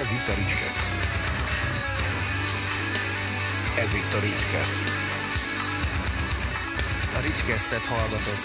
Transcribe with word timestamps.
Ez 0.00 0.12
itt 0.12 0.28
a 0.28 0.34
Ricskeszt. 0.34 0.80
Ez 3.78 3.94
itt 3.94 4.12
a 4.18 4.20
Ricskeszt. 4.20 4.80
A 7.14 7.20
Ricskesztet 7.20 7.84
hallgatott. 7.84 8.44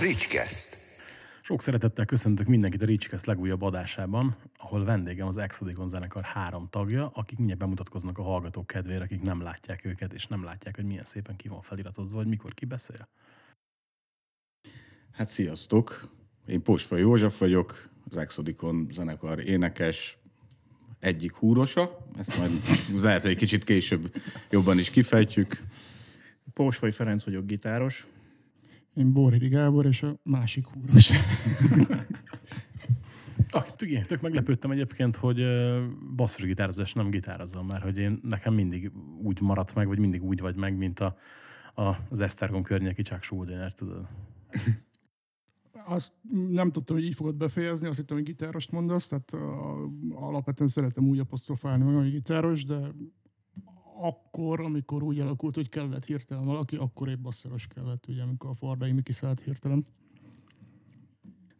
Ricskeszt. 0.00 0.76
Sok 1.42 1.62
szeretettel 1.62 2.04
köszöntök 2.04 2.46
mindenkit 2.46 2.82
a 2.82 2.86
Ricskeszt 2.86 3.26
legújabb 3.26 3.62
adásában, 3.62 4.36
ahol 4.56 4.84
vendégem 4.84 5.26
az 5.26 5.36
Exodikon 5.36 5.88
zenekar 5.88 6.22
három 6.22 6.68
tagja, 6.70 7.10
akik 7.14 7.36
mindjárt 7.36 7.60
bemutatkoznak 7.60 8.18
a 8.18 8.22
hallgatók 8.22 8.66
kedvére, 8.66 9.04
akik 9.04 9.22
nem 9.22 9.42
látják 9.42 9.84
őket, 9.84 10.12
és 10.12 10.26
nem 10.26 10.44
látják, 10.44 10.76
hogy 10.76 10.84
milyen 10.84 11.04
szépen 11.04 11.36
ki 11.36 11.48
van 11.48 11.62
feliratozva, 11.62 12.16
vagy 12.16 12.26
mikor 12.26 12.54
ki 12.54 12.64
beszél. 12.64 13.08
Hát 15.12 15.28
sziasztok! 15.28 16.22
Én 16.46 16.62
Posfa 16.62 16.96
József 16.96 17.38
vagyok, 17.38 17.88
az 18.10 18.16
Exodikon 18.16 18.88
zenekar 18.92 19.38
énekes, 19.38 20.18
egyik 20.98 21.32
húrosa, 21.34 22.06
ezt 22.18 22.38
majd 22.38 22.50
lehet, 23.02 23.22
hogy 23.22 23.30
egy 23.30 23.36
kicsit 23.36 23.64
később 23.64 24.12
jobban 24.50 24.78
is 24.78 24.90
kifejtjük. 24.90 25.60
Pósfai 26.54 26.90
Ferenc 26.90 27.24
vagyok, 27.24 27.46
gitáros. 27.46 28.06
Én 28.94 29.12
Bóridi 29.12 29.48
Gábor, 29.48 29.86
és 29.86 30.02
a 30.02 30.18
másik 30.22 30.66
húros. 30.66 31.10
Ah, 33.50 33.64
igen, 33.78 34.06
tök 34.06 34.20
meglepődtem 34.20 34.70
egyébként, 34.70 35.16
hogy 35.16 35.44
basszusgitározás 36.16 36.92
nem 36.92 37.10
gitározom, 37.10 37.66
mert 37.66 37.82
hogy 37.82 37.98
én 37.98 38.20
nekem 38.22 38.54
mindig 38.54 38.92
úgy 39.22 39.40
maradt 39.40 39.74
meg, 39.74 39.86
vagy 39.86 39.98
mindig 39.98 40.22
úgy 40.22 40.40
vagy 40.40 40.56
meg, 40.56 40.76
mint 40.76 41.00
a, 41.00 41.16
a, 41.74 41.96
az 42.08 42.20
Esztergom 42.20 42.62
környéki 42.62 43.02
Chuck 43.02 43.22
Schuldiner, 43.22 43.74
tudod. 43.74 44.06
Azt 45.84 46.12
nem 46.48 46.72
tudtam, 46.72 46.96
hogy 46.96 47.04
így 47.04 47.14
fogod 47.14 47.34
befejezni, 47.34 47.88
azt 47.88 47.98
hittem, 47.98 48.16
hogy 48.16 48.26
gitárost 48.26 48.70
mondasz, 48.70 49.06
tehát 49.06 49.32
uh, 49.32 49.40
alapvetően 50.24 50.68
szeretem 50.68 51.08
úgy 51.08 51.18
apostrofálni 51.18 51.94
hogy 51.94 52.10
gitáros, 52.10 52.64
de 52.64 52.92
akkor, 53.96 54.60
amikor 54.60 55.02
úgy 55.02 55.20
alakult, 55.20 55.54
hogy 55.54 55.68
kellett 55.68 56.04
hirtelen 56.04 56.44
valaki, 56.44 56.76
akkor 56.76 57.08
épp 57.08 57.18
basszeros 57.18 57.66
kellett, 57.66 58.06
ugye, 58.08 58.22
amikor 58.22 58.50
a 58.50 58.54
Fardai 58.54 58.92
Miki 58.92 59.12
szállt 59.12 59.40
hirtelen. 59.40 59.84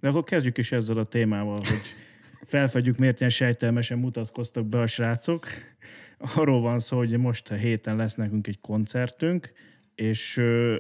De 0.00 0.08
akkor 0.08 0.24
kezdjük 0.24 0.58
is 0.58 0.72
ezzel 0.72 0.98
a 0.98 1.04
témával, 1.04 1.54
hogy 1.54 1.82
felfedjük, 2.44 2.98
miért 2.98 3.18
ilyen 3.18 3.30
sejtelmesen 3.30 3.98
mutatkoztak 3.98 4.66
be 4.66 4.80
a 4.80 4.86
srácok. 4.86 5.46
Arról 6.18 6.60
van 6.60 6.78
szó, 6.78 6.96
hogy 6.96 7.18
most 7.18 7.50
a 7.50 7.54
héten 7.54 7.96
lesz 7.96 8.14
nekünk 8.14 8.46
egy 8.46 8.60
koncertünk, 8.60 9.52
és 9.94 10.36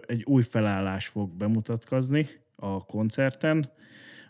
egy 0.06 0.24
új 0.24 0.42
felállás 0.42 1.06
fog 1.06 1.36
bemutatkozni 1.36 2.28
a 2.56 2.84
koncerten, 2.84 3.70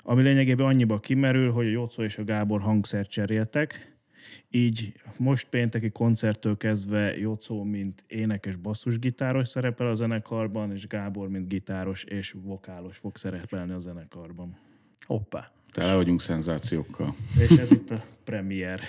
ami 0.03 0.23
lényegében 0.23 0.67
annyiba 0.67 0.99
kimerül, 0.99 1.53
hogy 1.53 1.67
a 1.67 1.71
Jocó 1.71 2.03
és 2.03 2.19
a 2.19 2.25
Gábor 2.25 2.61
hangszert 2.61 3.11
cseréltek, 3.11 3.95
így 4.51 4.93
most 5.17 5.49
pénteki 5.49 5.91
koncerttől 5.91 6.57
kezdve 6.57 7.17
Jocó, 7.17 7.63
mint 7.63 8.05
énekes 8.07 8.57
basszusgitáros 8.57 9.49
szerepel 9.49 9.87
a 9.87 9.95
zenekarban, 9.95 10.73
és 10.73 10.87
Gábor, 10.87 11.29
mint 11.29 11.49
gitáros 11.49 12.05
és 12.05 12.35
vokálos 12.43 12.97
fog 12.97 13.17
szerepelni 13.17 13.73
a 13.73 13.79
zenekarban. 13.79 14.57
Hoppá. 15.01 15.53
Tele 15.73 15.95
vagyunk 15.95 16.21
szenzációkkal. 16.21 17.15
És 17.39 17.59
ez 17.59 17.71
itt 17.71 17.91
a 17.91 18.05
premier. 18.25 18.81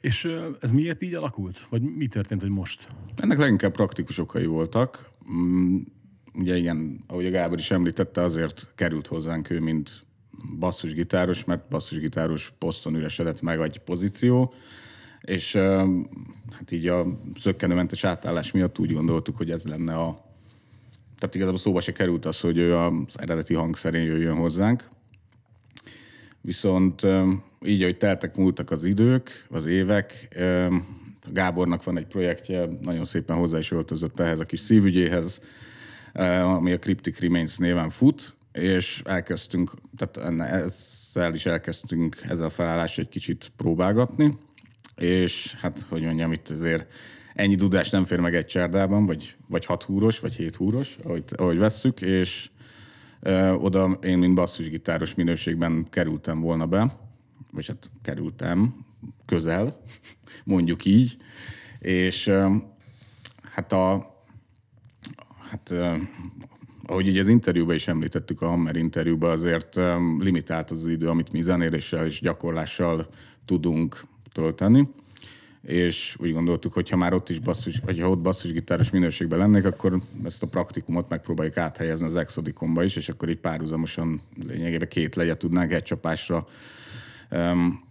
És 0.00 0.28
ez 0.60 0.70
miért 0.70 1.02
így 1.02 1.14
alakult? 1.14 1.66
Vagy 1.70 1.82
mi 1.82 2.06
történt, 2.06 2.40
hogy 2.40 2.50
most? 2.50 2.88
Ennek 3.16 3.38
leginkább 3.38 3.72
praktikus 3.72 4.18
okai 4.18 4.46
voltak. 4.46 5.10
Ugye 6.38 6.56
igen, 6.56 7.04
ahogy 7.06 7.26
a 7.26 7.30
Gábor 7.30 7.58
is 7.58 7.70
említette, 7.70 8.22
azért 8.22 8.66
került 8.74 9.06
hozzánk 9.06 9.50
ő, 9.50 9.60
mint 9.60 10.04
basszusgitáros, 10.58 11.44
mert 11.44 11.68
basszusgitáros 11.68 12.52
poszton 12.58 12.94
üresedett 12.94 13.40
meg 13.40 13.60
egy 13.60 13.78
pozíció, 13.78 14.54
és 15.20 15.52
hát 16.50 16.70
így 16.70 16.86
a 16.86 17.06
szökkenőmentes 17.40 18.04
átállás 18.04 18.52
miatt 18.52 18.78
úgy 18.78 18.92
gondoltuk, 18.92 19.36
hogy 19.36 19.50
ez 19.50 19.64
lenne 19.64 19.94
a... 19.94 20.24
Tehát 21.18 21.34
igazából 21.34 21.58
szóba 21.58 21.80
se 21.80 21.92
került 21.92 22.26
az, 22.26 22.40
hogy 22.40 22.58
ő 22.58 22.76
az 22.76 23.14
eredeti 23.14 23.54
hangszerén 23.54 24.02
jöjjön 24.02 24.36
hozzánk. 24.36 24.88
Viszont 26.40 27.02
így, 27.64 27.82
hogy 27.82 27.96
teltek, 27.96 28.36
múltak 28.36 28.70
az 28.70 28.84
idők, 28.84 29.46
az 29.50 29.66
évek, 29.66 30.38
Gábornak 31.32 31.84
van 31.84 31.98
egy 31.98 32.06
projektje, 32.06 32.68
nagyon 32.82 33.04
szépen 33.04 33.36
hozzá 33.36 33.58
is 33.58 33.70
öltözött 33.70 34.20
ehhez 34.20 34.40
a 34.40 34.44
kis 34.44 34.60
szívügyéhez, 34.60 35.40
ami 36.24 36.72
a 36.72 36.78
Cryptic 36.78 37.18
Remains 37.20 37.56
néven 37.56 37.90
fut, 37.90 38.36
és 38.52 39.02
elkezdtünk, 39.04 39.72
tehát 39.96 40.28
enne- 40.28 40.50
ezzel 40.50 41.34
is 41.34 41.46
elkezdtünk 41.46 42.16
ezzel 42.28 42.46
a 42.46 42.50
felállással 42.50 43.04
egy 43.04 43.10
kicsit 43.10 43.52
próbálgatni, 43.56 44.36
és 44.96 45.54
hát, 45.54 45.86
hogy 45.88 46.02
mondjam, 46.02 46.32
itt 46.32 46.48
azért 46.48 46.92
ennyi 47.34 47.54
dudás 47.54 47.90
nem 47.90 48.04
fér 48.04 48.20
meg 48.20 48.34
egy 48.34 48.46
csárdában, 48.46 49.06
vagy, 49.06 49.36
vagy 49.48 49.64
hat 49.64 49.82
húros, 49.82 50.20
vagy 50.20 50.34
hét 50.34 50.56
húros, 50.56 50.98
ahogy, 51.04 51.24
ahogy 51.36 51.58
vesszük, 51.58 52.00
és 52.00 52.50
ö, 53.20 53.50
oda 53.50 53.98
én, 54.02 54.18
mint 54.18 54.34
basszusgitáros 54.34 55.14
minőségben 55.14 55.86
kerültem 55.90 56.40
volna 56.40 56.66
be, 56.66 56.94
vagy 57.52 57.66
hát 57.66 57.90
kerültem 58.02 58.86
közel, 59.26 59.82
mondjuk 60.44 60.84
így, 60.84 61.16
és 61.78 62.26
ö, 62.26 62.54
hát 63.42 63.72
a, 63.72 64.16
hát 65.50 65.72
ahogy 66.86 67.06
így 67.06 67.18
az 67.18 67.28
interjúban 67.28 67.74
is 67.74 67.88
említettük, 67.88 68.42
a 68.42 68.46
Hammer 68.46 68.76
interjúban 68.76 69.30
azért 69.30 69.76
limitált 70.18 70.70
az 70.70 70.86
idő, 70.86 71.08
amit 71.08 71.32
mi 71.32 71.42
zenéléssel 71.42 72.06
és 72.06 72.20
gyakorlással 72.20 73.06
tudunk 73.44 74.00
tölteni. 74.32 74.88
És 75.62 76.16
úgy 76.20 76.32
gondoltuk, 76.32 76.72
hogy 76.72 76.88
ha 76.90 76.96
már 76.96 77.14
ott 77.14 77.28
is 77.28 77.38
basszus, 77.38 77.80
vagy 77.84 78.00
ha 78.00 78.10
ott 78.10 78.18
basszusgitáros 78.18 78.90
minőségben 78.90 79.38
lennék, 79.38 79.64
akkor 79.64 80.00
ezt 80.24 80.42
a 80.42 80.46
praktikumot 80.46 81.08
megpróbáljuk 81.08 81.56
áthelyezni 81.56 82.06
az 82.06 82.16
Exodikonba 82.16 82.82
is, 82.82 82.96
és 82.96 83.08
akkor 83.08 83.28
így 83.28 83.40
párhuzamosan 83.40 84.20
lényegében 84.46 84.88
két 84.88 85.14
legyet 85.14 85.38
tudnánk 85.38 85.72
egy 85.72 85.82
csapásra 85.82 86.46
um, 87.30 87.84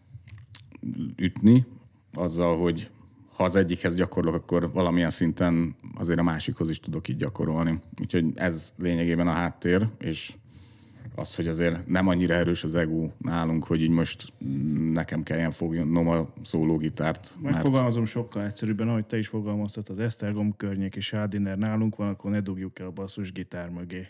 ütni, 1.18 1.66
azzal, 2.14 2.58
hogy 2.58 2.90
ha 3.38 3.44
az 3.44 3.56
egyikhez 3.56 3.96
gyakorlok, 3.96 4.34
akkor 4.34 4.72
valamilyen 4.72 5.10
szinten 5.10 5.76
azért 5.96 6.20
a 6.20 6.24
másikhoz 6.24 6.70
is 6.70 6.80
tudok 6.80 7.08
így 7.08 7.18
gyakorolni. 7.18 7.80
Úgyhogy 8.02 8.26
ez 8.36 8.74
lényegében 8.78 9.28
a 9.28 9.32
háttér, 9.32 9.88
és 10.00 10.34
az, 11.16 11.36
hogy 11.36 11.48
azért 11.48 11.88
nem 11.88 12.08
annyira 12.08 12.34
erős 12.34 12.64
az 12.64 12.76
ego 12.76 13.10
nálunk, 13.18 13.64
hogy 13.64 13.82
így 13.82 13.90
most 13.90 14.34
nekem 14.94 15.24
kelljen 15.24 15.52
fognom 15.52 16.08
a 16.08 16.28
szólógitárt. 16.44 17.36
Megfogalmazom 17.42 18.06
sokkal 18.06 18.46
egyszerűbben, 18.46 18.90
ahogy 18.90 19.06
te 19.06 19.18
is 19.18 19.28
fogalmaztad, 19.28 19.90
az 19.90 20.00
Esztergom 20.00 20.56
környék 20.56 20.96
és 20.96 21.12
Hádiner 21.12 21.58
nálunk 21.58 21.96
van, 21.96 22.10
akkor 22.10 22.32
ne 22.32 22.40
dugjuk 22.40 22.80
el 22.80 22.88
a 22.88 22.92
basszus 22.92 23.32
gitár 23.32 23.70
mögé. 23.70 24.08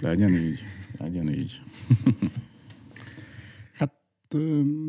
Legyen 0.00 0.32
így, 0.32 0.62
legyen 0.98 1.28
így. 1.28 1.60
Hát, 3.78 3.92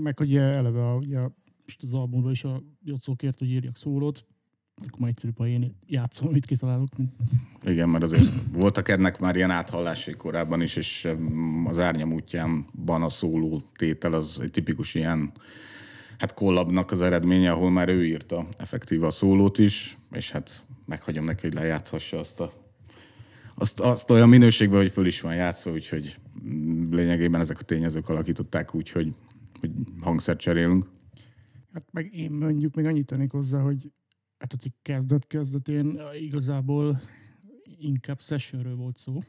meg 0.03 0.19
ugye 0.19 0.41
eleve 0.41 0.89
a, 0.89 0.95
ugye, 0.95 1.19
most 1.65 1.83
az 1.83 1.93
albumban 1.93 2.31
is 2.31 2.43
a 2.43 2.63
Jocó 2.83 3.15
hogy 3.19 3.49
írjak 3.49 3.77
szólót, 3.77 4.25
akkor 4.87 4.99
már 4.99 5.09
egyszerűbb, 5.09 5.37
ha 5.37 5.47
én 5.47 5.75
játszom, 5.87 6.27
amit 6.27 6.45
kitalálok. 6.45 6.89
Igen, 7.63 7.89
mert 7.89 8.03
azért 8.03 8.31
voltak 8.53 8.89
ennek 8.89 9.19
már 9.19 9.35
ilyen 9.35 9.51
áthallásai 9.51 10.13
korábban 10.13 10.61
is, 10.61 10.75
és 10.75 11.07
az 11.65 11.79
árnyam 11.79 12.13
útjánban 12.13 13.03
a 13.03 13.09
szóló 13.09 13.61
tétel 13.75 14.13
az 14.13 14.39
egy 14.41 14.51
tipikus 14.51 14.95
ilyen 14.95 15.31
hát 16.17 16.33
kollabnak 16.33 16.91
az 16.91 17.01
eredménye, 17.01 17.51
ahol 17.51 17.71
már 17.71 17.89
ő 17.89 18.05
írta 18.05 18.47
effektíve 18.57 19.07
a 19.07 19.11
szólót 19.11 19.57
is, 19.57 19.97
és 20.11 20.31
hát 20.31 20.63
meghagyom 20.85 21.25
neki, 21.25 21.41
hogy 21.41 21.53
lejátszhassa 21.53 22.19
azt 22.19 22.39
a 22.39 22.63
azt, 23.55 23.79
azt 23.79 24.09
olyan 24.09 24.29
minőségben, 24.29 24.79
hogy 24.79 24.91
föl 24.91 25.05
is 25.05 25.21
van 25.21 25.35
játszva, 25.35 25.71
úgyhogy 25.71 26.19
mm, 26.47 26.93
lényegében 26.93 27.41
ezek 27.41 27.59
a 27.59 27.63
tényezők 27.63 28.09
alakították 28.09 28.75
úgy, 28.75 28.89
hogy, 28.89 29.13
hogy 29.59 29.71
hangszert 30.01 30.39
cserélünk. 30.39 30.85
Hát 31.75 31.91
meg 31.91 32.13
én 32.13 32.31
mondjuk 32.31 32.75
még 32.75 32.85
annyit 32.85 33.05
tennék 33.05 33.31
hozzá, 33.31 33.61
hogy 33.61 33.91
hát 34.37 34.51
hogy 34.51 34.71
kezdet 34.81 35.27
kezdetén 35.27 35.99
igazából 36.19 37.01
inkább 37.79 38.21
sessionről 38.21 38.75
volt 38.75 38.97
szó, 38.97 39.23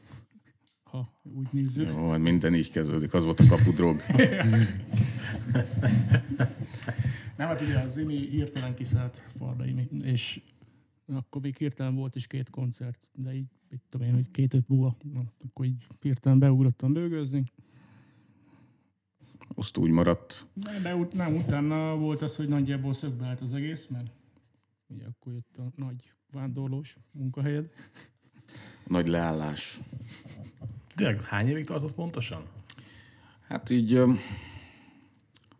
ha 0.83 1.19
úgy 1.23 1.47
nézzük. 1.51 1.89
Jó, 1.89 2.09
hát 2.09 2.19
minden 2.19 2.53
így 2.53 2.71
kezdődik, 2.71 3.13
az 3.13 3.23
volt 3.23 3.39
a 3.39 3.45
kapudrog. 3.47 4.01
Nem, 7.37 7.47
hát 7.47 7.61
ugye 7.61 7.79
az 7.79 7.97
Imi 7.97 8.29
hirtelen 8.29 8.75
kiszállt 8.75 9.15
Fardaimi, 9.37 9.89
és 10.03 10.41
akkor 11.07 11.41
még 11.41 11.57
hirtelen 11.57 11.95
volt 11.95 12.15
is 12.15 12.27
két 12.27 12.49
koncert, 12.49 13.07
de 13.13 13.33
így, 13.33 13.49
mit 13.69 13.81
tudom 13.89 14.07
én, 14.07 14.13
hogy 14.13 14.31
két 14.31 14.53
öt 14.53 14.67
múlva, 14.67 14.97
akkor 15.47 15.65
így 15.65 15.87
hirtelen 16.01 16.39
beugrottam 16.39 16.93
bőgőzni. 16.93 17.43
Azt 19.55 19.77
úgy 19.77 19.89
maradt. 19.89 20.45
De, 20.53 20.79
de 20.81 20.95
ut- 20.95 21.13
nem, 21.13 21.35
utána 21.35 21.95
volt 21.95 22.21
az, 22.21 22.35
hogy 22.35 22.47
nagyjából 22.47 22.93
szögbe 22.93 23.25
állt 23.25 23.41
az 23.41 23.53
egész, 23.53 23.87
mert 23.89 24.11
ugye 24.87 25.05
akkor 25.05 25.33
jött 25.33 25.57
a 25.57 25.71
nagy 25.75 26.13
vándorlós 26.31 26.97
munkahelyed. 27.11 27.69
Nagy 28.87 29.07
leállás. 29.07 29.79
Tényleg, 30.95 31.15
ez 31.15 31.25
hány 31.25 31.47
évig 31.47 31.65
tartott 31.65 31.93
pontosan? 31.93 32.41
Hát 33.47 33.69
így 33.69 33.93
ö, 33.93 34.11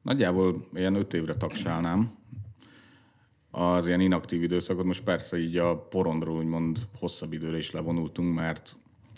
nagyjából 0.01 0.67
ilyen 0.73 0.95
öt 0.95 1.13
évre 1.13 1.35
tagsálnám 1.35 2.15
az 3.51 3.87
ilyen 3.87 3.99
inaktív 4.01 4.43
időszakot. 4.43 4.85
Most 4.85 5.03
persze 5.03 5.37
így 5.39 5.57
a 5.57 5.77
porondról 5.77 6.37
úgymond 6.37 6.79
hosszabb 6.99 7.33
időre 7.33 7.57
is 7.57 7.71
levonultunk, 7.71 8.35
mert 8.35 8.75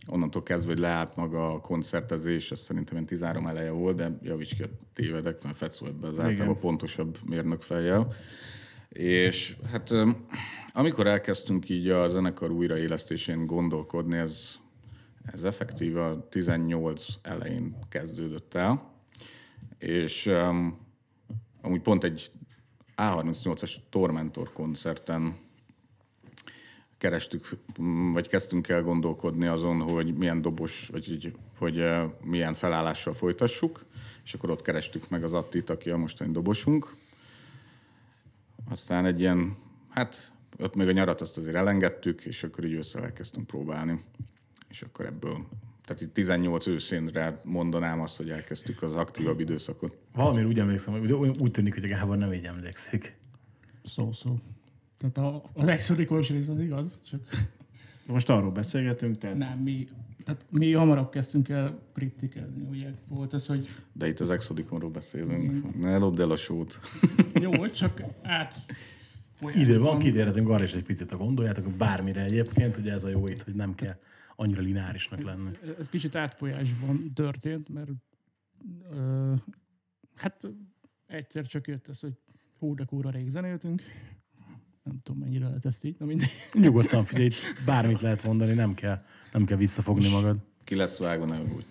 onnantól 0.10 0.44
kezdve, 0.44 0.72
hogy 0.72 0.80
leállt 0.80 1.16
maga 1.16 1.54
a 1.54 1.60
koncertezés, 1.60 2.52
ez 2.52 2.60
szerintem 2.60 2.94
ilyen 2.94 3.06
13 3.06 3.48
eleje 3.48 3.72
volt, 3.72 3.96
de 3.96 4.18
javíts 4.22 4.56
ki, 4.56 4.64
a 4.64 4.70
tévedek, 4.94 5.44
mert 5.44 5.56
Fetsz 5.56 5.80
volt 5.80 5.96
be 5.96 6.08
az 6.08 6.20
általában 6.20 6.60
pontosabb 6.60 7.18
mérnök 7.26 7.62
fejjel. 7.62 8.14
És 8.90 9.56
hát 9.72 9.92
amikor 10.74 11.08
elkezdtünk 11.08 11.70
így 11.70 11.90
a 11.90 12.08
zenekar 12.08 12.52
újraélesztésén 12.52 13.46
gondolkodni, 13.46 14.18
ez, 14.18 14.56
ez 15.34 15.44
effektív 15.44 15.98
a 15.98 16.28
18 16.30 17.06
elején 17.22 17.76
kezdődött 17.90 18.54
el, 18.54 18.94
és 19.78 20.26
um, 20.26 20.78
amúgy 21.62 21.82
pont 21.82 22.04
egy 22.04 22.32
A38-as 22.98 23.76
Tormentor 23.90 24.52
koncerten 24.54 25.36
kerestük, 27.00 27.50
vagy 28.14 28.28
kezdtünk 28.28 28.68
el 28.68 28.82
gondolkodni 28.82 29.46
azon, 29.46 29.82
hogy 29.82 30.14
milyen 30.18 30.42
dobos, 30.42 30.88
vagy 30.92 31.12
így, 31.12 31.34
hogy 31.58 31.80
uh, 31.80 32.04
milyen 32.24 32.54
felállással 32.54 33.14
folytassuk, 33.14 33.86
és 34.26 34.34
akkor 34.34 34.50
ott 34.50 34.62
kerestük 34.62 35.10
meg 35.10 35.24
az 35.24 35.34
Attit, 35.34 35.70
aki 35.70 35.90
a 35.90 35.98
mostani 35.98 36.32
dobosunk. 36.32 36.96
Aztán 38.70 39.06
egy 39.06 39.20
ilyen, 39.20 39.56
hát 39.90 40.32
ott 40.58 40.76
még 40.76 40.88
a 40.88 40.92
nyarat 40.92 41.22
azt 41.22 41.38
azért 41.38 41.56
elengedtük, 41.56 42.22
és 42.22 42.44
akkor 42.44 42.64
így 42.64 42.74
össze 42.74 43.02
elkezdtünk 43.02 43.48
próbálni. 43.48 44.04
És 44.70 44.82
akkor 44.82 45.06
ebből, 45.06 45.46
tehát 45.86 46.02
itt 46.02 46.14
18 46.14 46.68
őszénre 46.68 47.42
mondanám 47.44 48.02
azt, 48.02 48.18
hogy 48.18 48.30
elkezdtük 48.30 48.82
az 48.82 48.96
aktívabb 48.96 49.40
időszakot. 49.40 49.98
Valamiért 50.14 50.48
úgy 50.48 50.60
emlékszem, 50.60 51.00
hogy 51.00 51.12
úgy- 51.12 51.52
tűnik, 51.52 51.74
hogy 51.74 51.84
a 51.84 51.88
Gábor 51.88 52.18
nem 52.18 52.34
így 52.34 52.46
emlékszik. 52.46 53.18
Szó-szó. 53.84 54.40
Tehát 55.00 55.18
a, 55.18 55.44
az 55.54 55.68
exodikos 55.68 56.30
rész 56.30 56.48
az 56.48 56.60
igaz, 56.60 57.04
csak 57.04 57.22
Most 58.06 58.30
arról 58.30 58.52
beszélgetünk, 58.52 59.18
tehát 59.18 59.38
nem, 59.38 59.60
mi, 59.60 59.88
tehát 60.24 60.46
mi 60.50 60.74
hamarabb 60.74 61.10
kezdtünk 61.10 61.50
el 61.50 61.80
kriptikezni, 61.94 62.64
ugye 62.70 62.92
volt 63.08 63.34
ez, 63.34 63.46
hogy 63.46 63.70
De 63.94 64.08
itt 64.08 64.20
az 64.20 64.30
Exodiconról 64.30 64.90
beszélünk. 64.90 65.80
Ne 65.80 65.98
lopd 65.98 66.20
el 66.20 66.32
a 66.32 66.36
sót. 66.36 66.80
jó, 67.42 67.68
csak 67.68 68.04
át 68.22 68.56
Idő 69.54 69.80
van, 69.80 70.00
kitérhetünk 70.00 70.50
arra 70.50 70.64
is 70.64 70.74
egy 70.74 70.84
picit, 70.84 71.12
ha 71.12 71.18
gondoljátok, 71.18 71.72
bármire 71.72 72.24
egyébként, 72.24 72.78
ugye 72.78 72.92
ez 72.92 73.04
a 73.04 73.10
jó 73.10 73.28
itt, 73.28 73.42
hogy 73.42 73.56
nem 73.56 73.76
kell 73.76 73.96
annyira 74.36 74.62
lineárisnak 74.62 75.22
lenni. 75.22 75.52
ez 75.80 75.90
kicsit 75.90 76.16
átfolyásban 76.16 77.14
történt, 77.14 77.70
mert 77.70 77.90
ö, 78.92 79.34
hát 80.16 80.42
egyszer 81.06 81.46
csak 81.46 81.68
jött 81.68 81.88
ez, 81.88 82.00
hogy 82.00 82.14
hú, 82.58 82.76
de 82.76 82.84
kúra 82.84 83.10
rég 83.10 83.30
zenéltünk. 83.30 83.82
Nem 84.90 85.00
tudom, 85.04 85.22
mennyire 85.22 85.46
lehet 85.46 85.66
ezt 85.66 85.84
így, 85.84 85.96
na 86.00 86.06
mindegy. 86.06 86.30
Nyugodtan 86.54 87.04
figyelj, 87.04 87.30
bármit 87.66 88.02
lehet 88.02 88.24
mondani, 88.24 88.54
nem 88.54 88.74
kell, 88.74 89.04
nem 89.34 89.46
kell 89.46 89.58
visszafogni 89.58 90.10
magad. 90.10 90.38
Ki 90.64 90.76
lesz 90.76 90.98
vágva, 90.98 91.26
ne 91.26 91.42
úgy. 91.42 91.66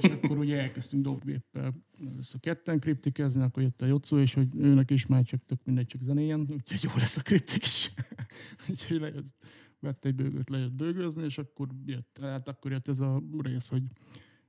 És 0.00 0.08
akkor 0.08 0.38
ugye 0.38 0.60
elkezdtünk 0.60 1.02
dobgéppel 1.02 1.74
először 2.12 2.40
ketten 2.40 2.78
kriptikezni, 2.78 3.42
akkor 3.42 3.62
jött 3.62 3.82
a 3.82 3.86
Jocó, 3.86 4.18
és 4.18 4.34
hogy 4.34 4.48
őnek 4.56 4.90
is 4.90 5.06
már 5.06 5.22
csak 5.22 5.40
tök 5.46 5.58
mindegy, 5.64 5.86
csak 5.86 6.00
zenéjen, 6.02 6.40
úgyhogy 6.40 6.82
jó 6.82 6.90
lesz 6.96 7.16
a 7.16 7.20
kriptik 7.20 7.64
is. 7.64 7.92
úgyhogy 8.68 9.00
lejött, 9.00 9.46
vett 9.78 10.04
egy 10.04 10.14
bőgőt, 10.14 10.50
lejött 10.50 10.72
bőgőzni, 10.72 11.24
és 11.24 11.38
akkor 11.38 11.68
jött, 11.86 12.18
hát 12.20 12.48
akkor 12.48 12.70
jött 12.70 12.88
ez 12.88 12.98
a 12.98 13.22
rész, 13.38 13.68
hogy 13.68 13.82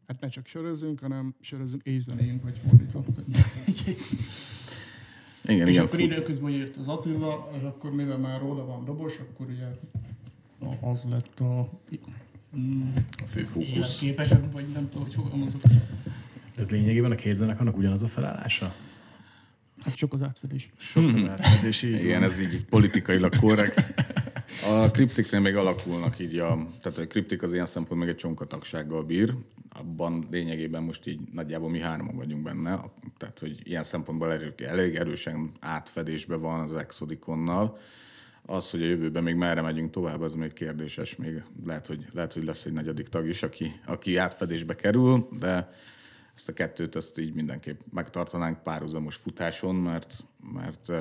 hát 0.07 0.21
ne 0.21 0.27
csak 0.27 0.47
sörözünk, 0.47 0.99
hanem 0.99 1.35
sörözünk 1.39 1.83
és 1.83 2.03
zenéjünk, 2.03 2.41
vagy 2.43 2.57
fordítva. 2.57 3.03
Igen, 5.45 5.67
és 5.67 5.73
igen. 5.73 5.85
akkor 5.85 5.99
fut- 5.99 6.11
időközben 6.11 6.51
jött 6.51 6.75
az 6.75 6.87
Attila, 6.87 7.51
és 7.57 7.63
akkor 7.63 7.91
mivel 7.91 8.17
már 8.17 8.39
róla 8.39 8.65
van 8.65 8.85
dobos, 8.85 9.17
akkor 9.17 9.47
ugye 9.49 9.65
az 10.81 11.03
lett 11.09 11.39
a 11.39 11.59
A 13.23 13.25
fő 13.25 13.43
fókusz. 13.43 13.69
életképesebb, 13.69 14.51
vagy 14.51 14.65
nem 14.73 14.89
tudom, 14.89 15.03
hogy 15.03 15.13
fogalmazok. 15.13 15.61
Tehát 16.55 16.71
lényegében 16.71 17.11
a 17.11 17.15
két 17.15 17.37
zenekarnak 17.37 17.77
ugyanaz 17.77 18.03
a 18.03 18.07
felállása? 18.07 18.75
Hát 19.83 19.95
csak 19.95 20.13
az 20.13 20.21
átfedés. 20.21 20.69
sok 20.77 21.13
az 21.13 21.23
átfedés, 21.29 21.81
így 21.83 21.93
Igen, 22.03 22.23
ez 22.23 22.39
így 22.39 22.65
politikailag 22.65 23.35
korrekt. 23.39 23.93
A 24.69 24.91
kriptiknél 24.91 25.39
még 25.39 25.55
alakulnak 25.55 26.19
így 26.19 26.37
a... 26.37 26.67
Tehát 26.81 26.97
a 26.97 27.07
kriptik 27.07 27.41
az 27.43 27.53
ilyen 27.53 27.65
szempont 27.65 27.99
még 27.99 28.09
egy 28.09 28.15
csonkatagsággal 28.15 29.03
bír. 29.03 29.33
Abban 29.73 30.27
lényegében 30.31 30.83
most 30.83 31.07
így 31.07 31.21
nagyjából 31.31 31.69
mi 31.69 31.79
hárman 31.79 32.15
vagyunk 32.15 32.43
benne. 32.43 32.83
Tehát, 33.17 33.39
hogy 33.39 33.59
ilyen 33.63 33.83
szempontból 33.83 34.31
elég, 34.31 34.61
elég 34.61 34.95
erősen 34.95 35.51
átfedésben 35.59 36.39
van 36.39 36.59
az 36.59 36.75
Exodiconnal. 36.75 37.77
Az, 38.45 38.71
hogy 38.71 38.81
a 38.81 38.85
jövőben 38.85 39.23
még 39.23 39.35
merre 39.35 39.61
megyünk 39.61 39.89
tovább, 39.89 40.21
az 40.21 40.35
még 40.35 40.53
kérdéses. 40.53 41.15
Még 41.15 41.43
lehet, 41.65 41.87
hogy, 41.87 42.05
lehet, 42.11 42.33
hogy 42.33 42.43
lesz 42.43 42.65
egy 42.65 42.73
negyedik 42.73 43.07
tag 43.07 43.27
is, 43.27 43.43
aki, 43.43 43.79
aki 43.85 44.17
átfedésbe 44.17 44.75
kerül, 44.75 45.27
de 45.39 45.69
ezt 46.35 46.49
a 46.49 46.53
kettőt 46.53 46.95
ezt 46.95 47.19
így 47.19 47.33
mindenképp 47.33 47.79
megtartanánk 47.91 48.63
párhuzamos 48.63 49.15
futáson, 49.15 49.75
mert, 49.75 50.25
mert 50.53 50.91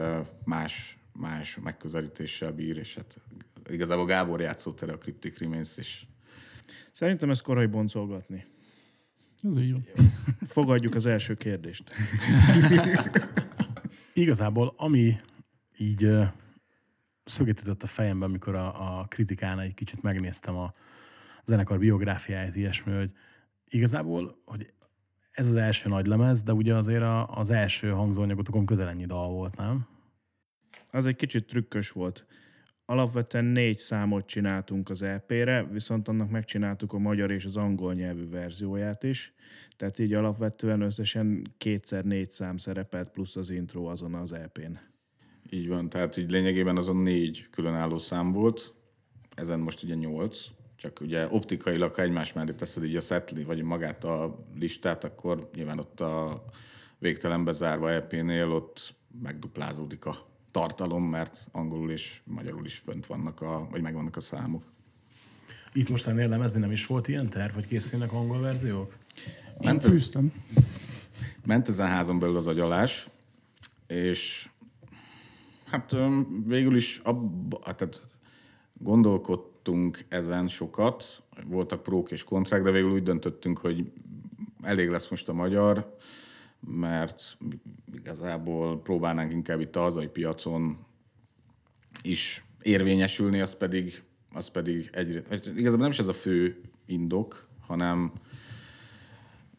más, 0.44 0.99
más 1.12 1.58
megközelítéssel 1.62 2.52
bír, 2.52 2.76
és 2.76 2.94
hát 2.94 3.16
igazából 3.70 4.05
Gábor 4.05 4.40
játszott 4.40 4.82
erre 4.82 4.93
a 4.93 4.99
Cryptic 4.99 5.38
Remains 5.38 5.76
is. 5.76 6.06
Szerintem 6.93 7.31
ez 7.31 7.40
korai 7.40 7.66
boncolgatni. 7.66 8.46
Ez 9.42 9.58
így 9.58 9.72
van. 9.72 9.84
Fogadjuk 10.48 10.94
az 10.94 11.06
első 11.06 11.34
kérdést. 11.34 11.90
Igazából, 14.12 14.75
ami 14.76 15.16
így 15.76 16.08
szöget 17.25 17.60
ütött 17.60 17.82
a 17.82 17.87
fejembe, 17.87 18.25
amikor 18.25 18.54
a, 18.54 18.98
a 18.98 19.04
kritikánál 19.04 19.64
egy 19.64 19.75
kicsit 19.75 20.02
megnéztem 20.02 20.56
a 20.56 20.75
zenekar 21.44 21.78
biográfiáját, 21.78 22.56
ilyesmi, 22.56 22.92
hogy 22.92 23.10
igazából, 23.69 24.40
hogy 24.44 24.72
ez 25.31 25.46
az 25.46 25.56
első 25.56 25.88
nagy 25.88 26.06
lemez, 26.06 26.42
de 26.42 26.52
ugye 26.52 26.75
azért 26.75 27.02
a, 27.02 27.28
az 27.28 27.50
első 27.50 27.90
hangzóanyagotokon 27.90 28.66
közel 28.66 28.88
ennyi 28.88 29.04
dal 29.04 29.28
volt, 29.28 29.56
nem? 29.56 29.87
Az 30.90 31.06
egy 31.06 31.16
kicsit 31.16 31.46
trükkös 31.46 31.90
volt. 31.90 32.26
Alapvetően 32.90 33.44
négy 33.44 33.78
számot 33.78 34.26
csináltunk 34.26 34.90
az 34.90 35.02
EP-re, 35.02 35.64
viszont 35.72 36.08
annak 36.08 36.31
megcsináltuk 36.31 36.92
a 36.92 36.98
magyar 36.98 37.31
és 37.31 37.44
az 37.44 37.56
angol 37.56 37.94
nyelvű 37.94 38.28
verzióját 38.28 39.02
is. 39.02 39.34
Tehát 39.76 39.99
így 39.99 40.12
alapvetően 40.12 40.80
összesen 40.80 41.54
kétszer 41.59 42.04
négy 42.04 42.30
szám 42.30 42.56
szerepelt, 42.56 43.11
plusz 43.11 43.37
az 43.37 43.50
intro 43.50 43.85
azon 43.85 44.14
az 44.14 44.32
EP-n. 44.32 44.78
Így 45.50 45.68
van, 45.68 45.88
tehát 45.88 46.16
így 46.16 46.30
lényegében 46.30 46.76
azon 46.76 46.97
négy 46.97 47.47
különálló 47.50 47.99
szám 47.99 48.32
volt, 48.32 48.75
ezen 49.35 49.59
most 49.59 49.82
ugye 49.82 49.94
nyolc, 49.94 50.47
csak 50.76 51.00
ugye 51.00 51.26
optikailag, 51.28 51.94
ha 51.94 52.02
egymás 52.02 52.32
mellé 52.32 52.52
teszed 52.52 52.85
így 52.85 52.97
a 52.97 53.00
setli, 53.00 53.44
vagy 53.44 53.62
magát 53.62 54.04
a 54.04 54.47
listát, 54.54 55.04
akkor 55.04 55.50
nyilván 55.54 55.78
ott 55.78 56.00
a 56.00 56.44
végtelen 56.99 57.44
bezárva 57.44 57.90
EP-nél 57.90 58.50
ott 58.50 58.94
megduplázódik 59.23 60.04
a 60.06 60.29
tartalom, 60.50 61.04
mert 61.04 61.49
angolul 61.52 61.90
és 61.90 62.21
magyarul 62.25 62.64
is 62.64 62.75
fönt 62.78 63.07
vannak, 63.07 63.40
a, 63.40 63.69
vagy 63.71 63.80
megvannak 63.80 64.16
a 64.16 64.21
számok. 64.21 64.62
Itt 65.73 65.88
most 65.88 66.07
ennél 66.07 66.28
lemezni 66.28 66.61
nem 66.61 66.71
is 66.71 66.87
volt 66.87 67.09
ilyen 67.09 67.30
terv, 67.30 67.54
hogy 67.54 67.66
készülnek 67.66 68.12
angol 68.12 68.40
verziók? 68.40 68.97
Ment, 69.61 69.85
ez, 69.85 69.90
Fűztem. 69.90 70.33
ment 71.45 71.69
ezen 71.69 71.87
házon 71.87 72.19
belül 72.19 72.37
az 72.37 72.47
agyalás, 72.47 73.09
és 73.87 74.49
hát 75.66 75.97
végül 76.47 76.76
is 76.76 77.00
abba, 77.02 77.61
hát, 77.64 77.76
tehát 77.76 78.02
gondolkodtunk 78.73 80.04
ezen 80.09 80.49
sokat, 80.49 81.23
voltak 81.47 81.83
prók 81.83 82.11
és 82.11 82.25
kontrák, 82.25 82.62
de 82.62 82.71
végül 82.71 82.90
úgy 82.90 83.02
döntöttünk, 83.02 83.59
hogy 83.59 83.92
elég 84.62 84.88
lesz 84.88 85.09
most 85.09 85.28
a 85.28 85.33
magyar, 85.33 85.97
mert 86.61 87.38
igazából 87.95 88.81
próbálnánk 88.81 89.33
inkább 89.33 89.61
itt 89.61 89.76
a 89.76 89.81
hazai 89.81 90.09
piacon 90.09 90.79
is 92.02 92.45
érvényesülni, 92.62 93.40
az 93.40 93.55
pedig, 93.55 94.02
az 94.33 94.49
pedig 94.49 94.90
egyre, 94.93 95.23
igazából 95.57 95.83
nem 95.83 95.90
is 95.90 95.99
ez 95.99 96.09
a 96.09 96.12
fő 96.12 96.61
indok, 96.87 97.49
hanem 97.67 98.12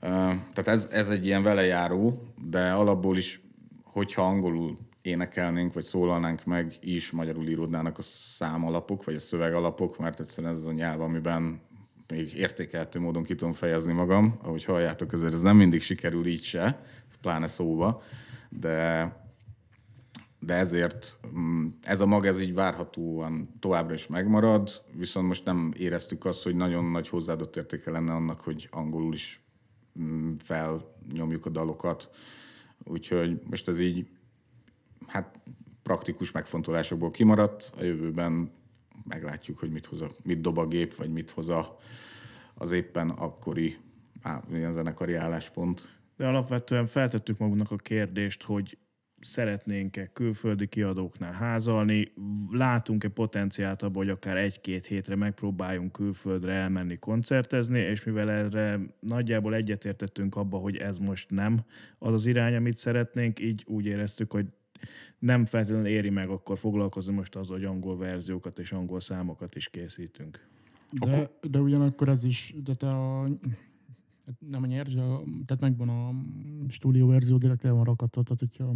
Tehát 0.02 0.68
ez, 0.68 0.88
ez 0.92 1.10
egy 1.10 1.26
ilyen 1.26 1.44
velejáró, 1.44 2.34
de 2.50 2.72
alapból 2.72 3.18
is, 3.18 3.42
hogyha 3.84 4.22
angolul 4.22 4.78
énekelnénk, 5.02 5.74
vagy 5.74 5.84
szólalnánk 5.84 6.46
meg, 6.46 6.78
is 6.80 7.12
magyarul 7.12 7.48
íródnának 7.48 7.98
a 7.98 8.02
számalapok, 8.02 9.04
vagy 9.04 9.16
a 9.16 9.20
szövegalapok, 9.20 9.98
mert 9.98 10.20
egyszerűen 10.20 10.54
ez 10.54 10.60
az 10.60 10.66
a 10.68 10.72
nyelv, 10.72 11.02
amiben 11.02 11.62
még 12.12 12.36
értékelhető 12.36 13.00
módon 13.00 13.24
ki 13.24 13.36
tudom 13.36 13.54
fejezni 13.54 13.94
magam. 13.94 14.40
Ahogy 14.42 14.64
halljátok, 14.64 15.14
ezért 15.14 15.34
ez 15.34 15.42
nem 15.42 15.58
mindig 15.58 15.82
sikerül 15.82 16.26
így 16.26 16.44
se, 16.44 16.84
pláne 17.22 17.48
szóba, 17.48 18.02
de, 18.50 19.16
de 20.40 20.54
ezért 20.54 21.18
mm, 21.38 21.68
ez 21.82 22.02
a 22.02 22.06
mag, 22.06 22.26
ez 22.26 22.40
így 22.40 22.54
várhatóan 22.54 23.50
továbbra 23.60 23.94
is 23.94 24.08
megmarad, 24.08 24.82
viszont 24.94 25.28
most 25.28 25.46
nem 25.46 25.74
éreztük 25.78 26.26
azt, 26.26 26.44
hogy 26.44 26.56
nagyon 26.56 26.86
nagy 26.86 27.10
hozzáadott 27.10 27.56
értéke 27.56 27.92
lenne 27.92 28.14
annak, 28.14 28.40
hogy 28.40 28.68
angolul 28.72 29.14
is 29.14 29.42
mm, 30.00 30.34
felnyomjuk 30.38 31.46
a 31.46 31.50
dalokat. 31.50 32.10
Úgyhogy 32.84 33.42
most 33.50 33.68
ez 33.68 33.80
így, 33.80 34.08
hát 35.08 35.40
praktikus 35.84 36.32
megfontolásokból 36.32 37.12
kimaradt. 37.12 37.72
A 37.78 37.84
jövőben 37.84 38.52
meglátjuk, 39.04 39.58
hogy 39.58 39.72
mit, 39.72 39.86
hoz 39.86 40.02
a, 40.02 40.08
mit 40.24 40.42
dob 40.42 40.58
a 40.58 40.68
gép, 40.68 40.96
vagy 40.96 41.12
mit 41.12 41.30
hoz 41.30 41.50
a, 41.50 41.78
az 42.54 42.72
éppen 42.72 43.10
akkori 43.10 43.78
á, 44.22 44.42
ilyen 44.54 44.72
zenekari 44.72 45.14
álláspont. 45.14 46.00
De 46.18 46.28
alapvetően 46.28 46.86
feltettük 46.86 47.38
magunknak 47.38 47.72
a 47.72 47.76
kérdést, 47.76 48.44
hogy 48.44 48.78
szeretnénk-e 49.22 50.08
külföldi 50.14 50.68
kiadóknál 50.68 51.32
házalni, 51.32 52.14
látunk-e 52.52 53.08
potenciált 53.10 53.82
abban, 53.82 54.04
hogy 54.04 54.10
akár 54.10 54.38
egy-két 54.38 54.86
hétre 54.86 55.16
megpróbáljunk 55.16 55.92
külföldre 55.92 56.54
elmenni 56.54 56.98
koncertezni, 56.98 57.80
és 57.80 58.04
mivel 58.04 58.32
erre 58.32 58.80
nagyjából 59.00 59.56
egyetértettünk 59.56 60.36
abba, 60.36 60.58
hogy 60.58 60.78
ez 60.78 60.98
most 60.98 61.30
nem 61.30 61.62
az 62.00 62.14
az 62.14 62.26
irány, 62.26 62.56
amit 62.56 62.78
szeretnénk, 62.78 63.40
így 63.40 63.64
úgy 63.68 63.86
éreztük, 63.86 64.32
hogy 64.32 64.46
nem 65.20 65.46
feltétlenül 65.46 65.88
éri 65.88 66.10
meg 66.10 66.30
akkor 66.30 66.58
foglalkozni 66.58 67.14
most 67.14 67.36
az, 67.36 67.48
hogy 67.48 67.64
angol 67.64 67.98
verziókat 67.98 68.60
és 68.60 68.72
angol 68.72 69.00
számokat 69.00 69.56
is 69.56 69.70
készítünk. 69.70 70.48
De, 71.00 71.30
de 71.42 71.60
ugyanakkor 71.60 72.10
ez 72.10 72.24
is, 72.24 72.54
de 72.64 72.76
te 72.76 72.90
a, 72.90 73.28
nem 74.40 74.64
a 74.64 74.66
nyers, 74.66 74.94
tehát 75.46 75.60
megvan 75.60 75.90
a 75.90 76.14
stúdió 76.70 77.08
verzió, 77.08 77.38
direkt 77.38 77.66
el 77.66 77.74
van 77.74 77.84
rakatva, 77.84 78.24
tehát 78.24 78.40
hogyha 78.40 78.74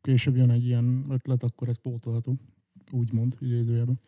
később 0.00 0.36
jön 0.36 0.50
egy 0.50 0.64
ilyen 0.64 1.06
ötlet, 1.08 1.42
akkor 1.42 1.68
ez 1.68 1.76
pótolható. 1.76 2.36
Úgymond, 2.90 3.36
idézőjelben. 3.38 4.00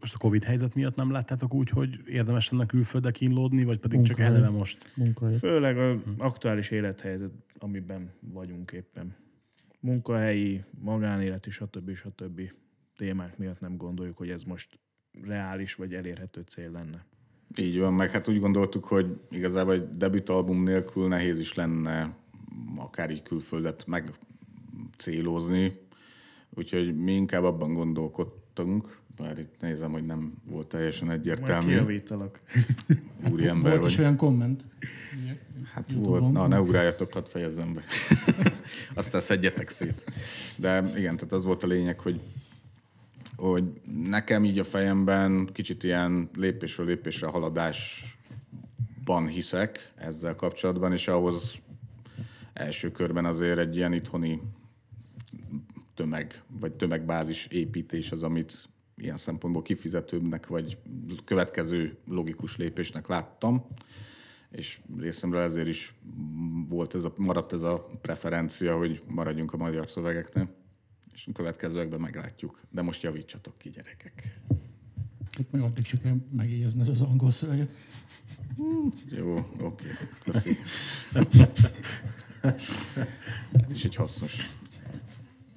Most 0.00 0.14
a 0.14 0.18
Covid 0.18 0.44
helyzet 0.44 0.74
miatt 0.74 0.96
nem 0.96 1.10
láttátok 1.10 1.54
úgy, 1.54 1.68
hogy 1.68 2.00
érdemes 2.06 2.50
lenne 2.50 2.66
külföldre 2.66 3.10
kínlódni, 3.10 3.64
vagy 3.64 3.78
pedig 3.78 4.02
csak 4.02 4.16
Munkahely. 4.16 4.40
eleve 4.40 4.56
most? 4.58 4.92
Munkahely. 4.94 5.36
Főleg 5.36 5.78
az 5.78 6.00
aktuális 6.18 6.70
élethelyzet, 6.70 7.30
amiben 7.58 8.10
vagyunk 8.20 8.72
éppen. 8.72 9.14
Munkahelyi, 9.80 10.64
magánélet 10.78 11.46
és 11.46 11.54
stb. 11.54 11.94
stb. 11.94 12.40
témák 12.96 13.38
miatt 13.38 13.60
nem 13.60 13.76
gondoljuk, 13.76 14.16
hogy 14.16 14.30
ez 14.30 14.42
most 14.42 14.78
reális 15.22 15.74
vagy 15.74 15.94
elérhető 15.94 16.40
cél 16.40 16.70
lenne. 16.70 17.06
Így 17.56 17.78
van, 17.78 17.94
meg 17.94 18.10
hát 18.10 18.28
úgy 18.28 18.38
gondoltuk, 18.38 18.84
hogy 18.84 19.20
igazából 19.30 19.72
egy 19.72 19.88
debütalbum 19.90 20.62
nélkül 20.62 21.08
nehéz 21.08 21.38
is 21.38 21.54
lenne 21.54 22.16
akár 22.76 23.10
így 23.10 23.22
külföldet 23.22 23.86
meg 23.86 24.12
célozni, 24.96 25.72
úgyhogy 26.50 26.96
mi 26.96 27.12
inkább 27.12 27.44
abban 27.44 27.72
gondolkodtunk, 27.72 29.00
bár 29.16 29.38
itt 29.38 29.54
nézem, 29.60 29.92
hogy 29.92 30.06
nem 30.06 30.32
volt 30.44 30.66
teljesen 30.66 31.06
Majd 31.06 31.18
egyértelmű, 31.18 31.66
kijavítalak. 31.66 32.40
úriember 33.32 33.72
Volt 33.72 33.84
is 33.84 33.96
vagy. 33.96 34.04
olyan 34.04 34.16
komment. 34.16 34.64
Hát 35.72 35.92
YouTube-on. 35.92 36.20
volt, 36.20 36.32
na 36.32 36.46
ne 36.46 36.60
ugráljatok, 36.60 37.12
hadd 37.12 37.24
fejezzem 37.24 37.74
be. 37.74 37.82
Aztán 38.94 39.20
szedjetek 39.20 39.68
szét. 39.68 40.04
De 40.56 40.90
igen, 40.96 41.16
tehát 41.16 41.32
az 41.32 41.44
volt 41.44 41.62
a 41.62 41.66
lényeg, 41.66 42.00
hogy 42.00 42.20
hogy 43.36 43.64
nekem 44.02 44.44
így 44.44 44.58
a 44.58 44.64
fejemben 44.64 45.48
kicsit 45.52 45.84
ilyen 45.84 46.28
lépésről 46.34 46.86
lépésre 46.86 47.26
haladásban 47.26 49.26
hiszek 49.28 49.92
ezzel 49.94 50.34
kapcsolatban, 50.34 50.92
és 50.92 51.08
ahhoz 51.08 51.58
első 52.52 52.90
körben 52.90 53.24
azért 53.24 53.58
egy 53.58 53.76
ilyen 53.76 53.92
itthoni 53.92 54.40
tömeg, 55.94 56.42
vagy 56.60 56.72
tömegbázis 56.72 57.46
építés 57.46 58.10
az, 58.10 58.22
amit 58.22 58.68
ilyen 58.96 59.16
szempontból 59.16 59.62
kifizetőbbnek, 59.62 60.46
vagy 60.46 60.78
következő 61.24 61.96
logikus 62.06 62.56
lépésnek 62.56 63.06
láttam 63.06 63.66
és 64.50 64.80
részemről 64.98 65.40
ezért 65.40 65.66
is 65.66 65.94
volt 66.68 66.94
ez 66.94 67.04
a, 67.04 67.12
maradt 67.16 67.52
ez 67.52 67.62
a 67.62 67.86
preferencia, 68.00 68.76
hogy 68.76 69.02
maradjunk 69.08 69.52
a 69.52 69.56
magyar 69.56 69.90
szövegeknél, 69.90 70.48
és 71.14 71.26
a 71.26 71.32
következőekben 71.32 72.00
meglátjuk. 72.00 72.60
De 72.70 72.82
most 72.82 73.02
javítsatok 73.02 73.58
ki, 73.58 73.70
gyerekek. 73.70 74.40
Hát 75.30 75.50
meg 75.50 75.62
addig 75.62 75.84
se 75.84 75.98
kell 75.98 76.16
megjegyezned 76.30 76.88
az 76.88 77.00
angol 77.00 77.30
szöveget. 77.30 77.70
Jó, 79.10 79.50
oké, 79.60 79.86
köszi. 80.24 80.58
Ez 83.64 83.72
is 83.72 83.84
egy 83.84 83.94
hasznos. 83.94 84.48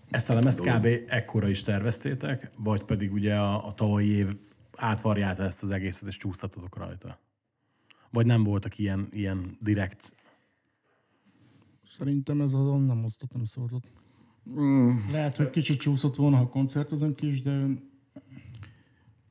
Ezt 0.10 0.30
a 0.30 0.34
lemezt 0.34 0.60
kb. 0.60 0.88
ekkora 1.08 1.48
is 1.48 1.64
terveztétek, 1.64 2.52
vagy 2.58 2.84
pedig 2.84 3.14
ugye 3.14 3.36
a, 3.36 3.68
a 3.68 3.74
tavalyi 3.74 4.10
év 4.10 4.28
átvarjálta 4.76 5.44
ezt 5.44 5.64
az 5.64 5.70
egészet, 5.70 6.08
és 6.08 6.18
csúsztatotok 6.18 6.78
rajta? 6.78 7.20
Vagy 8.12 8.26
nem 8.26 8.44
voltak 8.44 8.78
ilyen, 8.78 9.08
ilyen 9.12 9.58
direkt... 9.62 10.14
Szerintem 11.98 12.42
ez 12.42 12.54
azon 12.54 12.82
nem 12.82 13.04
osztott, 13.04 13.34
nem 13.34 13.46
szordott. 13.46 13.84
Mm, 14.50 14.90
Lehet, 15.12 15.36
hogy 15.36 15.50
kicsit 15.50 15.80
csúszott 15.80 16.16
volna, 16.16 16.38
ha 16.38 16.48
koncertezünk 16.48 17.22
is, 17.22 17.42
de 17.42 17.66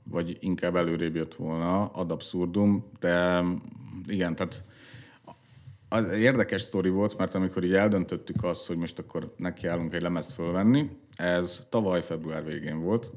vagy 0.04 0.36
inkább 0.40 0.76
előrébb 0.76 1.14
jött 1.14 1.34
volna 1.34 1.86
ad 1.86 2.10
abszurdum, 2.10 2.84
de 3.00 3.44
igen, 4.06 4.34
tehát 4.34 4.64
az 5.88 6.10
érdekes 6.10 6.60
sztori 6.60 6.88
volt, 6.88 7.18
mert 7.18 7.34
amikor 7.34 7.64
így 7.64 7.74
eldöntöttük 7.74 8.44
azt, 8.44 8.66
hogy 8.66 8.76
most 8.76 8.98
akkor 8.98 9.34
nekiállunk 9.36 9.94
egy 9.94 10.02
lemezt 10.02 10.32
fölvenni, 10.32 10.90
ez 11.16 11.66
tavaly 11.68 12.02
február 12.02 12.44
végén 12.44 12.80
volt, 12.80 13.10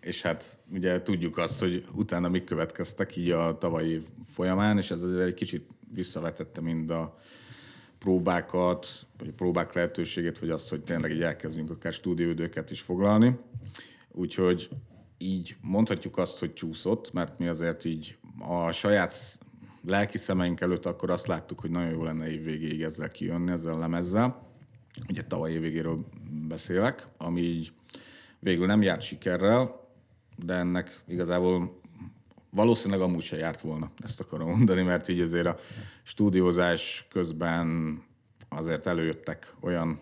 és 0.00 0.22
hát 0.22 0.58
ugye 0.72 1.02
tudjuk 1.02 1.38
azt, 1.38 1.60
hogy 1.60 1.84
utána 1.94 2.28
mik 2.28 2.44
következtek 2.44 3.16
így 3.16 3.30
a 3.30 3.58
tavalyi 3.58 3.90
év 3.90 4.02
folyamán, 4.24 4.78
és 4.78 4.90
ez 4.90 5.02
azért 5.02 5.26
egy 5.26 5.34
kicsit 5.34 5.66
visszavetette 5.94 6.60
mind 6.60 6.90
a 6.90 7.18
próbákat, 7.98 8.86
vagy 9.18 9.28
a 9.28 9.32
próbák 9.36 9.72
lehetőségét, 9.72 10.38
vagy 10.38 10.50
azt, 10.50 10.68
hogy 10.68 10.80
tényleg 10.80 11.10
így 11.10 11.22
elkezdjünk 11.22 11.70
akár 11.70 11.92
stúdióidőket 11.92 12.70
is 12.70 12.80
foglalni. 12.80 13.38
Úgyhogy 14.12 14.68
így 15.18 15.56
mondhatjuk 15.60 16.18
azt, 16.18 16.38
hogy 16.38 16.52
csúszott, 16.52 17.12
mert 17.12 17.38
mi 17.38 17.46
azért 17.46 17.84
így 17.84 18.18
a 18.38 18.72
saját 18.72 19.38
lelki 19.88 20.18
szemeink 20.18 20.60
előtt 20.60 20.86
akkor 20.86 21.10
azt 21.10 21.26
láttuk, 21.26 21.60
hogy 21.60 21.70
nagyon 21.70 21.90
jó 21.90 22.02
lenne 22.02 22.30
évvégéig 22.30 22.82
ezzel 22.82 23.08
kijönni, 23.08 23.50
ezzel 23.50 23.72
a 23.72 23.78
lemezzel. 23.78 24.46
Ugye 25.08 25.24
tavaly 25.24 25.52
évvégéről 25.52 26.04
beszélek, 26.48 27.06
ami 27.16 27.40
így 27.40 27.72
végül 28.38 28.66
nem 28.66 28.82
járt 28.82 29.02
sikerrel, 29.02 29.88
de 30.44 30.54
ennek 30.54 31.00
igazából 31.06 31.80
valószínűleg 32.50 33.00
amúgy 33.00 33.22
se 33.22 33.36
járt 33.36 33.60
volna, 33.60 33.90
ezt 34.04 34.20
akarom 34.20 34.48
mondani, 34.48 34.82
mert 34.82 35.08
így 35.08 35.20
azért 35.20 35.46
a 35.46 35.58
stúdiózás 36.02 37.06
közben 37.10 37.98
azért 38.48 38.86
előjöttek 38.86 39.52
olyan, 39.60 40.00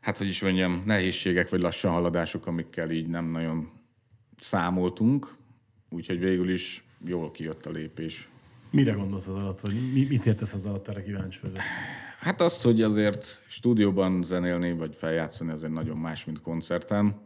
hát 0.00 0.18
hogy 0.18 0.28
is 0.28 0.42
mondjam, 0.42 0.82
nehézségek 0.86 1.48
vagy 1.48 1.60
lassan 1.60 1.92
haladások, 1.92 2.46
amikkel 2.46 2.90
így 2.90 3.06
nem 3.06 3.24
nagyon 3.24 3.70
számoltunk, 4.40 5.34
úgyhogy 5.90 6.18
végül 6.18 6.50
is 6.50 6.84
jól 7.04 7.30
kijött 7.30 7.66
a 7.66 7.70
lépés. 7.70 8.28
Mire 8.70 8.92
gondolsz 8.92 9.26
az 9.26 9.34
alatt, 9.34 9.60
vagy 9.60 9.92
mi, 9.92 10.06
mit 10.08 10.26
értesz 10.26 10.54
az 10.54 10.66
alatt, 10.66 10.88
erre 10.88 11.02
kíváncsi 11.02 11.38
vagyok. 11.42 11.58
Hát 12.20 12.40
azt, 12.40 12.62
hogy 12.62 12.82
azért 12.82 13.42
stúdióban 13.48 14.22
zenélni 14.22 14.72
vagy 14.72 14.94
feljátszani 14.94 15.50
azért 15.50 15.72
nagyon 15.72 15.96
más, 15.96 16.24
mint 16.24 16.40
koncerten. 16.40 17.20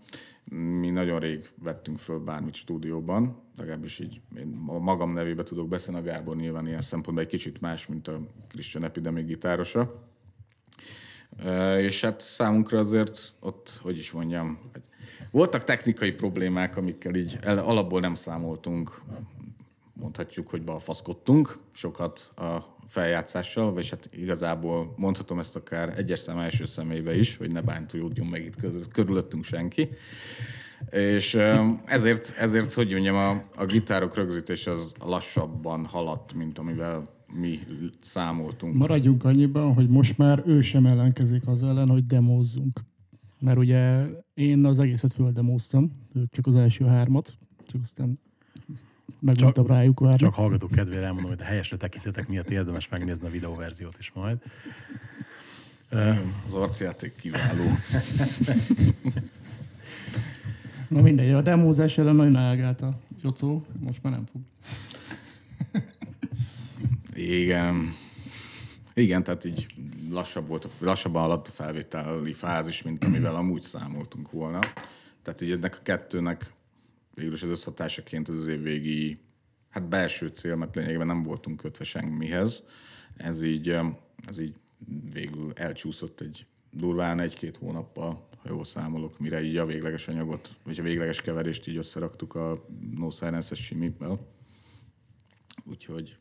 Mi 0.81 0.91
nagyon 0.91 1.21
rég 1.21 1.51
vettünk 1.63 1.99
föl 1.99 2.19
bármit 2.19 2.55
stúdióban, 2.55 3.43
legalábbis 3.57 3.99
így 3.99 4.21
én 4.37 4.47
magam 4.65 5.13
nevébe 5.13 5.43
tudok 5.43 5.69
beszélni, 5.69 6.01
a 6.01 6.03
Gábor 6.03 6.37
nyilván 6.37 6.67
ilyen 6.67 6.81
szempontból 6.81 7.25
egy 7.25 7.31
kicsit 7.31 7.61
más, 7.61 7.87
mint 7.87 8.09
a 8.09 8.21
Christian 8.49 8.85
Epidemic 8.85 9.27
gitárosa. 9.27 10.09
És 11.79 12.01
hát 12.01 12.21
számunkra 12.21 12.79
azért 12.79 13.35
ott, 13.41 13.79
hogy 13.83 13.99
is 13.99 14.13
mondjam, 14.13 14.59
voltak 15.31 15.65
technikai 15.65 16.13
problémák, 16.13 16.77
amikkel 16.77 17.15
így 17.15 17.39
alapból 17.43 18.01
nem 18.01 18.15
számoltunk, 18.15 19.03
mondhatjuk, 19.95 20.49
hogy 20.49 20.65
balfaszkodtunk 20.65 21.59
sokat 21.73 22.33
a 22.37 22.75
feljátszással, 22.87 23.73
vagy 23.73 23.91
hát 23.91 24.09
igazából 24.13 24.95
mondhatom 24.97 25.39
ezt 25.39 25.57
akár 25.57 25.99
egyes 25.99 26.19
szem 26.19 26.39
első 26.39 26.65
személybe 26.65 27.17
is, 27.17 27.37
hogy 27.37 27.53
ne 27.53 27.61
bántulódjon 27.61 28.27
meg 28.27 28.45
itt 28.45 28.57
közül- 28.57 28.89
körülöttünk 28.89 29.45
senki. 29.45 29.89
És 30.91 31.35
ezért, 31.85 32.35
ezért 32.39 32.73
hogy 32.73 32.93
mondjam, 32.93 33.17
a, 33.17 33.31
a 33.57 33.65
gitárok 33.65 34.15
rögzítés 34.15 34.67
az 34.67 34.93
lassabban 35.05 35.85
haladt, 35.85 36.33
mint 36.35 36.59
amivel 36.59 37.13
mi 37.33 37.59
számoltunk. 38.01 38.75
maradjunk 38.75 39.25
annyiban, 39.25 39.75
hogy 39.75 39.89
most 39.89 40.19
már 40.19 40.43
ő 40.47 40.61
sem 40.61 40.87
ellenkezik 40.87 41.47
az 41.47 41.63
ellen, 41.63 41.89
hogy 41.89 42.05
demózzunk. 42.05 42.81
Mert 43.39 43.59
ugye 43.59 44.07
én 44.35 44.65
az 44.65 44.79
egészet 44.79 45.13
földemóztam, 45.13 45.91
csak 46.31 46.47
az 46.47 46.55
első 46.55 46.85
hármat, 46.85 47.39
csak 47.67 47.81
aztán 47.83 48.19
megmondtam 49.25 49.67
rájuk 49.67 50.01
várni. 50.01 50.17
Csak 50.17 50.35
hallgatók 50.35 50.71
kedvére 50.71 51.05
elmondom, 51.05 51.31
hogy 51.31 51.41
a 51.41 51.45
helyesre 51.45 51.77
tekintetek 51.77 52.29
miatt 52.29 52.51
érdemes 52.51 52.89
megnézni 52.89 53.27
a 53.27 53.31
videóverziót 53.31 53.99
is 53.99 54.13
majd. 54.13 54.39
Az 56.47 56.55
arcjáték 56.55 57.17
kiváló. 57.17 57.65
Na 60.89 61.01
mindegy, 61.01 61.31
a 61.31 61.41
demózás 61.41 61.99
ellen 61.99 62.15
nagyon 62.15 62.37
elgált 62.37 62.81
a 62.81 62.99
Jocó, 63.23 63.67
most 63.81 64.03
már 64.03 64.13
nem 64.13 64.25
fog. 64.33 64.41
Igen. 67.15 67.93
Igen, 68.95 69.25
tehát 69.25 69.45
így 69.45 69.67
lassabb 70.11 70.47
volt 70.47 70.65
a, 70.65 70.69
lassabban 70.81 71.23
haladt 71.23 71.49
a 71.49 71.51
felvételi 71.51 72.33
fázis, 72.33 72.83
mint 72.83 73.05
amivel 73.05 73.35
amúgy 73.35 73.63
számoltunk 73.63 74.31
volna. 74.31 74.59
Tehát 75.23 75.41
így 75.41 75.51
ennek 75.51 75.77
a 75.81 75.83
kettőnek 75.83 76.53
végül 77.15 77.33
is 77.33 77.43
az 77.43 77.51
összhatásaként 77.51 78.29
az, 78.29 78.39
az 78.39 78.47
év 78.47 78.63
végi 78.63 79.19
hát 79.69 79.89
belső 79.89 80.29
cél, 80.29 80.57
mert 80.57 80.75
lényegében 80.75 81.07
nem 81.07 81.23
voltunk 81.23 81.57
kötve 81.57 81.85
semmihez. 81.85 82.63
Ez 83.17 83.43
így, 83.43 83.77
ez 84.27 84.39
így 84.39 84.55
végül 85.13 85.53
elcsúszott 85.55 86.21
egy 86.21 86.47
durván 86.71 87.21
egy-két 87.21 87.57
hónappal, 87.57 88.29
ha 88.39 88.49
jól 88.49 88.65
számolok, 88.65 89.19
mire 89.19 89.43
így 89.43 89.57
a 89.57 89.67
végleges 89.67 90.09
anyagot, 90.09 90.57
vagy 90.65 90.79
a 90.79 90.83
végleges 90.83 91.21
keverést 91.21 91.67
így 91.67 91.77
összeraktuk 91.77 92.35
a 92.35 92.65
No 92.97 93.11
Silence-es 93.11 93.65
simippel. 93.65 94.27
Úgyhogy 95.65 96.19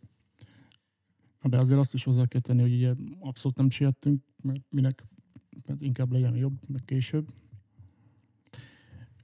De 1.42 1.58
azért 1.58 1.80
azt 1.80 1.94
is 1.94 2.04
hozzá 2.04 2.26
kell 2.26 2.42
tenni, 2.42 2.62
hogy 2.62 2.74
ugye 2.74 2.94
abszolút 3.20 3.58
nem 3.58 3.70
sietünk, 3.70 4.24
mert 4.42 4.62
minek, 4.70 5.04
mert 5.66 5.82
inkább 5.82 6.12
legyen 6.12 6.36
jobb, 6.36 6.54
meg 6.68 6.82
később. 6.86 7.28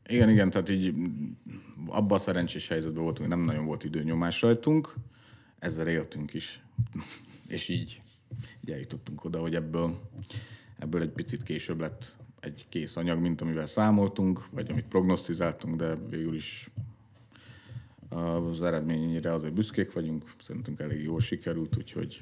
Igen, 0.09 0.29
igen, 0.29 0.49
tehát 0.49 0.69
így 0.69 0.93
abban 1.87 2.17
a 2.17 2.21
szerencsés 2.21 2.67
helyzetben 2.67 3.03
voltunk, 3.03 3.27
hogy 3.27 3.37
nem 3.37 3.45
nagyon 3.45 3.65
volt 3.65 3.83
időnyomás 3.83 4.41
rajtunk, 4.41 4.93
ezzel 5.59 5.87
éltünk 5.87 6.33
is. 6.33 6.63
És 7.47 7.67
így, 7.69 8.01
így 8.63 8.71
eljutottunk 8.71 9.23
oda, 9.23 9.39
hogy 9.39 9.55
ebből, 9.55 9.99
ebből 10.79 11.01
egy 11.01 11.09
picit 11.09 11.43
később 11.43 11.79
lett 11.79 12.15
egy 12.39 12.65
kész 12.69 12.95
anyag, 12.95 13.19
mint 13.19 13.41
amivel 13.41 13.65
számoltunk, 13.65 14.49
vagy 14.51 14.69
amit 14.71 14.85
prognosztizáltunk, 14.85 15.75
de 15.75 15.95
végül 15.95 16.35
is 16.35 16.69
az 18.09 18.61
eredményére 18.61 19.33
azért 19.33 19.53
büszkék 19.53 19.93
vagyunk, 19.93 20.33
szerintünk 20.39 20.79
elég 20.79 21.03
jól 21.03 21.19
sikerült, 21.19 21.77
úgyhogy, 21.77 22.21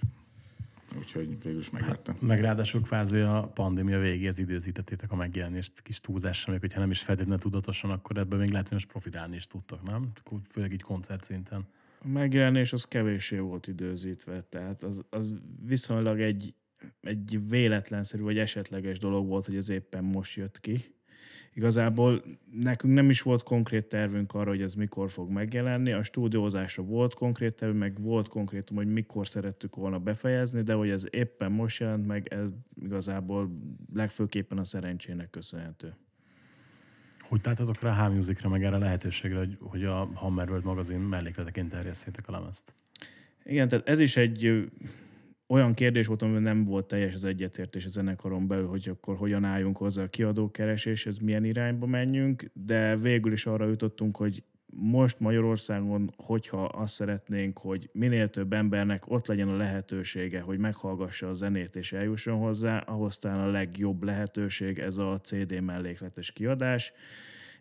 úgyhogy 0.98 1.44
végül 1.44 1.60
is 1.60 1.70
megvette. 1.70 2.16
Meg 2.20 2.40
ráadásul 2.40 2.82
kvázi 2.82 3.20
a 3.20 3.52
pandémia 3.54 4.00
végéhez 4.00 4.38
időzítettétek 4.40 5.12
a 5.12 5.16
megjelenést 5.16 5.82
kis 5.82 6.00
túlzással, 6.00 6.52
még 6.52 6.62
hogyha 6.62 6.80
nem 6.80 6.92
is 6.92 7.02
feltétlenül 7.02 7.40
tudatosan, 7.40 7.92
akkor 7.92 8.18
ebből 8.18 8.40
még 8.40 8.50
lehet, 8.50 8.68
hogy 8.68 8.78
most 8.78 8.92
profitálni 8.92 9.36
is 9.36 9.48
tudtok, 9.48 9.84
nem? 9.84 10.12
Főleg 10.50 10.72
így 10.72 10.82
koncert 10.82 11.24
szinten. 11.24 11.68
A 12.00 12.08
megjelenés 12.08 12.74
az 12.74 12.84
kevéssé 12.84 13.38
volt 13.38 13.68
időzítve, 13.68 14.42
tehát 14.42 14.84
az, 14.84 15.02
az 15.10 15.34
viszonylag 15.66 16.20
egy, 16.20 16.54
egy 17.02 17.50
véletlenszerű 17.50 18.24
vagy 18.24 18.38
esetleges 18.38 19.00
dolog 19.00 19.28
volt, 19.28 19.46
hogy 19.46 19.58
ez 19.58 19.70
éppen 19.70 20.04
most 20.04 20.36
jött 20.36 20.60
ki. 20.60 20.96
Igazából 21.58 22.24
nekünk 22.52 22.94
nem 22.94 23.10
is 23.10 23.22
volt 23.22 23.44
konkrét 23.44 23.86
tervünk 23.86 24.34
arra, 24.34 24.50
hogy 24.50 24.62
ez 24.62 24.74
mikor 24.74 25.12
fog 25.12 25.30
megjelenni. 25.30 25.92
A 25.92 26.04
stúdiózásra 26.04 26.84
volt 26.84 27.14
konkrét 27.14 27.54
tervünk, 27.54 27.80
meg 27.80 28.02
volt 28.02 28.28
konkrétum, 28.28 28.76
hogy 28.78 28.88
mikor 28.88 29.28
szerettük 29.28 29.76
volna 29.76 30.00
befejezni, 30.00 30.62
de 30.62 30.74
hogy 30.74 30.90
ez 30.90 31.04
éppen 31.10 31.52
most 31.52 31.80
jelent 31.80 32.08
meg, 32.08 32.28
ez 32.34 32.50
igazából 32.84 33.52
legfőképpen 33.94 34.58
a 34.58 34.64
szerencsének 34.64 35.30
köszönhető. 35.30 35.96
Hogy 37.20 37.42
láthatok 37.44 37.82
rá 37.82 38.06
a 38.06 38.08
H-Musicra, 38.08 38.50
meg 38.50 38.64
erre 38.64 38.76
a 38.76 38.80
lehetőségre, 38.80 39.38
hogy, 39.38 39.58
hogy 39.60 39.84
a 39.84 40.10
Hammer 40.14 40.50
World 40.50 40.66
magazin 40.66 41.00
mellékleteként 41.00 41.70
terjesszétek 41.70 42.28
a 42.28 42.32
lemezt? 42.32 42.74
Igen, 43.44 43.68
tehát 43.68 43.88
ez 43.88 44.00
is 44.00 44.18
egy 44.18 44.70
olyan 45.48 45.74
kérdés 45.74 46.08
volt, 46.08 46.22
amiben 46.22 46.42
nem 46.42 46.64
volt 46.64 46.88
teljes 46.88 47.14
az 47.14 47.24
egyetértés 47.24 47.86
a 47.86 47.90
zenekaron 47.90 48.48
belül, 48.48 48.68
hogy 48.68 48.90
akkor 48.90 49.16
hogyan 49.16 49.44
álljunk 49.44 49.78
hozzá 49.78 50.04
a 50.04 50.08
kiadókereséshez, 50.08 51.18
milyen 51.18 51.44
irányba 51.44 51.86
menjünk, 51.86 52.52
de 52.54 52.96
végül 52.96 53.32
is 53.32 53.46
arra 53.46 53.68
jutottunk, 53.68 54.18
hogy 54.18 54.44
most 54.80 55.20
Magyarországon, 55.20 56.14
hogyha 56.18 56.66
azt 56.66 56.94
szeretnénk, 56.94 57.58
hogy 57.58 57.90
minél 57.94 58.30
több 58.30 58.54
embernek 58.54 59.10
ott 59.10 59.28
legyen 59.28 59.50
a 59.50 59.58
lehetősége, 59.58 60.42
hogy 60.42 60.58
meghallgassa 60.58 61.30
a 61.30 61.34
zenét 61.34 61.76
és 61.76 61.94
eljusson 61.94 62.40
hozzá, 62.40 62.78
ahhoz 62.78 63.18
talán 63.18 63.40
a 63.40 63.52
legjobb 63.52 64.04
lehetőség 64.04 64.80
ez 64.80 64.98
a 64.98 65.20
CD 65.24 65.62
mellékletes 65.62 66.32
kiadás. 66.32 66.94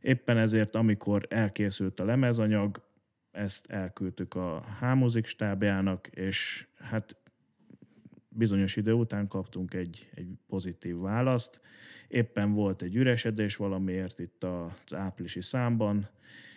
Éppen 0.00 0.38
ezért, 0.38 0.76
amikor 0.76 1.26
elkészült 1.28 2.00
a 2.00 2.04
lemezanyag, 2.04 2.84
ezt 3.30 3.66
elküldtük 3.66 4.34
a 4.34 4.64
H-Music 4.80 5.28
stábjának, 5.28 6.06
és 6.06 6.66
hát 6.78 7.16
bizonyos 8.36 8.76
idő 8.76 8.92
után 8.92 9.28
kaptunk 9.28 9.74
egy, 9.74 10.10
egy 10.14 10.28
pozitív 10.46 10.96
választ. 10.96 11.60
Éppen 12.08 12.52
volt 12.52 12.82
egy 12.82 12.96
üresedés 12.96 13.56
valamiért 13.56 14.18
itt 14.18 14.44
az 14.44 14.96
áprilisi 14.96 15.42
számban, 15.42 16.08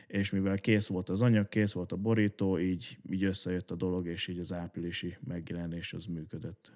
és 0.07 0.29
mivel 0.29 0.57
kész 0.57 0.87
volt 0.87 1.09
az 1.09 1.21
anyag, 1.21 1.49
kész 1.49 1.71
volt 1.71 1.91
a 1.91 1.95
borító, 1.95 2.59
így, 2.59 2.97
így 3.09 3.23
összejött 3.23 3.71
a 3.71 3.75
dolog, 3.75 4.07
és 4.07 4.27
így 4.27 4.39
az 4.39 4.53
áprilisi 4.53 5.17
megjelenés 5.27 5.93
az 5.93 6.05
működött. 6.05 6.73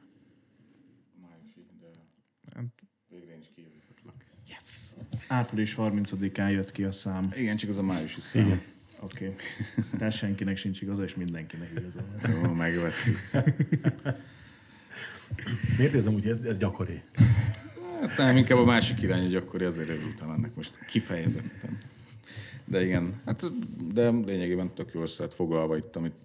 Végre 3.10 3.38
is 3.38 3.52
kijavítatlak. 3.56 4.26
Április 5.28 5.76
30-án 5.78 6.52
jött 6.52 6.72
ki 6.72 6.84
a 6.84 6.92
szám. 6.92 7.32
Igen, 7.36 7.58
csak 7.58 7.70
az 7.70 7.78
a 7.78 7.84
májusi 7.84 8.20
szám. 8.20 8.46
Igen. 8.46 8.62
Oké. 9.00 9.28
Okay. 9.28 9.36
Tehát 9.98 10.14
senkinek 10.14 10.58
sincs 10.58 10.82
igaza, 10.82 11.04
és 11.04 11.16
mindenkinek 11.16 11.72
igaza. 11.78 12.06
Jó, 12.28 12.52
megvettük. 12.52 13.18
Miért 15.78 15.94
érzem 15.94 16.14
úgy, 16.14 16.28
ez, 16.28 16.44
ez 16.44 16.58
gyakori? 16.58 17.02
Hát 18.02 18.18
nem, 18.18 18.38
inkább 18.38 18.58
a 18.58 18.66
másik 18.66 19.02
irány, 19.02 19.24
hogy 19.24 19.36
akkor 19.36 19.62
ezért 19.62 19.90
örültem 19.90 20.30
ennek 20.30 20.56
most 20.56 20.86
kifejezetten. 20.86 21.78
De 22.66 22.86
igen, 22.86 23.22
hát 23.26 23.52
de 23.94 24.10
lényegében 24.10 24.74
tök 24.74 24.94
jól 24.94 25.08
szeret 25.08 25.34
foglalva 25.34 25.78
itt, 25.78 25.96
amit, 25.96 26.18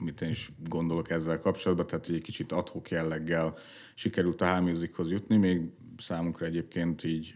amit 0.00 0.20
én 0.20 0.30
is 0.30 0.50
gondolok 0.68 1.10
ezzel 1.10 1.38
kapcsolatban, 1.38 1.86
tehát 1.86 2.08
egy 2.08 2.22
kicsit 2.22 2.52
adhok 2.52 2.90
jelleggel 2.90 3.58
sikerült 3.94 4.40
a 4.40 4.56
H-Musichoz 4.56 5.10
jutni, 5.10 5.36
még 5.36 5.60
számunkra 5.98 6.46
egyébként 6.46 7.04
így, 7.04 7.34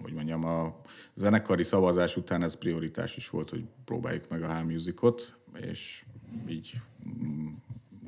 hogy 0.00 0.12
mondjam, 0.12 0.44
a 0.44 0.80
zenekari 1.14 1.62
szavazás 1.62 2.16
után 2.16 2.42
ez 2.42 2.56
prioritás 2.56 3.16
is 3.16 3.30
volt, 3.30 3.50
hogy 3.50 3.64
próbáljuk 3.84 4.28
meg 4.28 4.42
a 4.42 4.54
H-Musicot, 4.54 5.36
és 5.60 6.04
így, 6.48 6.80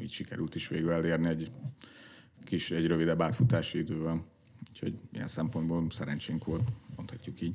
így 0.05 0.13
sikerült 0.13 0.55
is 0.55 0.69
végül 0.69 0.93
elérni 0.93 1.29
egy 1.29 1.51
kis, 2.45 2.71
egy 2.71 2.87
rövidebb 2.87 3.23
átfutási 3.23 3.79
idővel. 3.79 4.25
Úgyhogy 4.71 4.99
ilyen 5.13 5.29
szempontból 5.29 5.87
szerencsénk 5.91 6.45
volt, 6.45 6.69
mondhatjuk 6.97 7.41
így. 7.41 7.55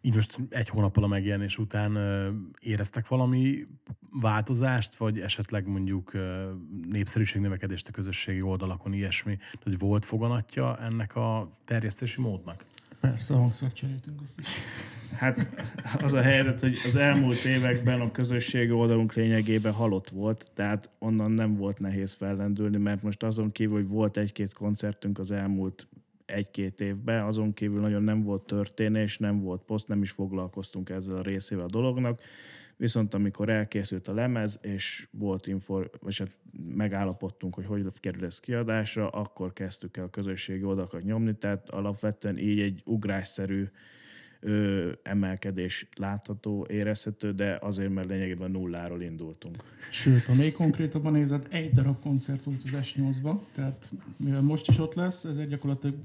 Így 0.00 0.14
most 0.14 0.38
egy 0.48 0.68
hónappal 0.68 1.04
a 1.04 1.06
megjelenés 1.06 1.58
után 1.58 1.98
éreztek 2.60 3.08
valami 3.08 3.66
változást, 4.10 4.96
vagy 4.96 5.20
esetleg 5.20 5.66
mondjuk 5.66 6.14
ö, 6.14 6.52
népszerűségnövekedést 6.90 7.88
a 7.88 7.90
közösségi 7.90 8.42
oldalakon, 8.42 8.92
ilyesmi? 8.92 9.36
Tehát 9.36 9.62
hogy 9.62 9.78
volt 9.78 10.04
foganatja 10.04 10.78
ennek 10.78 11.16
a 11.16 11.50
terjesztési 11.64 12.20
módnak? 12.20 12.64
Persze, 13.00 13.34
a 13.34 13.36
hangszert 13.36 13.74
cseréltünk 13.74 14.20
azt 14.20 14.38
is. 14.38 14.46
Hát 15.18 15.48
az 16.02 16.12
a 16.12 16.20
helyzet, 16.22 16.60
hogy 16.60 16.74
az 16.86 16.96
elmúlt 16.96 17.44
években 17.44 18.00
a 18.00 18.10
közösségi 18.10 18.70
oldalunk 18.70 19.14
lényegében 19.14 19.72
halott 19.72 20.08
volt, 20.08 20.50
tehát 20.54 20.90
onnan 20.98 21.30
nem 21.30 21.56
volt 21.56 21.78
nehéz 21.78 22.12
fellendülni, 22.12 22.76
mert 22.76 23.02
most 23.02 23.22
azon 23.22 23.52
kívül, 23.52 23.74
hogy 23.74 23.88
volt 23.88 24.16
egy-két 24.16 24.52
koncertünk 24.52 25.18
az 25.18 25.30
elmúlt 25.30 25.88
egy-két 26.26 26.80
évben, 26.80 27.24
azon 27.24 27.52
kívül 27.52 27.80
nagyon 27.80 28.02
nem 28.02 28.22
volt 28.22 28.42
történés, 28.42 29.18
nem 29.18 29.40
volt 29.40 29.62
poszt, 29.62 29.88
nem 29.88 30.02
is 30.02 30.10
foglalkoztunk 30.10 30.90
ezzel 30.90 31.16
a 31.16 31.22
részével 31.22 31.64
a 31.64 31.70
dolognak. 31.70 32.20
Viszont 32.76 33.14
amikor 33.14 33.48
elkészült 33.48 34.08
a 34.08 34.14
lemez, 34.14 34.58
és 34.62 35.08
volt 35.10 35.46
info, 35.46 35.82
vagy 36.00 36.18
hát 36.18 36.30
megállapodtunk, 36.74 37.54
hogy 37.54 37.66
hogy 37.66 37.86
kerül 38.00 38.24
ez 38.24 38.40
kiadásra, 38.40 39.08
akkor 39.08 39.52
kezdtük 39.52 39.96
el 39.96 40.04
a 40.04 40.10
közösségi 40.10 40.64
oldalakat 40.64 41.02
nyomni, 41.02 41.34
tehát 41.34 41.70
alapvetően 41.70 42.38
így 42.38 42.60
egy 42.60 42.82
ugrásszerű 42.84 43.68
ö, 44.40 44.92
emelkedés 45.02 45.88
látható, 45.96 46.66
érezhető, 46.70 47.32
de 47.32 47.58
azért, 47.60 47.90
mert 47.94 48.08
lényegében 48.08 48.50
nulláról 48.50 49.02
indultunk. 49.02 49.56
Sőt, 49.90 50.24
ha 50.24 50.34
még 50.34 50.52
konkrétabban 50.52 51.12
nézed, 51.12 51.46
egy 51.50 51.72
darab 51.72 52.00
koncert 52.00 52.44
volt 52.44 52.62
az 52.64 52.70
S8-ba, 52.72 53.38
tehát 53.54 53.92
mivel 54.16 54.40
most 54.40 54.68
is 54.68 54.78
ott 54.78 54.94
lesz, 54.94 55.24
ezért 55.24 55.48
gyakorlatilag 55.48 55.96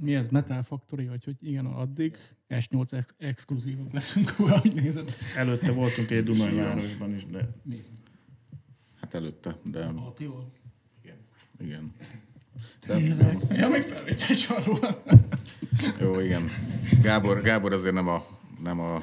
mi 0.00 0.14
ez, 0.14 0.28
Metal 0.28 0.62
Factory, 0.62 1.06
vagy 1.06 1.24
hogy 1.24 1.36
igen, 1.40 1.66
addig 1.66 2.16
S8 2.48 2.92
ex- 2.92 3.14
exkluzívok 3.18 3.92
leszünk, 3.92 4.34
ahogy 4.38 4.72
nézed. 4.74 5.14
Előtte 5.36 5.72
voltunk 5.72 6.10
egy 6.10 6.24
Dunajvárosban 6.24 7.14
is, 7.14 7.26
de 7.26 7.48
Mi? 7.62 7.82
Hát 9.00 9.14
előtte, 9.14 9.56
de 9.62 9.84
Atival? 9.84 10.52
igen. 11.60 11.92
Tényleg? 12.86 13.38
Ja, 13.50 13.68
még 13.68 13.82
felvétel 13.82 14.34
sem 14.34 14.62
róla. 14.64 15.02
Jó, 16.00 16.20
igen. 16.20 16.48
Gábor, 17.02 17.42
Gábor 17.42 17.72
azért 17.72 17.94
nem 17.94 18.08
a, 18.08 18.26
nem 18.62 18.80
a 18.80 19.02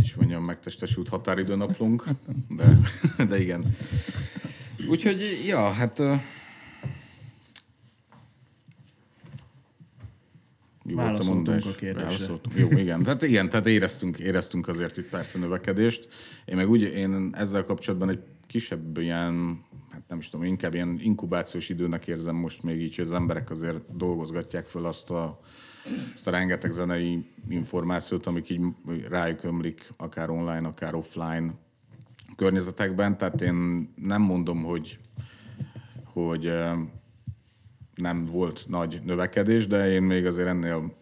is 0.00 0.14
mondjam, 0.14 0.44
megtestesült 0.44 1.08
határidőnaplunk, 1.08 2.04
de, 2.48 2.78
de 3.28 3.40
igen. 3.40 3.76
Úgyhogy, 4.88 5.20
ja, 5.46 5.70
hát... 5.70 5.98
Mi 10.82 10.92
volt 10.92 11.18
a 11.18 11.24
mondás? 11.24 11.64
a. 11.64 11.92
Válaszoltunk. 11.94 12.56
Jó, 12.56 12.70
igen. 12.70 13.02
Tehát 13.02 13.22
igen, 13.22 13.48
tehát 13.48 13.66
éreztünk, 13.66 14.18
éreztünk 14.18 14.68
azért 14.68 14.96
itt 14.96 15.08
persze 15.08 15.38
növekedést. 15.38 16.08
Én 16.44 16.56
meg 16.56 16.68
úgy, 16.68 16.82
én 16.82 17.30
ezzel 17.32 17.64
kapcsolatban 17.64 18.08
egy 18.08 18.22
kisebb 18.46 18.98
ilyen, 18.98 19.64
hát 19.96 20.08
nem 20.08 20.18
is 20.18 20.28
tudom, 20.28 20.46
inkább 20.46 20.74
ilyen 20.74 20.98
inkubációs 21.00 21.68
időnek 21.68 22.06
érzem 22.06 22.36
most 22.36 22.62
még 22.62 22.80
így, 22.80 22.96
hogy 22.96 23.04
az 23.04 23.12
emberek 23.12 23.50
azért 23.50 23.96
dolgozgatják 23.96 24.66
föl 24.66 24.86
azt 24.86 25.10
a, 25.10 25.40
azt 26.14 26.26
a 26.26 26.30
rengeteg 26.30 26.70
zenei 26.70 27.30
információt, 27.48 28.26
amik 28.26 28.50
így 28.50 28.62
rájuk 29.08 29.42
ömlik, 29.44 29.88
akár 29.96 30.30
online, 30.30 30.68
akár 30.68 30.94
offline 30.94 31.54
környezetekben. 32.36 33.16
Tehát 33.16 33.40
én 33.40 33.88
nem 33.94 34.22
mondom, 34.22 34.62
hogy, 34.62 34.98
hogy 36.04 36.52
nem 37.94 38.24
volt 38.24 38.64
nagy 38.68 39.00
növekedés, 39.04 39.66
de 39.66 39.90
én 39.90 40.02
még 40.02 40.26
azért 40.26 40.48
ennél 40.48 40.96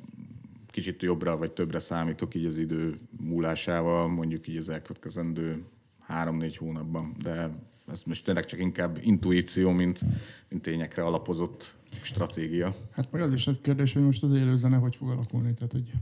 kicsit 0.70 1.02
jobbra 1.02 1.36
vagy 1.36 1.52
többre 1.52 1.78
számítok 1.78 2.34
így 2.34 2.46
az 2.46 2.58
idő 2.58 2.98
múlásával, 3.20 4.08
mondjuk 4.08 4.48
így 4.48 4.56
az 4.56 4.68
elkövetkezendő 4.68 5.64
három-négy 6.00 6.56
hónapban, 6.56 7.14
de 7.22 7.50
ez 7.92 8.02
most 8.06 8.24
tényleg 8.24 8.44
csak 8.44 8.60
inkább 8.60 8.98
intuíció, 9.02 9.70
mint, 9.70 10.00
mint 10.48 10.62
tényekre 10.62 11.04
alapozott 11.04 11.74
stratégia. 12.02 12.74
Hát 12.90 13.12
meg 13.12 13.22
az 13.22 13.32
is 13.32 13.46
egy 13.46 13.60
kérdés, 13.60 13.92
hogy 13.92 14.02
most 14.02 14.22
az 14.22 14.32
élőzene 14.32 14.76
hogy 14.76 14.96
fog 14.96 15.10
alakulni. 15.10 15.54
Tehát, 15.54 15.72
hogy 15.72 15.92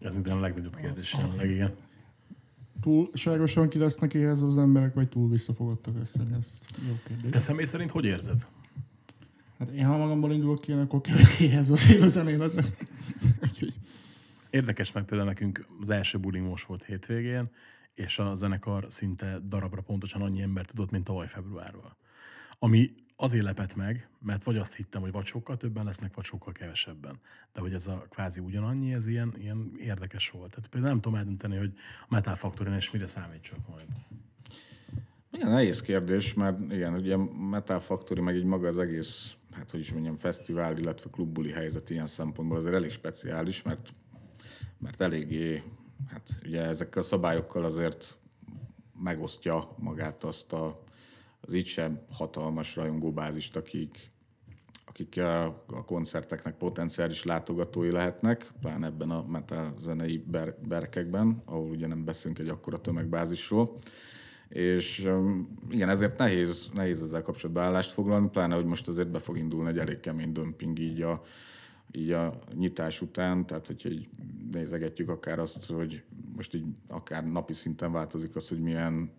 Ez 0.00 0.14
minden 0.14 0.36
a 0.36 0.40
legnagyobb 0.40 0.76
kérdés 0.76 1.12
jelenleg, 1.12 1.50
igen. 1.50 1.70
túlságosan 2.80 3.68
ki 3.68 3.78
lesznek 3.78 4.14
éhez 4.14 4.40
az 4.40 4.58
emberek, 4.58 4.94
vagy 4.94 5.08
túl 5.08 5.28
visszafogottak 5.28 5.94
ezt? 6.00 6.16
Ez 6.16 6.60
jó 6.88 6.98
kérdés. 7.06 7.30
Te 7.30 7.38
személy 7.38 7.64
szerint 7.64 7.90
hogy 7.90 8.04
érzed? 8.04 8.46
Hát 9.58 9.70
én 9.70 9.84
ha 9.84 9.96
magamból 9.96 10.32
indulok 10.32 10.60
ki, 10.60 10.72
akkor 10.72 11.00
kevés 11.00 11.40
éhez 11.40 11.70
az 11.70 11.90
élőzenéletnek. 11.90 12.66
Úgyhogy 13.42 13.72
Érdekes 14.54 14.92
meg 14.92 15.04
például 15.04 15.28
nekünk 15.28 15.66
az 15.80 15.90
első 15.90 16.18
buling 16.18 16.48
most 16.48 16.66
volt 16.66 16.84
hétvégén, 16.84 17.50
és 17.94 18.18
a 18.18 18.34
zenekar 18.34 18.86
szinte 18.88 19.38
darabra 19.44 19.82
pontosan 19.82 20.22
annyi 20.22 20.42
ember 20.42 20.64
tudott, 20.64 20.90
mint 20.90 21.04
tavaly 21.04 21.28
februárban. 21.28 21.96
Ami 22.58 22.86
azért 23.16 23.44
lepett 23.44 23.74
meg, 23.74 24.08
mert 24.20 24.44
vagy 24.44 24.56
azt 24.56 24.74
hittem, 24.74 25.00
hogy 25.00 25.12
vagy 25.12 25.24
sokkal 25.24 25.56
többen 25.56 25.84
lesznek, 25.84 26.14
vagy 26.14 26.24
sokkal 26.24 26.52
kevesebben. 26.52 27.20
De 27.52 27.60
hogy 27.60 27.74
ez 27.74 27.86
a 27.86 28.06
kvázi 28.10 28.40
ugyanannyi, 28.40 28.92
ez 28.92 29.06
ilyen, 29.06 29.34
ilyen 29.38 29.72
érdekes 29.78 30.30
volt. 30.30 30.50
Tehát 30.50 30.66
például 30.66 30.92
nem 30.92 31.00
tudom 31.00 31.18
eldönteni, 31.18 31.56
hogy 31.56 31.72
a 32.00 32.06
Metal 32.08 32.36
Factory 32.36 32.74
és 32.74 32.90
mire 32.90 33.06
számítsak 33.06 33.68
majd. 33.68 33.86
Igen, 35.32 35.50
nehéz 35.50 35.80
kérdés, 35.80 36.34
mert 36.34 36.72
igen, 36.72 36.94
ugye 36.94 37.16
Metal 37.50 37.80
Factory, 37.80 38.20
meg 38.20 38.36
így 38.36 38.44
maga 38.44 38.68
az 38.68 38.78
egész, 38.78 39.32
hát 39.52 39.70
hogy 39.70 39.80
is 39.80 39.92
mondjam, 39.92 40.16
fesztivál, 40.16 40.78
illetve 40.78 41.10
klubbuli 41.10 41.50
helyzet 41.50 41.90
ilyen 41.90 42.06
szempontból 42.06 42.58
azért 42.58 42.74
elég 42.74 42.90
speciális, 42.90 43.62
mert, 43.62 43.94
mert 44.78 45.00
eléggé, 45.00 45.62
hát 46.10 46.30
ugye 46.44 46.62
ezekkel 46.62 47.02
a 47.02 47.04
szabályokkal 47.04 47.64
azért 47.64 48.16
megosztja 49.02 49.74
magát 49.78 50.24
azt 50.24 50.52
a, 50.52 50.82
az 51.40 51.52
így 51.52 51.66
sem 51.66 52.00
hatalmas 52.10 52.76
rajongóbázist, 52.76 53.56
akik, 53.56 54.10
akik 54.84 55.16
a, 55.16 55.44
a 55.66 55.84
koncerteknek 55.84 56.56
potenciális 56.56 57.24
látogatói 57.24 57.90
lehetnek, 57.90 58.52
pláne 58.60 58.86
ebben 58.86 59.10
a 59.10 59.26
metal 59.26 59.74
zenei 59.78 60.24
ber, 60.26 60.54
berkekben, 60.68 61.42
ahol 61.44 61.70
ugye 61.70 61.86
nem 61.86 62.04
beszélünk 62.04 62.38
egy 62.38 62.48
akkora 62.48 62.80
tömegbázisról. 62.80 63.76
És 64.48 65.10
igen, 65.70 65.88
ezért 65.88 66.18
nehéz, 66.18 66.70
nehéz 66.74 67.02
ezzel 67.02 67.22
kapcsolatban 67.22 67.64
állást 67.64 67.92
foglalni, 67.92 68.28
pláne, 68.28 68.54
hogy 68.54 68.64
most 68.64 68.88
azért 68.88 69.10
be 69.10 69.18
fog 69.18 69.38
indulni 69.38 69.68
egy 69.68 69.78
elég 69.78 70.00
kemény 70.00 70.32
dömping 70.32 70.78
így 70.78 71.02
a, 71.02 71.22
így 71.92 72.10
a 72.10 72.38
nyitás 72.54 73.00
után, 73.00 73.46
tehát 73.46 73.66
hogyha 73.66 73.88
így 73.88 74.08
nézegetjük 74.50 75.08
akár 75.08 75.38
azt, 75.38 75.64
hogy 75.64 76.02
most 76.36 76.54
így 76.54 76.64
akár 76.88 77.30
napi 77.30 77.52
szinten 77.52 77.92
változik 77.92 78.36
az, 78.36 78.48
hogy 78.48 78.60
milyen 78.60 79.10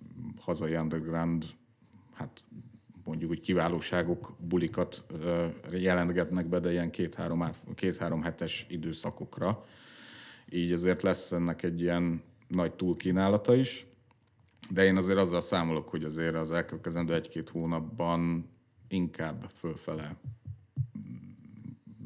hazai 0.41 0.75
underground, 0.75 1.45
hát 2.13 2.43
mondjuk 3.03 3.31
úgy 3.31 3.39
kiválóságok, 3.39 4.35
bulikat 4.39 5.03
jelentgetnek 5.71 6.47
be, 6.47 6.59
de 6.59 6.71
ilyen 6.71 6.89
két-három, 6.89 7.41
át, 7.41 7.65
két-három 7.75 8.21
hetes 8.21 8.65
időszakokra. 8.69 9.65
Így 10.49 10.71
azért 10.71 11.01
lesz 11.01 11.31
ennek 11.31 11.63
egy 11.63 11.81
ilyen 11.81 12.21
nagy 12.47 12.73
túlkínálata 12.73 13.55
is. 13.55 13.85
De 14.69 14.83
én 14.83 14.97
azért 14.97 15.17
azzal 15.17 15.41
számolok, 15.41 15.89
hogy 15.89 16.03
azért 16.03 16.35
az 16.35 16.51
elkövetkezendő 16.51 17.13
egy-két 17.13 17.49
hónapban 17.49 18.49
inkább 18.87 19.49
fölfele 19.53 20.17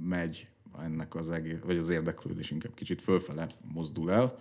megy 0.09 0.47
ennek 0.81 1.15
az 1.15 1.29
egész, 1.29 1.59
vagy 1.63 1.77
az 1.77 1.89
érdeklődés 1.89 2.51
inkább 2.51 2.73
kicsit 2.73 3.01
fölfele 3.01 3.47
mozdul 3.73 4.11
el, 4.11 4.37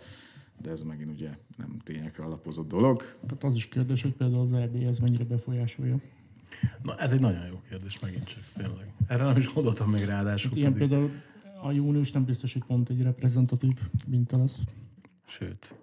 de 0.61 0.70
ez 0.70 0.83
megint 0.83 1.11
ugye 1.11 1.31
nem 1.57 1.78
tényekre 1.85 2.24
alapozott 2.24 2.68
dolog. 2.68 3.02
tehát 3.26 3.44
az 3.44 3.54
is 3.54 3.68
kérdés, 3.68 4.02
hogy 4.02 4.14
például 4.14 4.40
az 4.40 4.52
EB 4.52 4.74
ez 4.74 4.98
mennyire 4.98 5.24
befolyásolja. 5.24 6.00
Na, 6.83 6.96
ez 6.96 7.12
egy 7.12 7.20
nagyon 7.20 7.46
jó 7.46 7.61
kérdés 7.68 7.98
megint 7.98 8.24
csak, 8.24 8.42
tényleg. 8.54 8.92
Erre 9.07 9.24
nem 9.24 9.37
is 9.37 9.52
gondoltam 9.52 9.90
még 9.90 10.04
ráadásul. 10.04 10.50
Hát 10.50 10.59
ilyen 10.59 10.72
pedig. 10.72 10.88
például 10.88 11.11
a 11.62 11.70
június 11.70 12.12
nem 12.12 12.24
biztos, 12.24 12.52
hogy 12.52 12.64
pont 12.64 12.88
egy 12.88 13.02
reprezentatív 13.02 13.72
minta 14.09 14.37
lesz. 14.37 14.61
Sőt. 15.26 15.74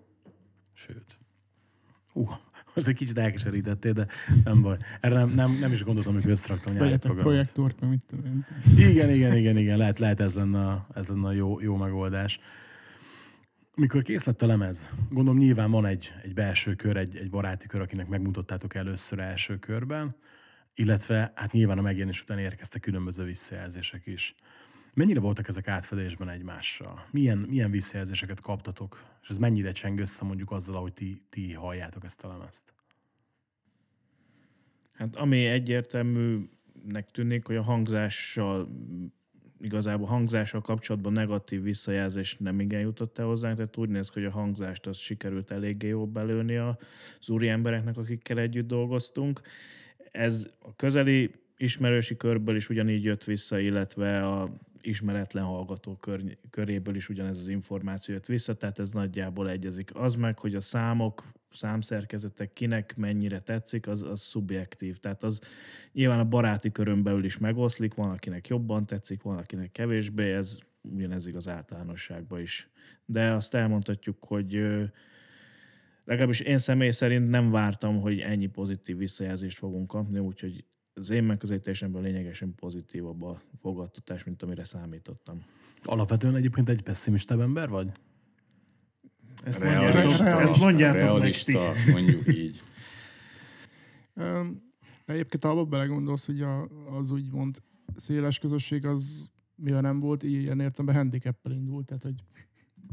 Sőt. 0.74 1.20
Hú, 2.12 2.28
most 2.76 2.88
egy 2.88 2.96
kicsit 2.96 3.18
elkeserítettél, 3.18 3.94
de 3.94 4.08
nem 4.44 4.62
baj. 4.62 4.78
Erre 5.02 5.16
nem, 5.16 5.30
nem, 5.30 5.58
nem 5.60 5.72
is 5.72 5.84
gondoltam, 5.84 6.14
amikor 6.14 6.32
összeraktam 6.32 6.76
a 6.76 6.78
nyári 6.80 6.98
programot. 6.98 7.24
projektort, 7.26 7.80
meg 7.82 7.90
mit 7.90 8.02
tudom 8.08 8.26
én. 8.26 8.46
Igen, 8.78 9.10
igen, 9.10 9.38
igen, 9.38 9.58
igen, 9.58 9.78
lehet, 9.78 10.00
lehet 10.00 10.20
ez 10.20 10.34
lenne, 10.34 10.68
a- 10.68 10.88
ez 10.94 11.08
lenne 11.08 11.28
a 11.28 11.32
jó, 11.32 11.62
jó 11.62 11.76
megoldás. 11.76 12.40
Mikor 13.76 14.02
kész 14.02 14.24
lett 14.24 14.42
a 14.42 14.46
lemez, 14.46 14.90
gondolom 15.10 15.40
nyilván 15.40 15.72
van 15.72 15.86
egy, 15.86 16.14
egy 16.24 16.34
belső 16.34 16.74
kör, 16.74 16.98
egy, 16.98 17.16
egy 17.16 17.30
baráti 17.30 17.68
kör, 17.68 17.82
akinek 17.82 18.08
megmutattátok 18.08 18.76
először 18.76 19.20
első 19.20 19.58
körben, 19.60 20.16
illetve 20.76 21.32
hát 21.36 21.52
nyilván 21.52 21.78
a 21.78 21.82
megjelenés 21.82 22.22
után 22.22 22.38
érkeztek 22.40 22.82
különböző 22.82 23.24
visszajelzések 23.24 24.06
is. 24.06 24.36
Mennyire 24.96 25.20
voltak 25.20 25.48
ezek 25.48 25.68
átfedésben 25.68 26.30
egymással? 26.30 27.06
Milyen, 27.12 27.38
milyen 27.38 27.72
visszajelzéseket 27.72 28.42
kaptatok? 28.42 29.04
És 29.22 29.30
ez 29.30 29.38
mennyire 29.38 29.72
cseng 29.72 30.00
össze 30.00 30.26
mondjuk 30.26 30.52
azzal, 30.52 30.76
ahogy 30.76 30.94
ti, 30.94 31.22
ti 31.30 31.54
halljátok 31.54 32.04
ezt 32.04 32.24
a 32.24 32.28
lemezt? 32.28 32.74
Hát 34.92 35.16
ami 35.16 35.46
egyértelműnek 35.46 37.12
tűnik, 37.12 37.46
hogy 37.46 37.56
a 37.56 37.62
hangzással 37.62 38.70
igazából 39.62 40.08
hangzással 40.08 40.62
kapcsolatban 40.62 41.14
negatív 41.14 41.62
visszajelzés 41.62 42.38
nem 42.38 42.60
igen 42.60 42.82
jutott 42.82 43.18
el 43.18 43.26
hozzánk, 43.26 43.56
tehát 43.56 43.78
úgy 43.78 43.90
néz 43.90 44.10
ki, 44.10 44.20
hogy 44.20 44.30
a 44.30 44.36
hangzást 44.36 44.88
az 44.88 44.98
sikerült 44.98 45.52
eléggé 45.52 45.88
jól 45.88 46.08
belőni 46.08 46.56
az 46.56 47.30
úri 47.30 47.48
embereknek, 47.48 47.98
akikkel 47.98 48.40
együtt 48.40 48.68
dolgoztunk. 48.68 49.42
Ez 50.12 50.50
a 50.60 50.76
közeli 50.76 51.32
ismerősi 51.58 52.18
körből 52.18 52.56
is 52.56 52.70
ugyanígy 52.70 53.04
jött 53.04 53.24
vissza, 53.24 53.60
illetve 53.60 54.28
a 54.28 54.56
ismeretlen 54.86 55.44
hallgató 55.44 55.96
kör, 55.96 56.38
köréből 56.50 56.96
is 56.96 57.10
ugyanez 57.10 57.38
az 57.38 57.48
információ 57.48 58.14
jött 58.14 58.26
vissza, 58.26 58.54
tehát 58.54 58.80
ez 58.80 58.92
nagyjából 58.92 59.50
egyezik. 59.50 59.96
Az 59.96 60.16
meg, 60.16 60.40
hogy 60.40 60.56
a 60.56 60.62
számok, 60.62 61.24
számszerkezetek 61.52 62.54
kinek 62.54 62.96
mennyire 62.98 63.40
tetszik, 63.40 63.88
az, 63.88 64.04
az 64.04 64.22
szubjektív. 64.22 64.98
Tehát 64.98 65.24
az 65.24 65.40
nyilván 65.92 66.20
a 66.20 66.26
baráti 66.26 66.72
körön 66.72 67.04
belül 67.04 67.24
is 67.24 67.38
megoszlik, 67.38 67.94
van, 67.94 68.10
akinek 68.10 68.48
jobban 68.48 68.86
tetszik, 68.86 69.22
van, 69.22 69.38
akinek 69.38 69.72
kevésbé, 69.72 70.34
ez 70.34 70.60
ugyanez 70.82 71.28
igaz 71.28 71.50
általánosságban 71.50 72.40
is. 72.40 72.70
De 73.06 73.32
azt 73.32 73.54
elmondhatjuk, 73.54 74.24
hogy 74.24 74.52
legalábbis 76.06 76.40
én 76.40 76.58
személy 76.58 76.92
szerint 76.92 77.30
nem 77.30 77.52
vártam, 77.52 78.02
hogy 78.02 78.20
ennyi 78.20 78.48
pozitív 78.48 78.98
visszajelzést 78.98 79.58
fogunk 79.58 79.88
kapni, 79.88 80.20
úgyhogy 80.20 80.66
az 80.96 81.10
én 81.10 81.24
megközelítésemben 81.24 82.02
lényegesen 82.02 82.56
pozitívabb 82.56 83.24
a 83.24 83.42
fogadtatás, 83.62 84.24
mint 84.24 84.42
amire 84.42 84.64
számítottam. 84.64 85.44
Alapvetően 85.84 86.36
egyébként 86.36 86.70
egy 86.70 86.82
pessimistebb 86.82 87.40
ember 87.40 87.70
vagy? 87.70 87.92
Ezt 89.44 89.60
Realista, 89.60 90.24
mondjátok, 90.24 90.42
ezt 90.42 90.60
mondjátok 90.60 91.02
meg 91.02 91.10
realista, 91.10 91.72
ti. 91.86 91.92
mondjuk 91.92 92.34
így. 92.36 92.62
Egyébként 95.06 95.46
abba 95.46 95.66
belegondolsz, 95.66 96.26
hogy 96.26 96.42
a, 96.42 96.68
az 96.98 97.12
úgymond 97.12 97.62
széles 97.96 98.40
közösség 98.40 98.86
az 98.86 99.30
mivel 99.56 99.82
nem 99.82 100.00
volt, 100.00 100.24
ilyen 100.24 100.60
értelemben 100.60 100.96
handicappel 100.96 101.52
indult, 101.52 101.86
tehát 101.86 102.04
hogy 102.04 102.24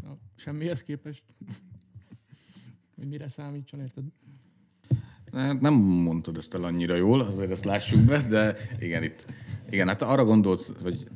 na, 0.02 0.18
semmihez 0.34 0.82
képest, 0.82 1.22
hogy 2.94 3.08
mire 3.08 3.28
számítson, 3.28 3.80
érted? 3.80 4.04
Hát 5.32 5.60
nem 5.60 5.74
mondtad 5.74 6.36
ezt 6.36 6.54
el 6.54 6.64
annyira 6.64 6.94
jól, 6.94 7.20
azért 7.20 7.50
ezt 7.50 7.64
lássuk 7.64 8.00
be, 8.00 8.22
de 8.22 8.56
igen, 8.78 9.02
itt, 9.02 9.26
igen, 9.70 9.88
hát 9.88 10.02
arra 10.02 10.24
gondolsz, 10.24 10.70
hogy 10.82 11.08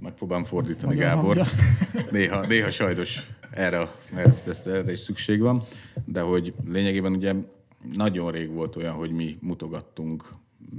megpróbálom 0.00 0.44
fordítani 0.44 0.94
Magyar 0.94 1.08
Gábor. 1.08 1.36
hangja. 1.36 1.44
Néha, 2.10 2.46
néha 2.46 2.70
sajnos 2.70 3.30
erre, 3.50 3.88
erre, 4.14 4.34
ezt, 4.46 4.66
erre 4.66 4.92
is 4.92 4.98
szükség 4.98 5.40
van, 5.40 5.62
de 6.04 6.20
hogy 6.20 6.54
lényegében 6.66 7.12
ugye 7.12 7.34
nagyon 7.92 8.30
rég 8.30 8.50
volt 8.50 8.76
olyan, 8.76 8.94
hogy 8.94 9.10
mi 9.10 9.38
mutogattunk 9.40 10.24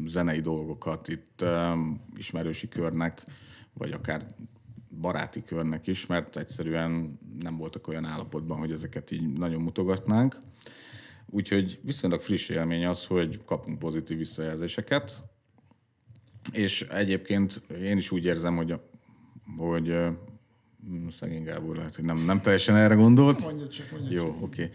zenei 0.06 0.40
dolgokat 0.40 1.08
itt 1.08 1.42
um, 1.42 2.02
ismerősi 2.18 2.68
körnek, 2.68 3.24
vagy 3.74 3.92
akár 3.92 4.22
baráti 5.02 5.44
körnek 5.44 5.88
is, 5.88 6.06
mert 6.06 6.38
egyszerűen 6.38 7.20
nem 7.40 7.58
voltak 7.58 7.88
olyan 7.88 8.06
állapotban, 8.06 8.58
hogy 8.58 8.72
ezeket 8.72 9.12
így 9.12 9.34
nagyon 9.34 9.62
mutogatnánk. 9.62 10.38
Úgyhogy 11.26 11.80
viszonylag 11.82 12.22
friss 12.22 12.50
élmény 12.50 12.86
az, 12.86 13.06
hogy 13.06 13.40
kapunk 13.46 13.80
pozitív 13.80 14.18
visszajelzéseket, 14.18 15.24
és 16.52 16.82
egyébként 16.82 17.62
én 17.82 17.98
is 17.98 18.12
úgy 18.12 18.26
érzem, 18.26 18.56
hogy, 18.56 18.80
hogy 19.58 19.88
hm, 20.84 21.08
szegény 21.20 21.44
Gábor 21.44 21.76
lehet, 21.76 21.96
hogy 21.96 22.06
nem, 22.06 22.26
nem 22.26 22.42
teljesen 22.42 22.76
erre 22.76 22.96
gondolt. 22.96 23.42
Mondja 23.42 23.68
csak, 23.68 23.92
mondja 23.92 24.18
Jó, 24.18 24.28
oké. 24.28 24.42
Okay. 24.42 24.70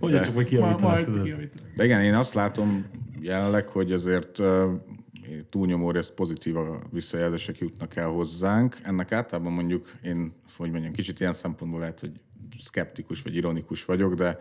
Mondja 0.00 0.20
csak, 0.20 0.34
hogy 0.34 0.46
kiavítanak. 0.46 1.06
De 1.74 1.84
igen, 1.84 2.02
én 2.02 2.14
azt 2.14 2.34
látom 2.34 2.86
jelenleg, 3.20 3.68
hogy 3.68 3.92
azért 3.92 4.40
túlnyomó 5.50 5.90
részt 5.90 6.12
pozitív 6.12 6.56
a 6.56 6.82
visszajelzések 6.90 7.58
jutnak 7.58 7.96
el 7.96 8.08
hozzánk. 8.08 8.76
Ennek 8.82 9.12
általában 9.12 9.52
mondjuk 9.52 9.92
én, 10.02 10.32
hogy 10.56 10.70
mondjam, 10.70 10.92
kicsit 10.92 11.20
ilyen 11.20 11.32
szempontból 11.32 11.80
lehet, 11.80 12.00
hogy 12.00 12.12
szkeptikus 12.58 13.22
vagy 13.22 13.36
ironikus 13.36 13.84
vagyok, 13.84 14.14
de, 14.14 14.38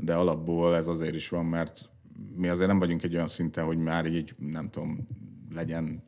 de 0.00 0.14
alapból 0.14 0.76
ez 0.76 0.88
azért 0.88 1.14
is 1.14 1.28
van, 1.28 1.44
mert 1.44 1.90
mi 2.36 2.48
azért 2.48 2.68
nem 2.68 2.78
vagyunk 2.78 3.02
egy 3.02 3.14
olyan 3.14 3.28
szinten, 3.28 3.64
hogy 3.64 3.78
már 3.78 4.06
így, 4.06 4.34
nem 4.38 4.70
tudom, 4.70 5.08
legyen, 5.54 6.02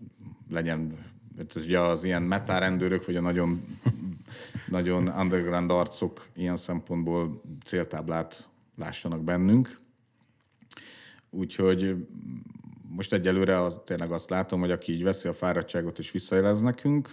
legyen 0.50 0.96
ugye 1.56 1.80
az 1.80 2.04
ilyen 2.04 2.22
metárendőrök, 2.22 3.06
vagy 3.06 3.16
a 3.16 3.20
nagyon, 3.20 3.64
nagyon 4.68 5.08
underground 5.08 5.70
arcok 5.70 6.28
ilyen 6.34 6.56
szempontból 6.56 7.42
céltáblát 7.64 8.48
lássanak 8.76 9.22
bennünk. 9.22 9.80
Úgyhogy 11.30 12.06
most 12.88 13.12
egyelőre 13.12 13.62
az, 13.62 13.80
tényleg 13.84 14.12
azt 14.12 14.30
látom, 14.30 14.60
hogy 14.60 14.70
aki 14.70 14.92
így 14.92 15.02
veszi 15.02 15.28
a 15.28 15.32
fáradtságot 15.32 15.98
és 15.98 16.10
visszajelez 16.10 16.60
nekünk, 16.60 17.08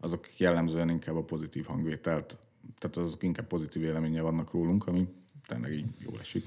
azok 0.00 0.38
jellemzően 0.38 0.88
inkább 0.88 1.16
a 1.16 1.24
pozitív 1.24 1.64
hangvételt, 1.64 2.38
tehát 2.78 2.96
azok 2.96 3.22
inkább 3.22 3.46
pozitív 3.46 3.82
véleménye 3.82 4.20
vannak 4.20 4.52
rólunk, 4.52 4.86
ami 4.86 5.08
tényleg 5.46 5.72
így 5.72 5.86
jól 5.98 6.20
esik. 6.20 6.44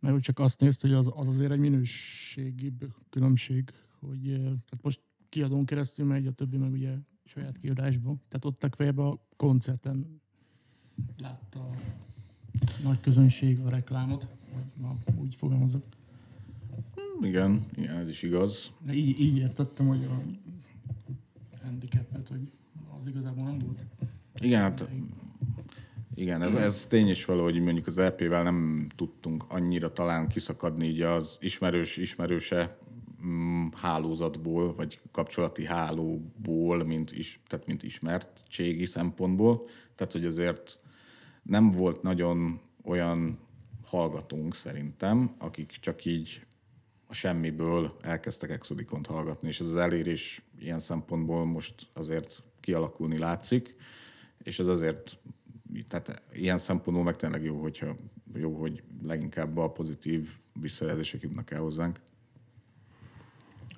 Mert 0.00 0.14
úgy 0.14 0.20
csak 0.20 0.38
azt 0.38 0.60
nézte, 0.60 0.88
hogy 0.88 0.96
az, 0.96 1.10
az 1.14 1.28
azért 1.28 1.50
egy 1.50 1.58
minőségi 1.58 2.72
különbség, 3.10 3.70
hogy 3.98 4.28
eh, 4.28 4.38
tehát 4.38 4.80
most 4.82 5.00
kiadón 5.28 5.64
keresztül 5.64 6.06
megy, 6.06 6.26
a 6.26 6.32
többi 6.32 6.56
meg 6.56 6.72
ugye 6.72 6.94
saját 7.24 7.58
kiadásban. 7.58 8.20
Tehát 8.28 8.44
ott 8.44 8.62
legfeljebb 8.62 8.98
a 8.98 9.26
koncerten 9.36 10.20
látta 11.18 11.60
a 11.60 11.74
nagy 12.82 13.00
közönség 13.00 13.60
a 13.60 13.68
reklámot, 13.68 14.28
vagy 14.52 14.64
ma 14.76 14.96
úgy 15.16 15.34
fogalmazok. 15.34 15.84
Igen, 17.20 17.66
igen, 17.76 17.96
ez 17.96 18.08
is 18.08 18.22
igaz. 18.22 18.72
De 18.84 18.92
így, 18.92 19.20
így 19.20 19.36
értettem, 19.36 19.86
hogy 19.86 20.04
a 20.04 20.22
handicapet, 21.62 22.28
hogy 22.28 22.52
az 22.98 23.06
igazából 23.06 23.44
nem 23.44 23.58
volt. 23.58 23.84
Igen, 24.40 24.60
hát 24.60 24.84
igen, 26.20 26.42
ez, 26.42 26.54
ez 26.54 26.86
tény 26.86 27.08
is 27.08 27.24
valahogy 27.24 27.60
mondjuk 27.60 27.86
az 27.86 27.98
EP-vel 27.98 28.42
nem 28.42 28.86
tudtunk 28.96 29.44
annyira 29.48 29.92
talán 29.92 30.28
kiszakadni 30.28 30.86
így 30.86 31.00
az 31.00 31.36
ismerős, 31.40 31.96
ismerőse 31.96 32.78
mm, 33.26 33.66
hálózatból, 33.72 34.74
vagy 34.74 35.00
kapcsolati 35.12 35.64
hálóból, 35.64 36.84
mint, 36.84 37.12
is, 37.12 37.40
tehát 37.46 37.66
mint 37.66 37.82
ismertségi 37.82 38.84
szempontból. 38.84 39.68
Tehát, 39.94 40.12
hogy 40.12 40.24
azért 40.24 40.78
nem 41.42 41.70
volt 41.70 42.02
nagyon 42.02 42.60
olyan 42.84 43.38
hallgatónk 43.84 44.54
szerintem, 44.54 45.34
akik 45.38 45.70
csak 45.80 46.04
így 46.04 46.42
a 47.06 47.14
semmiből 47.14 47.96
elkezdtek 48.00 48.50
Exodikont 48.50 49.06
hallgatni, 49.06 49.48
és 49.48 49.60
ez 49.60 49.66
az 49.66 49.76
elérés 49.76 50.42
ilyen 50.58 50.80
szempontból 50.80 51.44
most 51.44 51.74
azért 51.92 52.42
kialakulni 52.60 53.18
látszik, 53.18 53.74
és 54.42 54.58
ez 54.58 54.66
azért, 54.66 55.18
tehát 55.88 56.22
ilyen 56.32 56.58
szempontból 56.58 57.04
meg 57.04 57.16
tényleg 57.16 57.44
jó, 57.44 57.60
hogyha 57.60 57.96
jó, 58.34 58.54
hogy 58.60 58.82
leginkább 59.02 59.56
a 59.56 59.70
pozitív 59.70 60.28
visszajelzések 60.60 61.22
jutnak 61.22 61.50
el 61.50 61.60
hozzánk. 61.60 62.00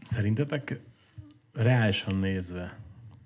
Szerintetek 0.03 0.81
reálisan 1.53 2.15
nézve, 2.15 2.79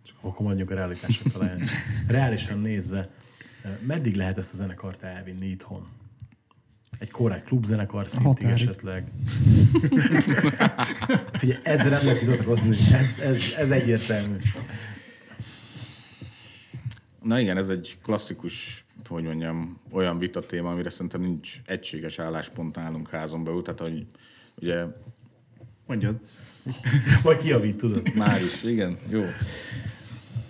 csak 0.03 0.17
akkor 0.21 0.47
mondjuk 0.47 0.71
a 0.71 0.75
realitások 0.75 1.33
talán, 1.33 1.63
reálisan 2.09 2.59
nézve, 2.59 3.11
meddig 3.81 4.15
lehet 4.15 4.39
ezt 4.39 4.53
a 4.53 4.57
zenekart 4.57 5.03
elvinni 5.03 5.47
itthon? 5.47 5.87
Egy 6.99 7.11
korrekt 7.11 7.47
klubzenekar 7.47 8.09
szintig 8.09 8.27
határig. 8.27 8.53
esetleg. 8.53 9.11
Figyelj, 11.41 11.61
ezzel 11.63 11.91
nem 11.91 12.05
lehet 12.05 12.21
vitatkozni. 12.21 12.77
Ez, 12.93 13.19
ez, 13.19 13.55
ez 13.57 13.71
egyértelmű. 13.71 14.37
Na 17.27 17.41
igen, 17.41 17.57
ez 17.57 17.69
egy 17.69 17.99
klasszikus, 18.03 18.85
hogy 19.09 19.25
mondjam, 19.25 19.81
olyan 19.93 20.19
vita 20.19 20.41
téma, 20.41 20.71
amire 20.71 20.91
szerintem 20.91 21.21
nincs 21.21 21.61
egységes 21.65 22.19
álláspont 22.19 22.75
nálunk 22.75 23.09
házon 23.09 23.45
belül, 23.45 23.63
tehát 23.63 23.81
hogy 23.81 24.07
ugye 24.61 24.87
Mondjad. 25.87 26.21
Vagy 27.23 27.37
kiavít, 27.37 27.77
tudod. 27.77 28.15
Már 28.15 28.43
is, 28.43 28.63
igen, 28.63 28.99
jó. 29.09 29.25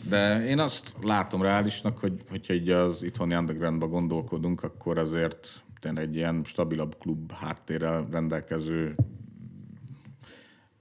De 0.08 0.46
én 0.46 0.58
azt 0.58 0.94
látom 1.02 1.42
reálisnak, 1.42 1.98
hogy 1.98 2.24
hogyha 2.28 2.54
így 2.54 2.70
az 2.70 3.02
itthoni 3.02 3.34
undergroundba 3.34 3.88
gondolkodunk, 3.88 4.62
akkor 4.62 4.98
azért 4.98 5.62
tényleg 5.80 6.04
egy 6.04 6.14
ilyen 6.14 6.42
stabilabb 6.44 6.96
klub 6.98 7.32
háttérrel 7.32 8.06
rendelkező 8.10 8.94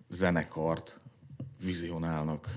zenekart 0.10 1.00
vizionálnak 1.66 2.48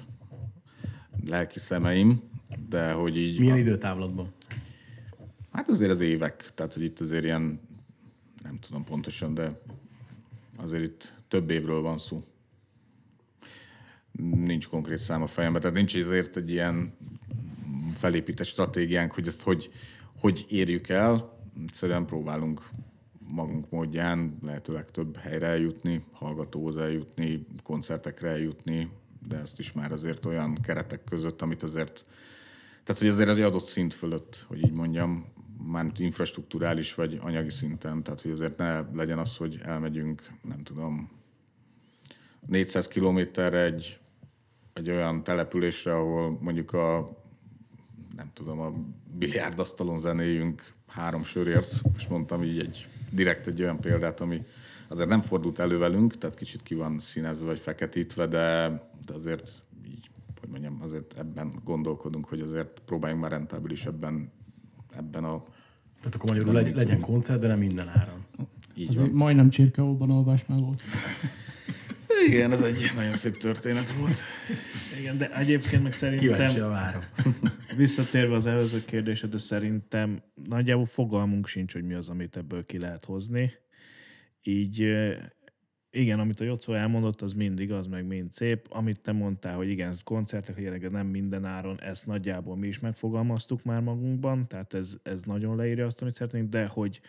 lelki 1.27 1.59
szemeim, 1.59 2.22
de 2.68 2.92
hogy 2.92 3.16
így... 3.16 3.38
Milyen 3.38 3.56
időtávlatban? 3.56 4.32
Hát 5.52 5.68
azért 5.68 5.90
az 5.90 6.00
évek, 6.00 6.50
tehát 6.54 6.74
hogy 6.74 6.82
itt 6.82 7.00
azért 7.00 7.24
ilyen, 7.24 7.61
nem 8.42 8.58
tudom 8.58 8.84
pontosan, 8.84 9.34
de 9.34 9.61
azért 10.56 10.82
itt 10.82 11.12
több 11.28 11.50
évről 11.50 11.80
van 11.80 11.98
szó. 11.98 12.22
Nincs 14.34 14.68
konkrét 14.68 14.98
szám 14.98 15.22
a 15.22 15.26
fejemben, 15.26 15.61
tehát 15.61 15.76
nincs 15.76 15.96
ezért 15.96 16.37
egy 16.37 16.50
ilyen 16.50 16.92
felépített 17.94 18.46
stratégiánk, 18.46 19.12
hogy 19.12 19.26
ezt 19.26 19.42
hogy, 19.42 19.70
hogy 20.20 20.46
érjük 20.48 20.88
el. 20.88 21.38
Egyszerűen 21.66 22.06
próbálunk 22.06 22.68
magunk 23.28 23.70
módján 23.70 24.38
lehetőleg 24.42 24.90
több 24.90 25.16
helyre 25.16 25.46
eljutni, 25.46 26.04
hallgatóhoz 26.12 26.76
eljutni, 26.76 27.46
koncertekre 27.62 28.28
eljutni, 28.28 28.90
de 29.28 29.37
ezt 29.37 29.58
is 29.58 29.72
már 29.72 29.92
azért 29.92 30.24
olyan 30.24 30.58
keretek 30.62 31.04
között, 31.04 31.42
amit 31.42 31.62
azért 31.62 32.06
tehát, 32.88 33.03
hogy 33.03 33.11
azért 33.12 33.29
egy 33.29 33.40
adott 33.40 33.66
szint 33.66 33.94
fölött, 33.94 34.44
hogy 34.46 34.59
így 34.59 34.72
mondjam, 34.72 35.27
mármint 35.62 35.98
infrastruktúrális 35.98 36.94
vagy 36.94 37.18
anyagi 37.22 37.51
szinten, 37.51 38.03
tehát 38.03 38.20
hogy 38.20 38.31
azért 38.31 38.57
ne 38.57 38.81
legyen 38.81 39.18
az, 39.18 39.37
hogy 39.37 39.61
elmegyünk, 39.64 40.22
nem 40.42 40.62
tudom, 40.62 41.11
400 42.46 42.88
kilométerre 42.88 43.62
egy, 43.62 43.98
egy 44.72 44.90
olyan 44.90 45.24
településre, 45.24 45.94
ahol 45.94 46.38
mondjuk 46.40 46.72
a 46.72 47.16
nem 48.16 48.31
tudom, 48.35 48.61
a 48.61 48.72
biliárdasztalon 49.18 49.98
zenéjünk 49.98 50.62
három 50.87 51.24
sörért, 51.24 51.81
és 51.96 52.07
mondtam 52.07 52.42
így 52.42 52.59
egy, 52.59 52.87
direkt 53.11 53.46
egy 53.46 53.62
olyan 53.62 53.81
példát, 53.81 54.20
ami 54.20 54.44
azért 54.87 55.09
nem 55.09 55.20
fordult 55.20 55.59
elő 55.59 55.79
velünk, 55.79 56.18
tehát 56.18 56.37
kicsit 56.37 56.62
ki 56.62 56.74
van 56.74 56.98
színezve 56.98 57.46
vagy 57.46 57.59
feketítve, 57.59 58.27
de, 58.27 58.68
de 59.07 59.14
azért 59.14 59.62
hogy 60.50 60.61
mondjam, 60.61 60.82
azért 60.82 61.14
ebben 61.18 61.52
gondolkodunk, 61.64 62.26
hogy 62.26 62.40
azért 62.40 62.82
próbáljunk 62.84 63.22
már 63.22 63.30
rentábilisebben 63.30 64.32
ebben 64.96 65.24
a 65.24 65.44
Tehát 65.98 66.14
akkor 66.14 66.28
magyarul 66.30 66.52
legy, 66.52 66.74
legyen 66.74 67.00
koncert, 67.00 67.40
de 67.40 67.46
nem 67.46 67.58
minden 67.58 67.88
áron. 67.88 68.26
így 68.74 68.88
Az 68.88 68.96
van. 68.96 69.08
majdnem 69.08 69.50
csirkeóban 69.50 70.11
alvás 70.11 70.46
már 70.46 70.58
volt. 70.58 70.82
Igen, 72.26 72.52
ez 72.52 72.61
egy 72.62 72.90
nagyon 72.94 73.12
szép 73.12 73.37
történet 73.37 73.92
volt. 73.92 74.16
Igen, 75.00 75.18
de 75.18 75.37
egyébként 75.37 75.82
meg 75.82 75.92
Kíváncsi 75.92 76.24
szerintem, 76.26 76.64
a 76.64 76.68
várom. 76.68 77.02
visszatérve 77.76 78.34
az 78.34 78.46
előző 78.46 78.84
kérdésre, 78.84 79.28
de 79.28 79.38
szerintem 79.38 80.22
nagyjából 80.48 80.87
fogalmunk 80.87 81.46
sincs, 81.46 81.72
hogy 81.72 81.84
mi 81.84 81.94
az, 81.94 82.08
amit 82.08 82.37
ebből 82.37 82.66
ki 82.66 82.78
lehet 82.78 83.04
hozni. 83.04 83.52
Így 84.42 84.84
igen, 85.90 86.20
amit 86.20 86.40
a 86.40 86.44
Jocó 86.44 86.72
elmondott, 86.72 87.22
az 87.22 87.33
mind 87.33 87.61
igaz, 87.61 87.87
meg 87.87 88.07
mind 88.07 88.33
szép. 88.33 88.66
Amit 88.70 89.01
te 89.01 89.12
mondtál, 89.12 89.57
hogy 89.57 89.68
igen, 89.68 89.96
koncertek, 90.05 90.55
hogy 90.55 90.64
jelenleg 90.64 90.90
nem 90.90 91.07
minden 91.07 91.44
áron, 91.44 91.81
ezt 91.81 92.07
nagyjából 92.07 92.57
mi 92.57 92.66
is 92.66 92.79
megfogalmaztuk 92.79 93.64
már 93.64 93.81
magunkban, 93.81 94.46
tehát 94.46 94.74
ez, 94.74 94.96
ez 95.03 95.22
nagyon 95.22 95.57
leírja 95.57 95.87
azt, 95.87 96.03
amit 96.03 96.14
szeretnénk, 96.14 96.48
de 96.48 96.66
hogy, 96.66 97.01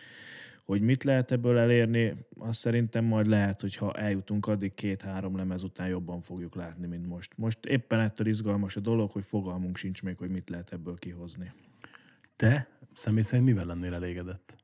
hogy 0.64 0.80
mit 0.80 1.04
lehet 1.04 1.30
ebből 1.30 1.58
elérni, 1.58 2.14
azt 2.38 2.58
szerintem 2.58 3.04
majd 3.04 3.26
lehet, 3.26 3.60
hogyha 3.60 3.92
eljutunk 3.92 4.46
addig 4.46 4.74
két-három 4.74 5.36
lemez 5.36 5.62
után 5.62 5.88
jobban 5.88 6.20
fogjuk 6.20 6.54
látni, 6.54 6.86
mint 6.86 7.06
most. 7.06 7.32
Most 7.36 7.64
éppen 7.64 8.00
ettől 8.00 8.26
izgalmas 8.26 8.76
a 8.76 8.80
dolog, 8.80 9.10
hogy 9.10 9.24
fogalmunk 9.24 9.76
sincs 9.76 10.02
még, 10.02 10.16
hogy 10.16 10.30
mit 10.30 10.48
lehet 10.48 10.72
ebből 10.72 10.98
kihozni. 10.98 11.52
Te 12.36 12.68
személy 12.94 13.22
szerint 13.22 13.46
mivel 13.46 13.64
lennél 13.64 13.94
elégedett? 13.94 14.59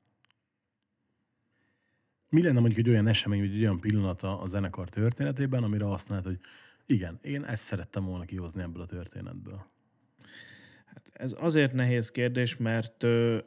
Mi 2.36 2.42
lenne 2.42 2.60
mondjuk 2.60 2.86
egy 2.86 2.92
olyan 2.92 3.06
esemény, 3.06 3.40
vagy 3.40 3.54
egy 3.54 3.62
olyan 3.62 3.80
pillanata 3.80 4.40
a 4.40 4.46
zenekar 4.46 4.88
történetében, 4.88 5.62
amire 5.62 5.90
azt 5.90 6.08
mondod, 6.08 6.26
hogy 6.26 6.38
igen, 6.86 7.18
én 7.22 7.44
ezt 7.44 7.64
szerettem 7.64 8.04
volna 8.04 8.24
kihozni 8.24 8.62
ebből 8.62 8.82
a 8.82 8.86
történetből. 8.86 9.66
Ez 11.12 11.34
azért 11.38 11.72
nehéz 11.72 12.10
kérdés, 12.10 12.56
mert 12.56 13.02
ö, 13.02 13.38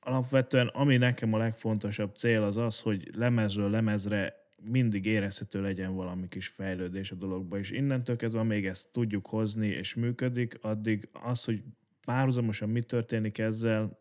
alapvetően 0.00 0.66
ami 0.66 0.96
nekem 0.96 1.32
a 1.32 1.38
legfontosabb 1.38 2.16
cél 2.16 2.42
az 2.42 2.56
az, 2.56 2.80
hogy 2.80 3.10
lemezről 3.16 3.70
lemezre 3.70 4.34
mindig 4.62 5.04
érezhető 5.04 5.62
legyen 5.62 5.94
valami 5.94 6.28
kis 6.28 6.48
fejlődés 6.48 7.10
a 7.10 7.14
dologba, 7.14 7.58
és 7.58 7.70
innentől 7.70 8.16
kezdve, 8.16 8.42
még 8.42 8.66
ezt 8.66 8.88
tudjuk 8.92 9.26
hozni 9.26 9.66
és 9.66 9.94
működik, 9.94 10.58
addig 10.60 11.08
az, 11.12 11.44
hogy 11.44 11.62
párhuzamosan 12.04 12.68
mi 12.68 12.82
történik 12.82 13.38
ezzel, 13.38 13.99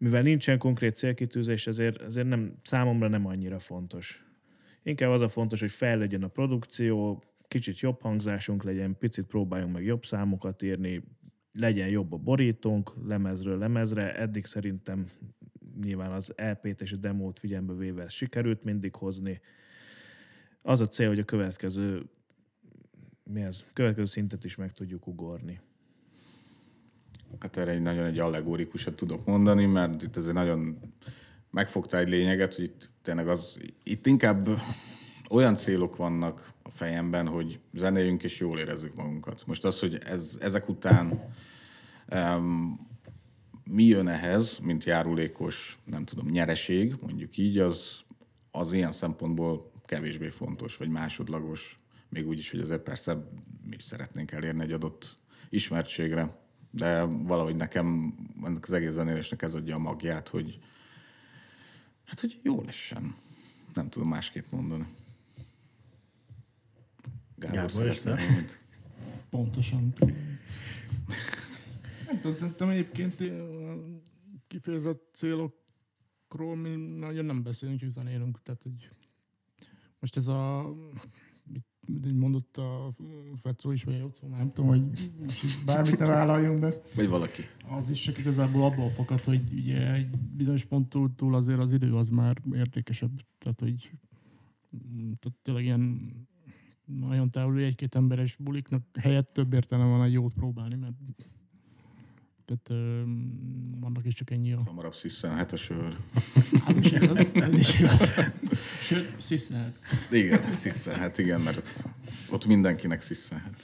mivel 0.00 0.22
nincsen 0.22 0.58
konkrét 0.58 0.96
célkitűzés, 0.96 1.66
ezért, 1.66 2.02
ezért 2.02 2.28
nem, 2.28 2.54
számomra 2.62 3.08
nem 3.08 3.26
annyira 3.26 3.58
fontos. 3.58 4.24
Inkább 4.82 5.10
az 5.10 5.20
a 5.20 5.28
fontos, 5.28 5.60
hogy 5.60 5.70
fejlődjön 5.70 6.22
a 6.22 6.28
produkció, 6.28 7.22
kicsit 7.48 7.78
jobb 7.78 8.00
hangzásunk 8.00 8.62
legyen, 8.62 8.96
picit 8.98 9.26
próbáljunk 9.26 9.72
meg 9.72 9.84
jobb 9.84 10.04
számokat 10.04 10.62
írni, 10.62 11.02
legyen 11.52 11.88
jobb 11.88 12.12
a 12.12 12.16
borítónk 12.16 12.92
lemezről 13.06 13.58
lemezre. 13.58 14.14
Eddig 14.14 14.46
szerintem 14.46 15.06
nyilván 15.82 16.12
az 16.12 16.32
LP-t 16.36 16.80
és 16.80 16.92
a 16.92 16.96
demót 16.96 17.38
figyelembe 17.38 17.74
véve 17.74 18.02
ezt 18.02 18.14
sikerült 18.14 18.64
mindig 18.64 18.94
hozni. 18.94 19.40
Az 20.62 20.80
a 20.80 20.88
cél, 20.88 21.08
hogy 21.08 21.18
a 21.18 21.24
következő, 21.24 22.02
mi 23.24 23.40
ez, 23.40 23.64
következő 23.72 24.06
szintet 24.06 24.44
is 24.44 24.56
meg 24.56 24.72
tudjuk 24.72 25.06
ugorni. 25.06 25.60
Hát 27.38 27.56
erre 27.56 27.70
egy 27.70 27.82
nagyon 27.82 28.04
egy 28.04 28.18
allegórikusat 28.18 28.94
tudok 28.94 29.24
mondani, 29.26 29.66
mert 29.66 30.02
itt 30.02 30.16
azért 30.16 30.34
nagyon 30.34 30.78
megfogta 31.50 31.96
egy 31.96 32.08
lényeget, 32.08 32.54
hogy 32.54 32.64
itt 32.64 32.90
tényleg 33.02 33.28
az, 33.28 33.58
itt 33.82 34.06
inkább 34.06 34.48
olyan 35.30 35.56
célok 35.56 35.96
vannak 35.96 36.52
a 36.62 36.70
fejemben, 36.70 37.26
hogy 37.26 37.60
zenéljünk 37.72 38.22
és 38.22 38.40
jól 38.40 38.58
érezzük 38.58 38.94
magunkat. 38.94 39.42
Most 39.46 39.64
az, 39.64 39.80
hogy 39.80 39.98
ez, 40.04 40.38
ezek 40.40 40.68
után 40.68 41.32
um, 42.12 42.88
mi 43.64 43.84
jön 43.84 44.08
ehhez, 44.08 44.58
mint 44.62 44.84
járulékos, 44.84 45.78
nem 45.84 46.04
tudom, 46.04 46.28
nyereség, 46.28 46.94
mondjuk 47.00 47.36
így, 47.36 47.58
az, 47.58 48.00
az 48.50 48.72
ilyen 48.72 48.92
szempontból 48.92 49.72
kevésbé 49.84 50.28
fontos, 50.28 50.76
vagy 50.76 50.88
másodlagos. 50.88 51.78
Még 52.08 52.28
úgy 52.28 52.38
is, 52.38 52.50
hogy 52.50 52.60
azért 52.60 52.82
persze 52.82 53.14
mi 53.68 53.76
is 53.76 53.82
szeretnénk 53.82 54.32
elérni 54.32 54.62
egy 54.62 54.72
adott 54.72 55.16
ismertségre. 55.48 56.39
De 56.70 57.02
valahogy 57.04 57.56
nekem 57.56 58.14
ennek 58.44 58.64
az 58.64 58.72
egész 58.72 58.90
zenélésnek 58.90 59.42
ez 59.42 59.54
adja 59.54 59.74
a 59.74 59.78
magját, 59.78 60.28
hogy 60.28 60.58
hát, 62.04 62.20
hogy 62.20 62.40
jó 62.42 62.62
lessen. 62.62 63.14
Nem 63.74 63.88
tudom 63.88 64.08
másképp 64.08 64.50
mondani. 64.50 64.86
Gábor, 67.36 67.94
valamit? 68.04 68.58
Pontosan. 69.30 69.92
Nem 72.06 72.20
tudom, 72.20 72.34
szerintem 72.34 72.68
egyébként 72.68 73.20
ö, 73.20 73.74
kifejezett 74.46 75.08
célokról 75.12 76.56
mi 76.56 76.74
nagyon 76.98 77.24
nem 77.24 77.42
beszélünk, 77.42 77.80
hogy 77.80 77.90
zenélünk. 77.90 78.42
Tehát, 78.42 78.62
hogy 78.62 78.88
most 79.98 80.16
ez 80.16 80.26
a 80.26 80.72
mondott 82.14 82.56
a 82.56 82.88
Fetro 83.42 83.72
is, 83.72 83.84
vagy 83.84 83.98
Jocó, 83.98 84.28
nem 84.28 84.52
tudom, 84.52 84.70
hogy 84.70 85.12
bármit 85.64 85.98
ne 85.98 86.06
vállaljunk 86.06 86.60
be. 86.60 86.82
Vagy 86.94 87.08
valaki. 87.08 87.42
Az 87.68 87.90
is 87.90 88.00
csak 88.00 88.18
igazából 88.18 88.64
abból 88.64 88.88
fakad, 88.88 89.20
hogy 89.20 89.52
ugye 89.52 89.92
egy 89.92 90.10
bizonyos 90.36 90.64
ponttól 90.64 91.14
túl 91.14 91.34
azért 91.34 91.58
az 91.58 91.72
idő 91.72 91.96
az 91.96 92.08
már 92.08 92.42
értékesebb. 92.52 93.10
Tehát, 93.38 93.60
hogy 93.60 93.90
tehát 95.18 95.38
tényleg 95.42 95.64
ilyen 95.64 96.12
nagyon 96.84 97.30
távoli 97.30 97.64
egy-két 97.64 97.94
emberes 97.94 98.36
buliknak 98.36 98.82
helyett 99.00 99.32
több 99.32 99.52
értelme 99.52 99.84
van 99.84 100.02
egy 100.02 100.12
jót 100.12 100.34
próbálni, 100.34 100.76
mert 100.76 100.94
tehát 102.50 102.82
annak 103.80 104.04
is 104.04 104.14
csak 104.14 104.30
ennyi 104.30 104.52
a... 104.52 104.62
Hamarabb 104.66 104.94
sziszenhet 104.94 105.52
a 105.52 105.56
sör. 105.56 105.96
Az 106.66 106.76
is 106.82 106.92
igaz, 106.92 107.26
ez 107.34 107.58
is 107.58 107.78
igaz. 107.78 108.08
Sőt, 108.82 109.20
szisznelt. 109.20 109.78
Igen, 110.10 110.52
sziszenhet, 110.52 111.18
igen, 111.18 111.40
mert 111.40 111.56
ott, 111.56 111.84
ott 112.30 112.46
mindenkinek 112.46 113.00
sziszenhet. 113.00 113.62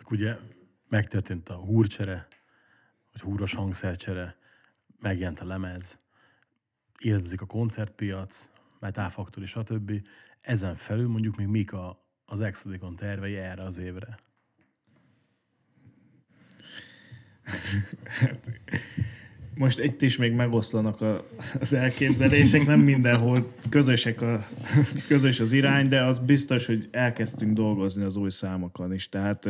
Akkor 0.00 0.16
ugye 0.16 0.36
megtörtént 0.88 1.48
a 1.48 1.54
húrcsere, 1.54 2.26
vagy 3.12 3.20
húros 3.20 3.54
hangszercsere, 3.54 4.36
megjelent 5.00 5.40
a 5.40 5.46
lemez, 5.46 5.98
életezik 6.98 7.40
a 7.40 7.46
koncertpiac, 7.46 8.50
Metal 8.78 9.08
Factory, 9.10 9.46
stb. 9.46 9.92
Ezen 10.40 10.76
felül 10.76 11.08
mondjuk 11.08 11.36
még 11.36 11.46
mik 11.46 11.72
a, 11.72 12.04
az 12.24 12.40
Exodicon 12.40 12.96
tervei 12.96 13.36
erre 13.36 13.62
az 13.62 13.78
évre? 13.78 14.18
Most 19.54 19.78
itt 19.78 20.02
is 20.02 20.16
még 20.16 20.32
megoszlanak 20.32 21.00
a, 21.00 21.24
az 21.60 21.72
elképzelések, 21.72 22.66
nem 22.66 22.80
mindenhol 22.80 23.52
közösek 23.68 24.20
a, 24.20 24.48
közös 25.08 25.40
az 25.40 25.52
irány, 25.52 25.88
de 25.88 26.02
az 26.02 26.18
biztos, 26.18 26.66
hogy 26.66 26.88
elkezdtünk 26.90 27.52
dolgozni 27.52 28.04
az 28.04 28.16
új 28.16 28.30
számokon 28.30 28.92
is. 28.92 29.08
Tehát 29.08 29.48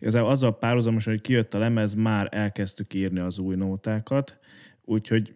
igazából 0.00 0.30
azzal 0.30 0.58
párhuzamosan, 0.58 1.12
hogy 1.12 1.22
kijött 1.22 1.54
a 1.54 1.58
lemez, 1.58 1.94
már 1.94 2.28
elkezdtük 2.30 2.94
írni 2.94 3.18
az 3.18 3.38
új 3.38 3.56
nótákat, 3.56 4.38
úgyhogy 4.84 5.34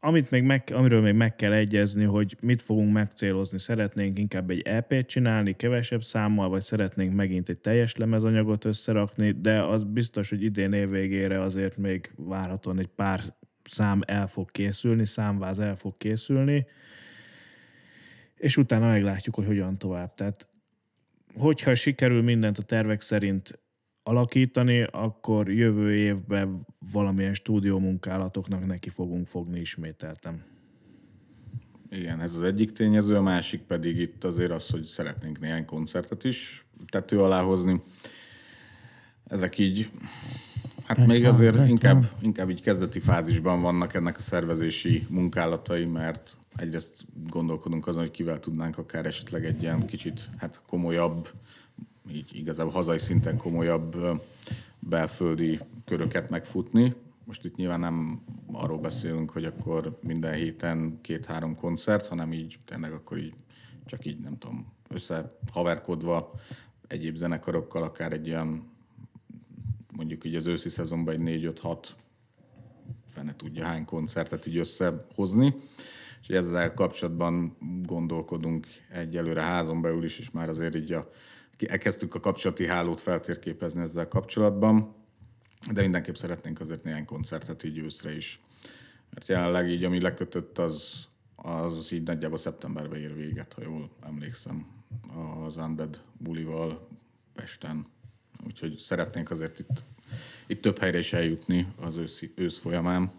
amit 0.00 0.30
még 0.30 0.42
meg, 0.42 0.70
amiről 0.72 1.00
még 1.00 1.14
meg 1.14 1.36
kell 1.36 1.52
egyezni, 1.52 2.04
hogy 2.04 2.36
mit 2.40 2.62
fogunk 2.62 2.92
megcélozni. 2.92 3.58
Szeretnénk 3.58 4.18
inkább 4.18 4.50
egy 4.50 4.60
EP-t 4.60 5.06
csinálni, 5.06 5.56
kevesebb 5.56 6.02
számmal, 6.02 6.48
vagy 6.48 6.62
szeretnénk 6.62 7.14
megint 7.14 7.48
egy 7.48 7.58
teljes 7.58 7.96
lemezanyagot 7.96 8.64
összerakni, 8.64 9.30
de 9.30 9.62
az 9.62 9.84
biztos, 9.84 10.28
hogy 10.28 10.42
idén 10.42 10.72
év 10.72 10.88
végére 10.88 11.40
azért 11.40 11.76
még 11.76 12.10
várhatóan 12.16 12.78
egy 12.78 12.90
pár 12.96 13.20
szám 13.64 14.00
el 14.06 14.26
fog 14.26 14.50
készülni, 14.50 15.06
számváz 15.06 15.58
el 15.58 15.76
fog 15.76 15.96
készülni, 15.96 16.66
és 18.36 18.56
utána 18.56 18.86
meglátjuk, 18.86 19.34
hogy 19.34 19.46
hogyan 19.46 19.78
tovább. 19.78 20.14
Tehát 20.14 20.48
hogyha 21.36 21.74
sikerül 21.74 22.22
mindent 22.22 22.58
a 22.58 22.62
tervek 22.62 23.00
szerint 23.00 23.58
alakítani, 24.08 24.82
akkor 24.82 25.50
jövő 25.50 25.94
évben 25.94 26.66
valamilyen 26.92 27.34
stúdió 27.34 27.78
munkálatoknak 27.78 28.66
neki 28.66 28.88
fogunk 28.88 29.26
fogni 29.26 29.60
ismételtem. 29.60 30.42
Igen, 31.90 32.20
ez 32.20 32.34
az 32.34 32.42
egyik 32.42 32.72
tényező, 32.72 33.16
a 33.16 33.22
másik 33.22 33.60
pedig 33.60 33.98
itt 33.98 34.24
azért 34.24 34.50
az, 34.50 34.68
hogy 34.68 34.84
szeretnénk 34.84 35.40
néhány 35.40 35.64
koncertet 35.64 36.24
is 36.24 36.66
tető 36.86 37.20
alá 37.20 37.42
hozni. 37.42 37.82
Ezek 39.24 39.58
így, 39.58 39.90
hát 40.84 41.06
még 41.06 41.24
azért 41.24 41.68
inkább, 41.68 42.04
inkább 42.20 42.50
így 42.50 42.62
kezdeti 42.62 43.00
fázisban 43.00 43.60
vannak 43.60 43.94
ennek 43.94 44.16
a 44.16 44.20
szervezési 44.20 45.06
munkálatai, 45.08 45.84
mert 45.84 46.36
egyrészt 46.56 46.92
gondolkodunk 47.30 47.86
azon, 47.86 48.00
hogy 48.00 48.10
kivel 48.10 48.40
tudnánk 48.40 48.78
akár 48.78 49.06
esetleg 49.06 49.44
egy 49.44 49.62
ilyen 49.62 49.86
kicsit 49.86 50.28
hát 50.36 50.62
komolyabb, 50.66 51.28
így 52.12 52.36
igazából 52.36 52.72
hazai 52.72 52.98
szinten 52.98 53.36
komolyabb 53.36 53.96
belföldi 54.78 55.60
köröket 55.84 56.30
megfutni. 56.30 56.94
Most 57.24 57.44
itt 57.44 57.56
nyilván 57.56 57.80
nem 57.80 58.22
arról 58.52 58.78
beszélünk, 58.78 59.30
hogy 59.30 59.44
akkor 59.44 59.98
minden 60.02 60.34
héten 60.34 60.98
két-három 61.00 61.54
koncert, 61.54 62.06
hanem 62.06 62.32
így 62.32 62.58
tényleg 62.64 62.92
akkor 62.92 63.18
így 63.18 63.34
csak 63.86 64.04
így 64.04 64.20
nem 64.20 64.38
tudom, 64.38 64.72
összehaverkodva 64.88 66.32
egyéb 66.86 67.16
zenekarokkal 67.16 67.82
akár 67.82 68.12
egy 68.12 68.28
olyan 68.28 68.76
mondjuk 69.92 70.24
így 70.24 70.34
az 70.34 70.46
őszi 70.46 70.68
szezonban 70.68 71.28
egy 71.28 71.52
4-5-6 71.62 71.88
fene 73.08 73.36
tudja 73.36 73.64
hány 73.64 73.84
koncertet 73.84 74.46
így 74.46 74.56
összehozni. 74.56 75.54
És 76.22 76.28
ezzel 76.28 76.74
kapcsolatban 76.74 77.56
gondolkodunk 77.82 78.66
egyelőre 78.90 79.42
házon 79.42 79.80
belül 79.80 80.04
is, 80.04 80.18
és 80.18 80.30
már 80.30 80.48
azért 80.48 80.74
így 80.74 80.92
a, 80.92 81.10
elkezdtük 81.66 82.14
a 82.14 82.20
kapcsolati 82.20 82.66
hálót 82.66 83.00
feltérképezni 83.00 83.82
ezzel 83.82 84.08
kapcsolatban, 84.08 84.94
de 85.72 85.80
mindenképp 85.80 86.14
szeretnénk 86.14 86.60
azért 86.60 86.84
néhány 86.84 87.04
koncertet 87.04 87.62
így 87.62 87.78
őszre 87.78 88.16
is. 88.16 88.40
Mert 89.10 89.28
jelenleg 89.28 89.68
így, 89.68 89.84
ami 89.84 90.00
lekötött, 90.00 90.58
az, 90.58 91.06
az 91.36 91.92
így 91.92 92.02
nagyjából 92.02 92.38
szeptemberben 92.38 93.00
ér 93.00 93.14
véget, 93.14 93.52
ha 93.52 93.62
jól 93.62 93.90
emlékszem, 94.06 94.66
az 95.46 95.56
Undead 95.56 96.00
bulival 96.18 96.88
Pesten. 97.34 97.86
Úgyhogy 98.46 98.76
szeretnénk 98.78 99.30
azért 99.30 99.58
itt, 99.58 99.84
itt 100.46 100.62
több 100.62 100.78
helyre 100.78 100.98
is 100.98 101.12
eljutni 101.12 101.66
az 101.80 101.96
őszi, 101.96 102.32
ősz 102.34 102.58
folyamán. 102.58 103.12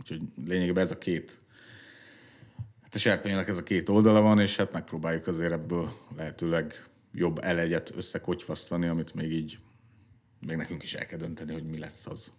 Úgyhogy 0.00 0.22
lényegében 0.44 0.84
ez 0.84 0.90
a 0.90 0.98
két 0.98 1.42
Hát 2.92 3.00
a 3.00 3.04
serpenyőnek 3.04 3.48
ez 3.48 3.56
a 3.56 3.62
két 3.62 3.88
oldala 3.88 4.20
van, 4.20 4.40
és 4.40 4.56
hát 4.56 4.72
megpróbáljuk 4.72 5.26
azért 5.26 5.52
ebből 5.52 5.92
lehetőleg 6.16 6.84
jobb 7.12 7.38
elegyet 7.42 7.92
összekotyfasztani, 7.96 8.86
amit 8.86 9.14
még 9.14 9.32
így, 9.32 9.58
még 10.46 10.56
nekünk 10.56 10.82
is 10.82 10.94
el 10.94 11.06
kell 11.06 11.18
dönteni, 11.18 11.52
hogy 11.52 11.64
mi 11.64 11.78
lesz 11.78 12.06
az. 12.06 12.32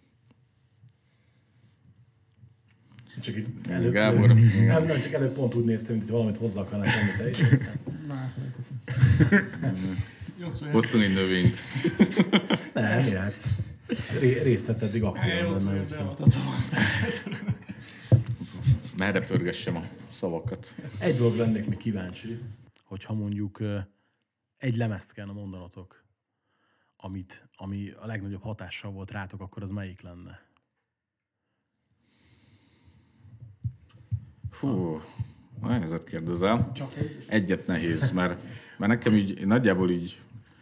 Csak 3.20 3.36
így 3.36 3.60
Gábor, 3.90 4.26
Nem, 4.26 4.84
nem, 4.84 5.00
csak 5.00 5.12
előbb 5.12 5.32
pont 5.34 5.54
úgy 5.54 5.64
néztem, 5.64 5.94
mint 5.94 6.02
hogy 6.08 6.12
valamit 6.12 6.36
hozzá 6.36 6.60
akarnál 6.60 6.92
tenni 6.94 7.10
te 7.16 7.30
is, 7.30 7.40
aztán 7.40 7.78
Hoztunk 10.72 11.04
egy 11.04 11.12
növényt. 11.12 11.56
nem, 12.74 13.02
hát 13.02 13.34
Ré- 14.20 14.42
részt 14.42 14.66
vett 14.66 14.82
eddig 14.82 15.02
aktívan 15.02 15.64
benne. 15.64 15.84
Merre 18.96 19.20
pörgessem 19.26 19.76
a 19.76 19.84
szavakat. 20.12 20.74
Egy 20.98 21.16
dolog 21.16 21.36
lennék 21.36 21.66
még 21.66 21.78
kíváncsi, 21.78 22.38
hogyha 22.84 23.14
mondjuk 23.14 23.58
egy 24.56 24.76
lemezt 24.76 25.12
kellene 25.12 25.32
mondanotok, 25.32 26.04
amit, 26.96 27.48
ami 27.54 27.90
a 27.90 28.06
legnagyobb 28.06 28.42
hatással 28.42 28.90
volt 28.92 29.10
rátok, 29.10 29.40
akkor 29.40 29.62
az 29.62 29.70
melyik 29.70 30.00
lenne? 30.00 30.40
Fú, 34.50 35.00
nehezet 35.60 36.04
kérdezel. 36.04 36.72
Egyet 37.26 37.66
nehéz, 37.66 38.10
mert, 38.10 38.42
mert 38.78 38.92
nekem 38.92 39.14
így 39.14 39.46
nagyjából 39.46 39.90
így 39.90 40.20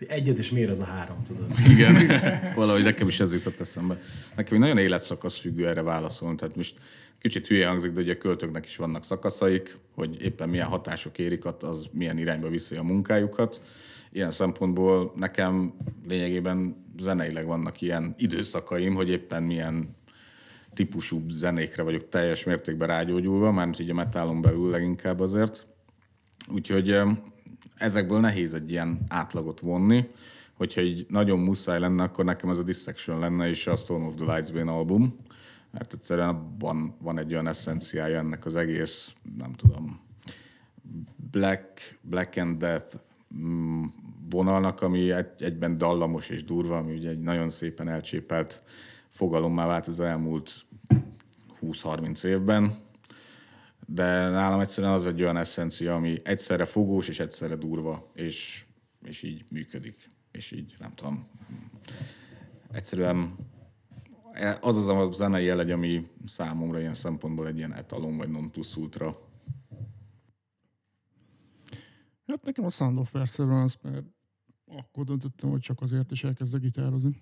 Egyet, 0.08 0.38
és 0.38 0.50
miért 0.50 0.70
ez 0.70 0.80
a 0.80 0.84
három, 0.84 1.22
tudod? 1.26 1.46
Igen, 1.70 2.22
valahogy 2.54 2.82
nekem 2.82 3.08
is 3.08 3.20
ez 3.20 3.32
jutott 3.32 3.60
eszembe. 3.60 4.00
Nekem 4.36 4.58
nagyon 4.58 4.78
életszakasz 4.78 5.38
függő 5.38 5.68
erre 5.68 5.82
válaszolni. 5.82 6.36
Tehát 6.36 6.56
most 6.56 6.74
kicsit 7.18 7.46
hülye 7.46 7.68
hangzik, 7.68 7.92
de 7.92 8.00
ugye 8.00 8.12
a 8.12 8.16
költőknek 8.16 8.66
is 8.66 8.76
vannak 8.76 9.04
szakaszaik, 9.04 9.78
hogy 9.94 10.24
éppen 10.24 10.48
milyen 10.48 10.66
hatások 10.66 11.18
érik, 11.18 11.44
az 11.44 11.86
milyen 11.92 12.18
irányba 12.18 12.48
viszi 12.48 12.76
a 12.76 12.82
munkájukat. 12.82 13.60
Ilyen 14.12 14.30
szempontból 14.30 15.12
nekem 15.16 15.74
lényegében 16.08 16.84
zeneileg 17.00 17.46
vannak 17.46 17.80
ilyen 17.80 18.14
időszakaim, 18.18 18.94
hogy 18.94 19.10
éppen 19.10 19.42
milyen 19.42 19.96
típusú 20.74 21.22
zenékre 21.28 21.82
vagyok 21.82 22.08
teljes 22.08 22.44
mértékben 22.44 22.88
rágyógyulva, 22.88 23.52
mert 23.52 23.78
így 23.78 23.90
a 23.90 23.94
metálon 23.94 24.40
belül 24.40 24.70
leginkább 24.70 25.20
azért. 25.20 25.66
Úgyhogy 26.48 26.96
ezekből 27.76 28.20
nehéz 28.20 28.54
egy 28.54 28.70
ilyen 28.70 29.00
átlagot 29.08 29.60
vonni. 29.60 30.08
Hogyha 30.52 30.80
így 30.80 31.06
nagyon 31.08 31.38
muszáj 31.38 31.78
lenne, 31.78 32.02
akkor 32.02 32.24
nekem 32.24 32.50
ez 32.50 32.58
a 32.58 32.62
Dissection 32.62 33.18
lenne, 33.18 33.48
és 33.48 33.66
a 33.66 33.76
Storm 33.76 34.04
of 34.04 34.14
the 34.14 34.34
Lights 34.34 34.52
Bane 34.52 34.72
album. 34.72 35.16
Mert 35.70 35.92
egyszerűen 35.92 36.28
abban 36.28 36.94
van 37.00 37.18
egy 37.18 37.32
olyan 37.32 37.46
eszenciája 37.46 38.18
ennek 38.18 38.46
az 38.46 38.56
egész, 38.56 39.12
nem 39.36 39.52
tudom, 39.52 40.00
Black, 41.30 41.98
Black 42.00 42.36
and 42.36 42.58
Death 42.58 42.96
mm, 43.36 43.82
vonalnak, 44.30 44.80
ami 44.82 45.10
egy, 45.10 45.42
egyben 45.42 45.78
dallamos 45.78 46.28
és 46.28 46.44
durva, 46.44 46.76
ami 46.76 46.94
ugye 46.94 47.10
egy 47.10 47.20
nagyon 47.20 47.50
szépen 47.50 47.88
elcsépelt 47.88 48.62
fogalommá 49.08 49.66
vált 49.66 49.86
az 49.86 50.00
elmúlt 50.00 50.64
20-30 51.60 52.24
évben. 52.24 52.72
De 53.86 54.28
nálam 54.28 54.60
egyszerűen 54.60 54.92
az 54.92 55.06
egy 55.06 55.22
olyan 55.22 55.36
eszencia, 55.36 55.94
ami 55.94 56.20
egyszerre 56.24 56.64
fogós 56.64 57.08
és 57.08 57.20
egyszerre 57.20 57.56
durva, 57.56 58.10
és, 58.14 58.64
és 59.04 59.22
így 59.22 59.44
működik. 59.50 60.10
És 60.30 60.50
így, 60.50 60.76
nem 60.78 60.92
tudom, 60.92 61.28
egyszerűen 62.70 63.36
az 64.60 64.76
az 64.76 64.88
a 64.88 65.12
zenei 65.12 65.44
jelegy, 65.44 65.70
ami 65.70 66.06
számomra 66.26 66.80
ilyen 66.80 66.94
szempontból 66.94 67.46
egy 67.46 67.56
ilyen 67.56 67.74
etalon 67.74 68.16
vagy 68.16 68.28
non 68.28 68.50
plus 68.50 68.76
ultra. 68.76 69.30
Hát 72.26 72.42
nekem 72.44 72.64
a 72.64 72.70
Sound 72.70 72.98
of 72.98 73.10
Perseverance, 73.10 73.78
mert 73.82 74.04
akkor 74.66 75.04
döntöttem, 75.04 75.50
hogy 75.50 75.60
csak 75.60 75.80
azért 75.80 76.10
is 76.10 76.24
elkezdek 76.24 76.60
gitározni. 76.60 77.20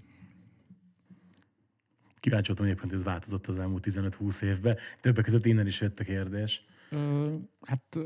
Kíváncsi 2.21 2.47
voltam 2.47 2.67
egyébként, 2.67 2.93
ez 2.93 3.05
változott 3.05 3.47
az 3.47 3.59
elmúlt 3.59 3.87
15-20 3.89 4.43
évben. 4.43 4.77
Többek 5.01 5.25
között 5.25 5.47
innen 5.47 5.67
is 5.67 5.81
jött 5.81 6.01
a 6.01 6.05
kérdés. 6.05 6.65
Ö, 6.91 7.35
hát 7.61 7.99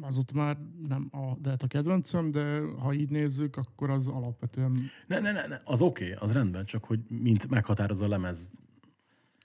azóta 0.00 0.34
már 0.34 0.58
nem 0.88 1.08
a 1.12 1.36
Delta 1.40 1.66
kedvencem, 1.66 2.30
de 2.30 2.60
ha 2.60 2.92
így 2.92 3.10
nézzük, 3.10 3.56
akkor 3.56 3.90
az 3.90 4.06
alapvetően, 4.06 4.90
Ne, 5.06 5.20
ne, 5.20 5.32
ne, 5.32 5.46
ne 5.46 5.60
az 5.64 5.80
oké, 5.80 6.04
okay, 6.04 6.16
az 6.20 6.32
rendben, 6.32 6.64
csak 6.64 6.84
hogy 6.84 7.00
mint 7.08 7.48
meghatározza 7.48 8.04
a 8.04 8.08
lemez. 8.08 8.50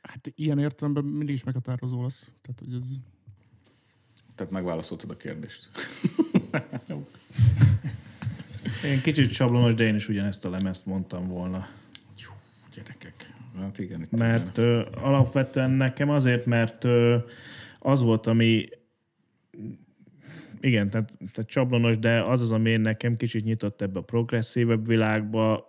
hát 0.02 0.32
ilyen 0.36 0.60
értelemben 0.60 1.04
mindig 1.04 1.36
is 1.36 1.44
meghatározó 1.44 2.02
lesz. 2.02 2.32
Tehát, 2.42 2.60
hogy 2.60 2.74
ez... 2.74 2.88
Tehát 4.36 4.52
megválaszoltad 4.52 5.10
a 5.10 5.18
kérdést. 5.18 5.70
Én 8.84 9.02
kicsit 9.02 9.32
sablonos, 9.32 9.74
de 9.74 9.84
én 9.84 9.96
is 9.96 10.10
ugyanezt 10.10 10.46
a 10.46 10.50
lemezt 10.50 10.86
mondtam 10.86 11.28
volna. 11.28 11.68
Hát 13.60 13.80
igen, 13.80 14.02
itt 14.02 14.18
Mert 14.20 14.58
ö, 14.58 14.86
alapvetően 15.02 15.72
nekem 15.72 16.10
azért, 16.10 16.46
mert 16.46 16.84
ö, 16.84 17.18
az 17.80 18.02
volt, 18.02 18.28
ami 18.28 18.70
igen, 20.60 20.90
tehát, 20.90 21.18
tehát 21.18 21.50
csablonos, 21.50 22.00
de 22.00 22.24
az 22.24 22.42
az, 22.42 22.52
ami 22.52 22.78
nekem 22.78 23.18
kicsit 23.18 23.44
nyitott 23.44 23.82
ebbe 23.82 24.00
a 24.00 24.04
progresszívebb 24.04 24.88
világba, 24.88 25.68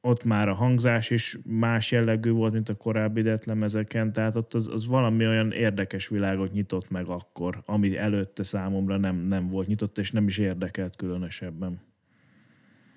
ott 0.00 0.24
már 0.24 0.48
a 0.48 0.54
hangzás 0.54 1.10
is 1.10 1.38
más 1.44 1.90
jellegű 1.90 2.30
volt, 2.30 2.52
mint 2.52 2.68
a 2.68 2.74
korábbi 2.74 3.22
detlemezeken, 3.22 4.12
tehát 4.12 4.36
ott 4.36 4.54
az, 4.54 4.68
az 4.68 4.86
valami 4.86 5.26
olyan 5.26 5.52
érdekes 5.52 6.08
világot 6.08 6.52
nyitott 6.52 6.90
meg 6.90 7.06
akkor, 7.06 7.62
ami 7.66 7.96
előtte 7.96 8.42
számomra 8.42 8.96
nem, 8.96 9.16
nem 9.16 9.48
volt 9.48 9.66
nyitott, 9.66 9.98
és 9.98 10.10
nem 10.10 10.26
is 10.26 10.38
érdekelt 10.38 10.96
különösebben. 10.96 11.80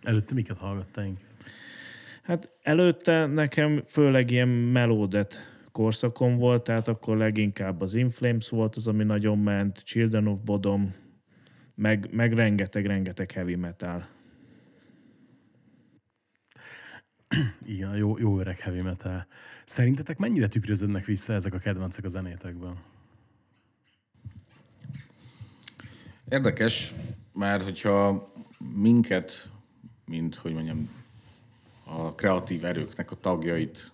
Előtte 0.01 0.33
miket 0.33 0.57
hallgattál 0.57 1.05
inkább? 1.05 1.26
Hát 2.27 2.51
előtte 2.61 3.25
nekem 3.25 3.83
főleg 3.85 4.31
ilyen 4.31 4.47
melódet 4.47 5.39
korszakom 5.71 6.37
volt, 6.37 6.63
tehát 6.63 6.87
akkor 6.87 7.17
leginkább 7.17 7.81
az 7.81 7.93
Inflames 7.93 8.49
volt 8.49 8.75
az, 8.75 8.87
ami 8.87 9.03
nagyon 9.03 9.37
ment, 9.37 9.83
Children 9.83 10.27
of 10.27 10.39
Bodom, 10.39 10.95
meg, 11.75 12.07
meg 12.11 12.33
rengeteg-rengeteg 12.33 13.31
heavy 13.31 13.55
metal. 13.55 14.07
Igen, 17.65 17.95
jó, 17.95 18.17
jó 18.17 18.39
öreg 18.39 18.59
heavy 18.59 18.81
metal. 18.81 19.27
Szerintetek 19.65 20.17
mennyire 20.17 20.47
tükröződnek 20.47 21.05
vissza 21.05 21.33
ezek 21.33 21.53
a 21.53 21.57
kedvencek 21.57 22.03
a 22.03 22.07
zenétekben? 22.07 22.77
Érdekes, 26.29 26.93
mert 27.33 27.63
hogyha 27.63 28.31
minket, 28.75 29.51
mint, 30.05 30.35
hogy 30.35 30.53
mondjam, 30.53 30.96
a 31.87 32.15
kreatív 32.15 32.65
erőknek 32.65 33.11
a 33.11 33.15
tagjait 33.15 33.91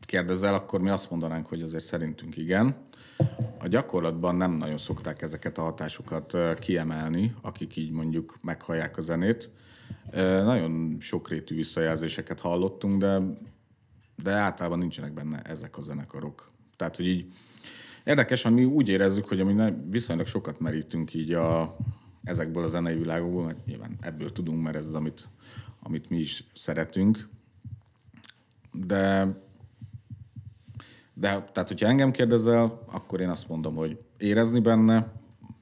kérdezel, 0.00 0.54
akkor 0.54 0.80
mi 0.80 0.88
azt 0.88 1.10
mondanánk, 1.10 1.46
hogy 1.46 1.62
azért 1.62 1.84
szerintünk 1.84 2.36
igen. 2.36 2.76
A 3.58 3.68
gyakorlatban 3.68 4.36
nem 4.36 4.52
nagyon 4.52 4.78
szokták 4.78 5.22
ezeket 5.22 5.58
a 5.58 5.62
hatásokat 5.62 6.36
kiemelni, 6.58 7.34
akik 7.42 7.76
így 7.76 7.90
mondjuk 7.90 8.38
meghallják 8.42 8.96
a 8.96 9.00
zenét. 9.00 9.50
Nagyon 10.12 10.96
sokrétű 11.00 11.54
visszajelzéseket 11.54 12.40
hallottunk, 12.40 13.00
de, 13.00 13.20
de 14.22 14.32
általában 14.32 14.78
nincsenek 14.78 15.12
benne 15.12 15.42
ezek 15.42 15.78
a 15.78 15.82
zenekarok. 15.82 16.50
Tehát, 16.76 16.96
hogy 16.96 17.06
így 17.06 17.32
Érdekes, 18.06 18.42
mert 18.42 18.54
mi 18.54 18.64
úgy 18.64 18.88
érezzük, 18.88 19.28
hogy 19.28 19.54
ne- 19.54 19.74
viszonylag 19.90 20.26
sokat 20.26 20.60
merítünk 20.60 21.14
így 21.14 21.32
a, 21.32 21.76
ezekből 22.24 22.62
a 22.62 22.68
zenei 22.68 22.96
világokból, 22.96 23.44
mert 23.44 23.66
nyilván 23.66 23.96
ebből 24.00 24.32
tudunk, 24.32 24.62
mert 24.62 24.76
ez 24.76 24.86
az, 24.86 24.94
amit, 24.94 25.28
amit 25.86 26.10
mi 26.10 26.18
is 26.18 26.44
szeretünk. 26.52 27.28
De, 28.72 29.28
de 31.14 31.28
tehát, 31.52 31.68
hogyha 31.68 31.88
engem 31.88 32.10
kérdezel, 32.10 32.82
akkor 32.86 33.20
én 33.20 33.28
azt 33.28 33.48
mondom, 33.48 33.74
hogy 33.74 33.98
érezni 34.18 34.60
benne, 34.60 35.12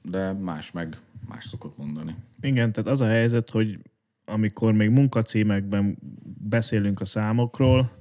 de 0.02 0.32
más 0.32 0.72
meg 0.72 0.96
más 1.28 1.44
szokott 1.44 1.78
mondani. 1.78 2.14
Igen, 2.40 2.72
tehát 2.72 2.90
az 2.90 3.00
a 3.00 3.06
helyzet, 3.06 3.50
hogy 3.50 3.78
amikor 4.24 4.72
még 4.72 4.90
munkacímekben 4.90 5.98
beszélünk 6.48 7.00
a 7.00 7.04
számokról, 7.04 7.92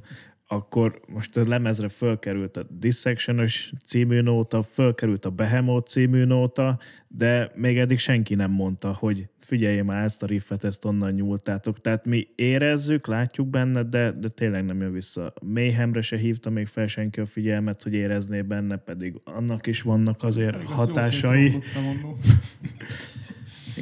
akkor 0.48 1.00
most 1.08 1.38
a 1.38 1.48
lemezre 1.48 1.88
fölkerült 1.88 2.58
a 2.58 2.66
dissection 2.70 3.46
című 3.86 4.22
nóta, 4.22 4.62
fölkerült 4.62 5.26
a 5.26 5.30
Behemoth 5.30 5.92
című 5.92 6.24
nóta, 6.24 6.80
de 7.08 7.52
még 7.56 7.78
eddig 7.78 8.00
senki 8.00 8.36
nem 8.36 8.52
mondta, 8.52 8.94
hogy 8.94 9.28
figyelj 9.40 9.82
már 9.82 10.04
ezt 10.04 10.24
a 10.24 10.26
riffet, 10.26 10.64
ezt 10.64 10.86
onnan 10.86 11.12
nyúltátok. 11.12 11.82
Tehát 11.82 12.06
mi 12.06 12.28
érezzük, 12.36 13.08
látjuk 13.08 13.48
benne, 13.48 13.84
de, 13.84 14.12
de 14.12 14.28
tényleg 14.28 14.66
nem 14.66 14.82
jön 14.82 14.92
vissza. 14.92 15.34
Mayhemre 15.42 16.02
se 16.02 16.18
hívta 16.18 16.50
még 16.50 16.68
fel 16.68 16.88
senki 16.88 17.20
a 17.20 17.26
figyelmet, 17.26 17.84
hogy 17.84 17.94
érezné 17.94 18.42
benne, 18.42 18.78
pedig 18.78 19.22
annak 19.24 19.68
is 19.68 19.82
vannak 19.82 20.24
azért 20.24 20.64
hatásai. 20.64 21.52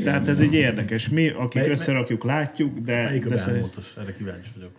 Tehát 0.03 0.27
ez 0.27 0.41
így 0.41 0.53
érdekes. 0.53 1.09
Mi, 1.09 1.29
akik 1.29 1.61
Mely- 1.61 1.71
összerakjuk, 1.71 2.23
látjuk, 2.23 2.77
de... 2.77 3.03
Melyik 3.03 3.25
a 3.25 3.29
de 3.29 3.37
szerint-? 3.37 3.93
Erre 3.97 4.13
kíváncsi 4.13 4.51
vagyok. 4.55 4.71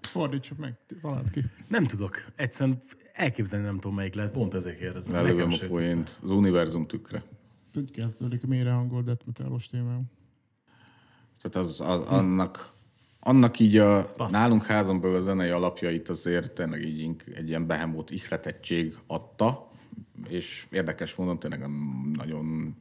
Fordítsuk 0.00 0.58
meg, 0.58 0.74
találd 1.00 1.30
ki. 1.30 1.44
Nem 1.68 1.84
tudok. 1.84 2.24
Egyszerűen 2.36 2.82
elképzelni 3.12 3.64
nem 3.64 3.74
tudom, 3.74 3.94
melyik 3.94 4.14
lehet. 4.14 4.32
Pont 4.32 4.54
ezért 4.54 4.78
kérdezem. 4.78 5.14
Lelövöm 5.14 5.52
a 5.52 5.66
poént. 5.68 6.18
Az 6.22 6.32
univerzum 6.32 6.86
tükre. 6.86 7.22
Úgy 7.74 7.90
kezdődik 7.90 8.44
a 8.44 8.46
mélyre 8.46 8.70
hangolt 8.70 9.04
death 9.04 9.26
metalos 9.26 9.68
témám. 9.68 10.02
Tehát 11.42 11.68
az, 11.68 11.80
az 11.80 12.00
annak, 12.00 12.72
annak 13.20 13.58
így 13.58 13.76
a 13.76 14.12
Passz. 14.12 14.32
nálunk 14.32 14.64
házon 14.66 15.00
belül 15.00 15.16
a 15.16 15.20
zenei 15.20 15.50
alapjait 15.50 16.08
azért 16.08 16.52
tényleg 16.52 16.82
így 16.82 17.16
egy 17.34 17.48
ilyen 17.48 17.66
behemót 17.66 18.10
ihletettség 18.10 18.94
adta, 19.06 19.70
és 20.28 20.66
érdekes 20.70 21.14
módon 21.14 21.38
tényleg 21.38 21.68
nagyon 22.12 22.76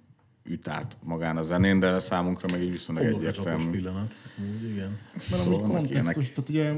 üt 0.50 0.68
át 0.68 0.98
magán 1.04 1.38
a 1.38 1.42
zenén, 1.42 1.80
de 1.80 2.00
számunkra 2.00 2.48
meg 2.52 2.64
így 2.64 2.72
viszonylag 2.72 3.06
egyértelmű. 3.06 3.70
pillanat. 3.70 4.14
Úgy, 4.40 4.70
igen. 4.70 4.98
Mert 5.14 5.42
Szóval 5.42 5.62
kontextus, 5.62 6.30
tehát 6.30 6.50
ugye 6.50 6.74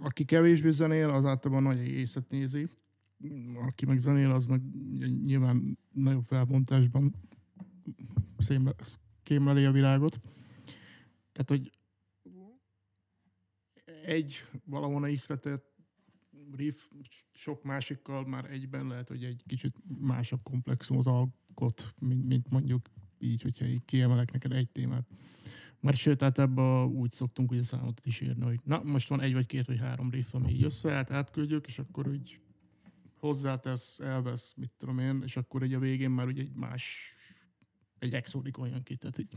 aki 0.00 0.24
kevésbé 0.24 0.70
zenél, 0.70 1.08
az 1.08 1.24
általában 1.24 1.62
nagy 1.62 1.78
egészet 1.78 2.30
nézi. 2.30 2.68
Aki 3.66 3.86
meg 3.86 3.98
zenél, 3.98 4.30
az 4.30 4.44
meg 4.44 4.60
nyilván 5.24 5.78
nagyobb 5.92 6.24
felbontásban 6.26 7.14
szémle- 8.38 8.98
kémleli 9.22 9.64
a 9.64 9.72
világot. 9.72 10.20
Tehát, 11.32 11.48
hogy 11.48 11.72
egy 14.04 14.44
valahol 14.64 15.08
ihletett 15.08 15.68
riff 16.56 16.86
sok 17.32 17.62
másikkal 17.62 18.26
már 18.26 18.50
egyben 18.50 18.86
lehet, 18.86 19.08
hogy 19.08 19.24
egy 19.24 19.42
kicsit 19.46 19.76
másabb 19.98 20.42
komplexumot 20.42 21.06
alkot, 21.06 21.34
mint, 21.98 22.26
mint 22.26 22.50
mondjuk 22.50 22.88
így, 23.18 23.42
hogyha 23.42 23.64
így 23.64 23.84
kiemelek 23.84 24.32
neked 24.32 24.52
egy 24.52 24.68
témát. 24.68 25.06
Mert 25.80 25.96
sőt, 25.96 26.20
hát 26.20 26.38
ebben 26.38 26.84
úgy 26.84 27.10
szoktunk 27.10 27.50
ugye 27.50 27.62
számot 27.62 28.00
is 28.04 28.20
írni, 28.20 28.44
hogy 28.44 28.60
na, 28.64 28.82
most 28.84 29.08
van 29.08 29.20
egy 29.20 29.32
vagy 29.32 29.46
két 29.46 29.66
vagy 29.66 29.78
három 29.78 30.10
riff, 30.10 30.34
ami 30.34 30.52
így 30.52 30.62
összeállt, 30.62 31.10
átküldjük, 31.10 31.66
és 31.66 31.78
akkor 31.78 32.08
úgy 32.08 32.40
hozzátesz, 33.20 33.98
elvesz, 33.98 34.54
mit 34.56 34.70
tudom 34.78 34.98
én, 34.98 35.22
és 35.24 35.36
akkor 35.36 35.62
egy 35.62 35.74
a 35.74 35.78
végén 35.78 36.10
már 36.10 36.26
ugye 36.26 36.42
egy 36.42 36.54
más, 36.54 37.14
egy 37.98 38.14
exodik 38.14 38.58
olyan 38.58 38.82
ki, 38.82 38.96
tehát 38.96 39.18
így 39.18 39.28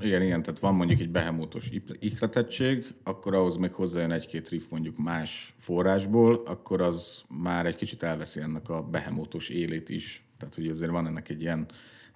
Igen, 0.00 0.22
igen, 0.22 0.42
tehát 0.42 0.60
van 0.60 0.74
mondjuk 0.74 1.00
egy 1.00 1.10
behemótos 1.10 1.70
ihletettség, 1.98 2.84
akkor 3.02 3.34
ahhoz 3.34 3.56
még 3.56 3.72
hozzájön 3.72 4.10
egy-két 4.10 4.48
riff 4.48 4.68
mondjuk 4.70 4.96
más 4.96 5.54
forrásból, 5.58 6.42
akkor 6.46 6.80
az 6.80 7.22
már 7.28 7.66
egy 7.66 7.76
kicsit 7.76 8.02
elveszi 8.02 8.40
ennek 8.40 8.68
a 8.68 8.82
behemótos 8.82 9.48
élét 9.48 9.88
is. 9.88 10.25
Tehát, 10.38 10.54
hogy 10.54 10.68
azért 10.68 10.90
van 10.90 11.06
ennek 11.06 11.28
egy 11.28 11.40
ilyen 11.40 11.66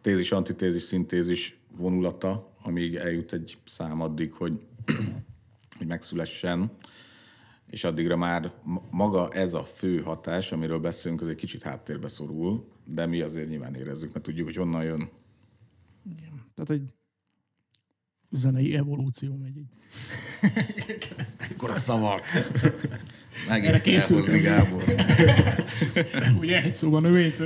tézis, 0.00 0.32
antitézis, 0.32 0.82
szintézis 0.82 1.58
vonulata, 1.76 2.54
amíg 2.62 2.94
eljut 2.94 3.32
egy 3.32 3.58
szám 3.66 4.00
addig, 4.00 4.32
hogy, 4.32 4.60
hogy 5.78 5.86
megszülessen, 5.86 6.70
és 7.66 7.84
addigra 7.84 8.16
már 8.16 8.52
ma- 8.62 8.82
maga 8.90 9.32
ez 9.32 9.54
a 9.54 9.62
fő 9.64 10.00
hatás, 10.00 10.52
amiről 10.52 10.78
beszélünk, 10.78 11.20
az 11.20 11.28
egy 11.28 11.34
kicsit 11.34 11.62
háttérbe 11.62 12.08
szorul, 12.08 12.68
de 12.84 13.06
mi 13.06 13.20
azért 13.20 13.48
nyilván 13.48 13.74
érezzük, 13.74 14.12
mert 14.12 14.24
tudjuk, 14.24 14.46
hogy 14.46 14.56
honnan 14.56 14.84
jön. 14.84 15.10
Tehát 16.54 16.70
egy 16.70 16.94
zenei 18.30 18.74
evolúció 18.74 19.36
megy 19.36 19.56
így. 19.56 19.68
Akkor 21.50 21.70
a 21.70 21.74
szavak. 21.74 22.22
Megint 23.48 23.68
Erre 23.68 23.80
készültem. 23.80 24.42
Gábor. 24.42 24.84
Ugye 26.40 26.62
egy 26.62 26.72
szóban 26.72 27.02
növényt. 27.02 27.36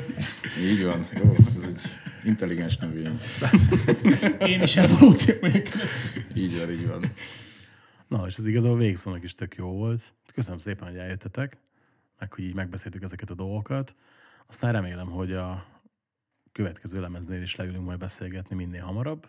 Így 0.61 0.83
van. 0.85 1.07
Jó, 1.15 1.37
ez 1.57 1.63
egy 1.63 1.81
intelligens 2.25 2.77
növény. 2.77 3.21
Én 4.53 4.63
is 4.63 4.77
evolúció 4.77 5.35
megyek. 5.41 5.69
Így 6.35 6.59
van, 6.59 6.71
így 6.71 6.87
van. 6.87 7.13
Na, 8.09 8.27
és 8.27 8.37
ez 8.37 8.47
igazából 8.47 8.79
végszónak 8.79 9.23
is 9.23 9.35
tök 9.35 9.55
jó 9.55 9.69
volt. 9.69 10.15
Köszönöm 10.35 10.59
szépen, 10.59 10.89
hogy 10.89 10.97
eljöttetek, 10.97 11.57
meg 12.19 12.33
hogy 12.33 12.45
így 12.45 12.55
megbeszéltük 12.55 13.03
ezeket 13.03 13.31
a 13.31 13.35
dolgokat. 13.35 13.95
Aztán 14.47 14.73
remélem, 14.73 15.07
hogy 15.07 15.33
a 15.33 15.67
következő 16.53 17.01
lemeznél 17.01 17.43
is 17.43 17.57
leülünk 17.57 17.85
majd 17.85 17.99
beszélgetni 17.99 18.57
minél 18.57 18.83
hamarabb. 18.83 19.29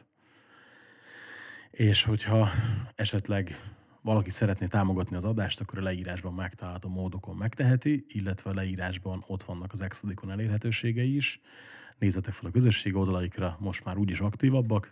És 1.72 2.03
hogyha 2.03 2.49
esetleg 2.95 3.60
valaki 4.06 4.30
szeretné 4.30 4.68
támogatni 4.68 5.16
az 5.16 5.24
adást, 5.24 5.60
akkor 5.60 5.80
a 5.80 5.82
leírásban 5.82 6.34
megtalálható 6.34 6.89
módokon 6.89 7.36
megteheti, 7.36 8.06
illetve 8.08 8.49
a 8.49 8.53
leírásban 8.53 9.24
ott 9.28 9.43
vannak 9.43 9.72
az 9.72 9.82
Exodikon 9.82 10.32
elérhetőségei 10.32 11.16
is. 11.16 11.41
Nézzetek 11.97 12.34
fel 12.34 12.49
a 12.49 12.51
közösség 12.51 12.95
oldalaikra, 12.95 13.58
most 13.60 13.86
már 13.86 13.97
úgyis 13.97 14.20
aktívabbak. 14.20 14.91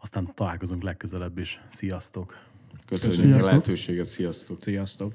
Aztán 0.00 0.34
találkozunk 0.34 0.82
legközelebb 0.82 1.38
is. 1.38 1.60
Sziasztok! 1.68 2.38
Köszönjük 2.86 3.20
Sziasztok. 3.20 3.42
a 3.42 3.46
lehetőséget, 3.46 4.06
sziasztok! 4.06 4.62
Sziasztok! 4.62 5.14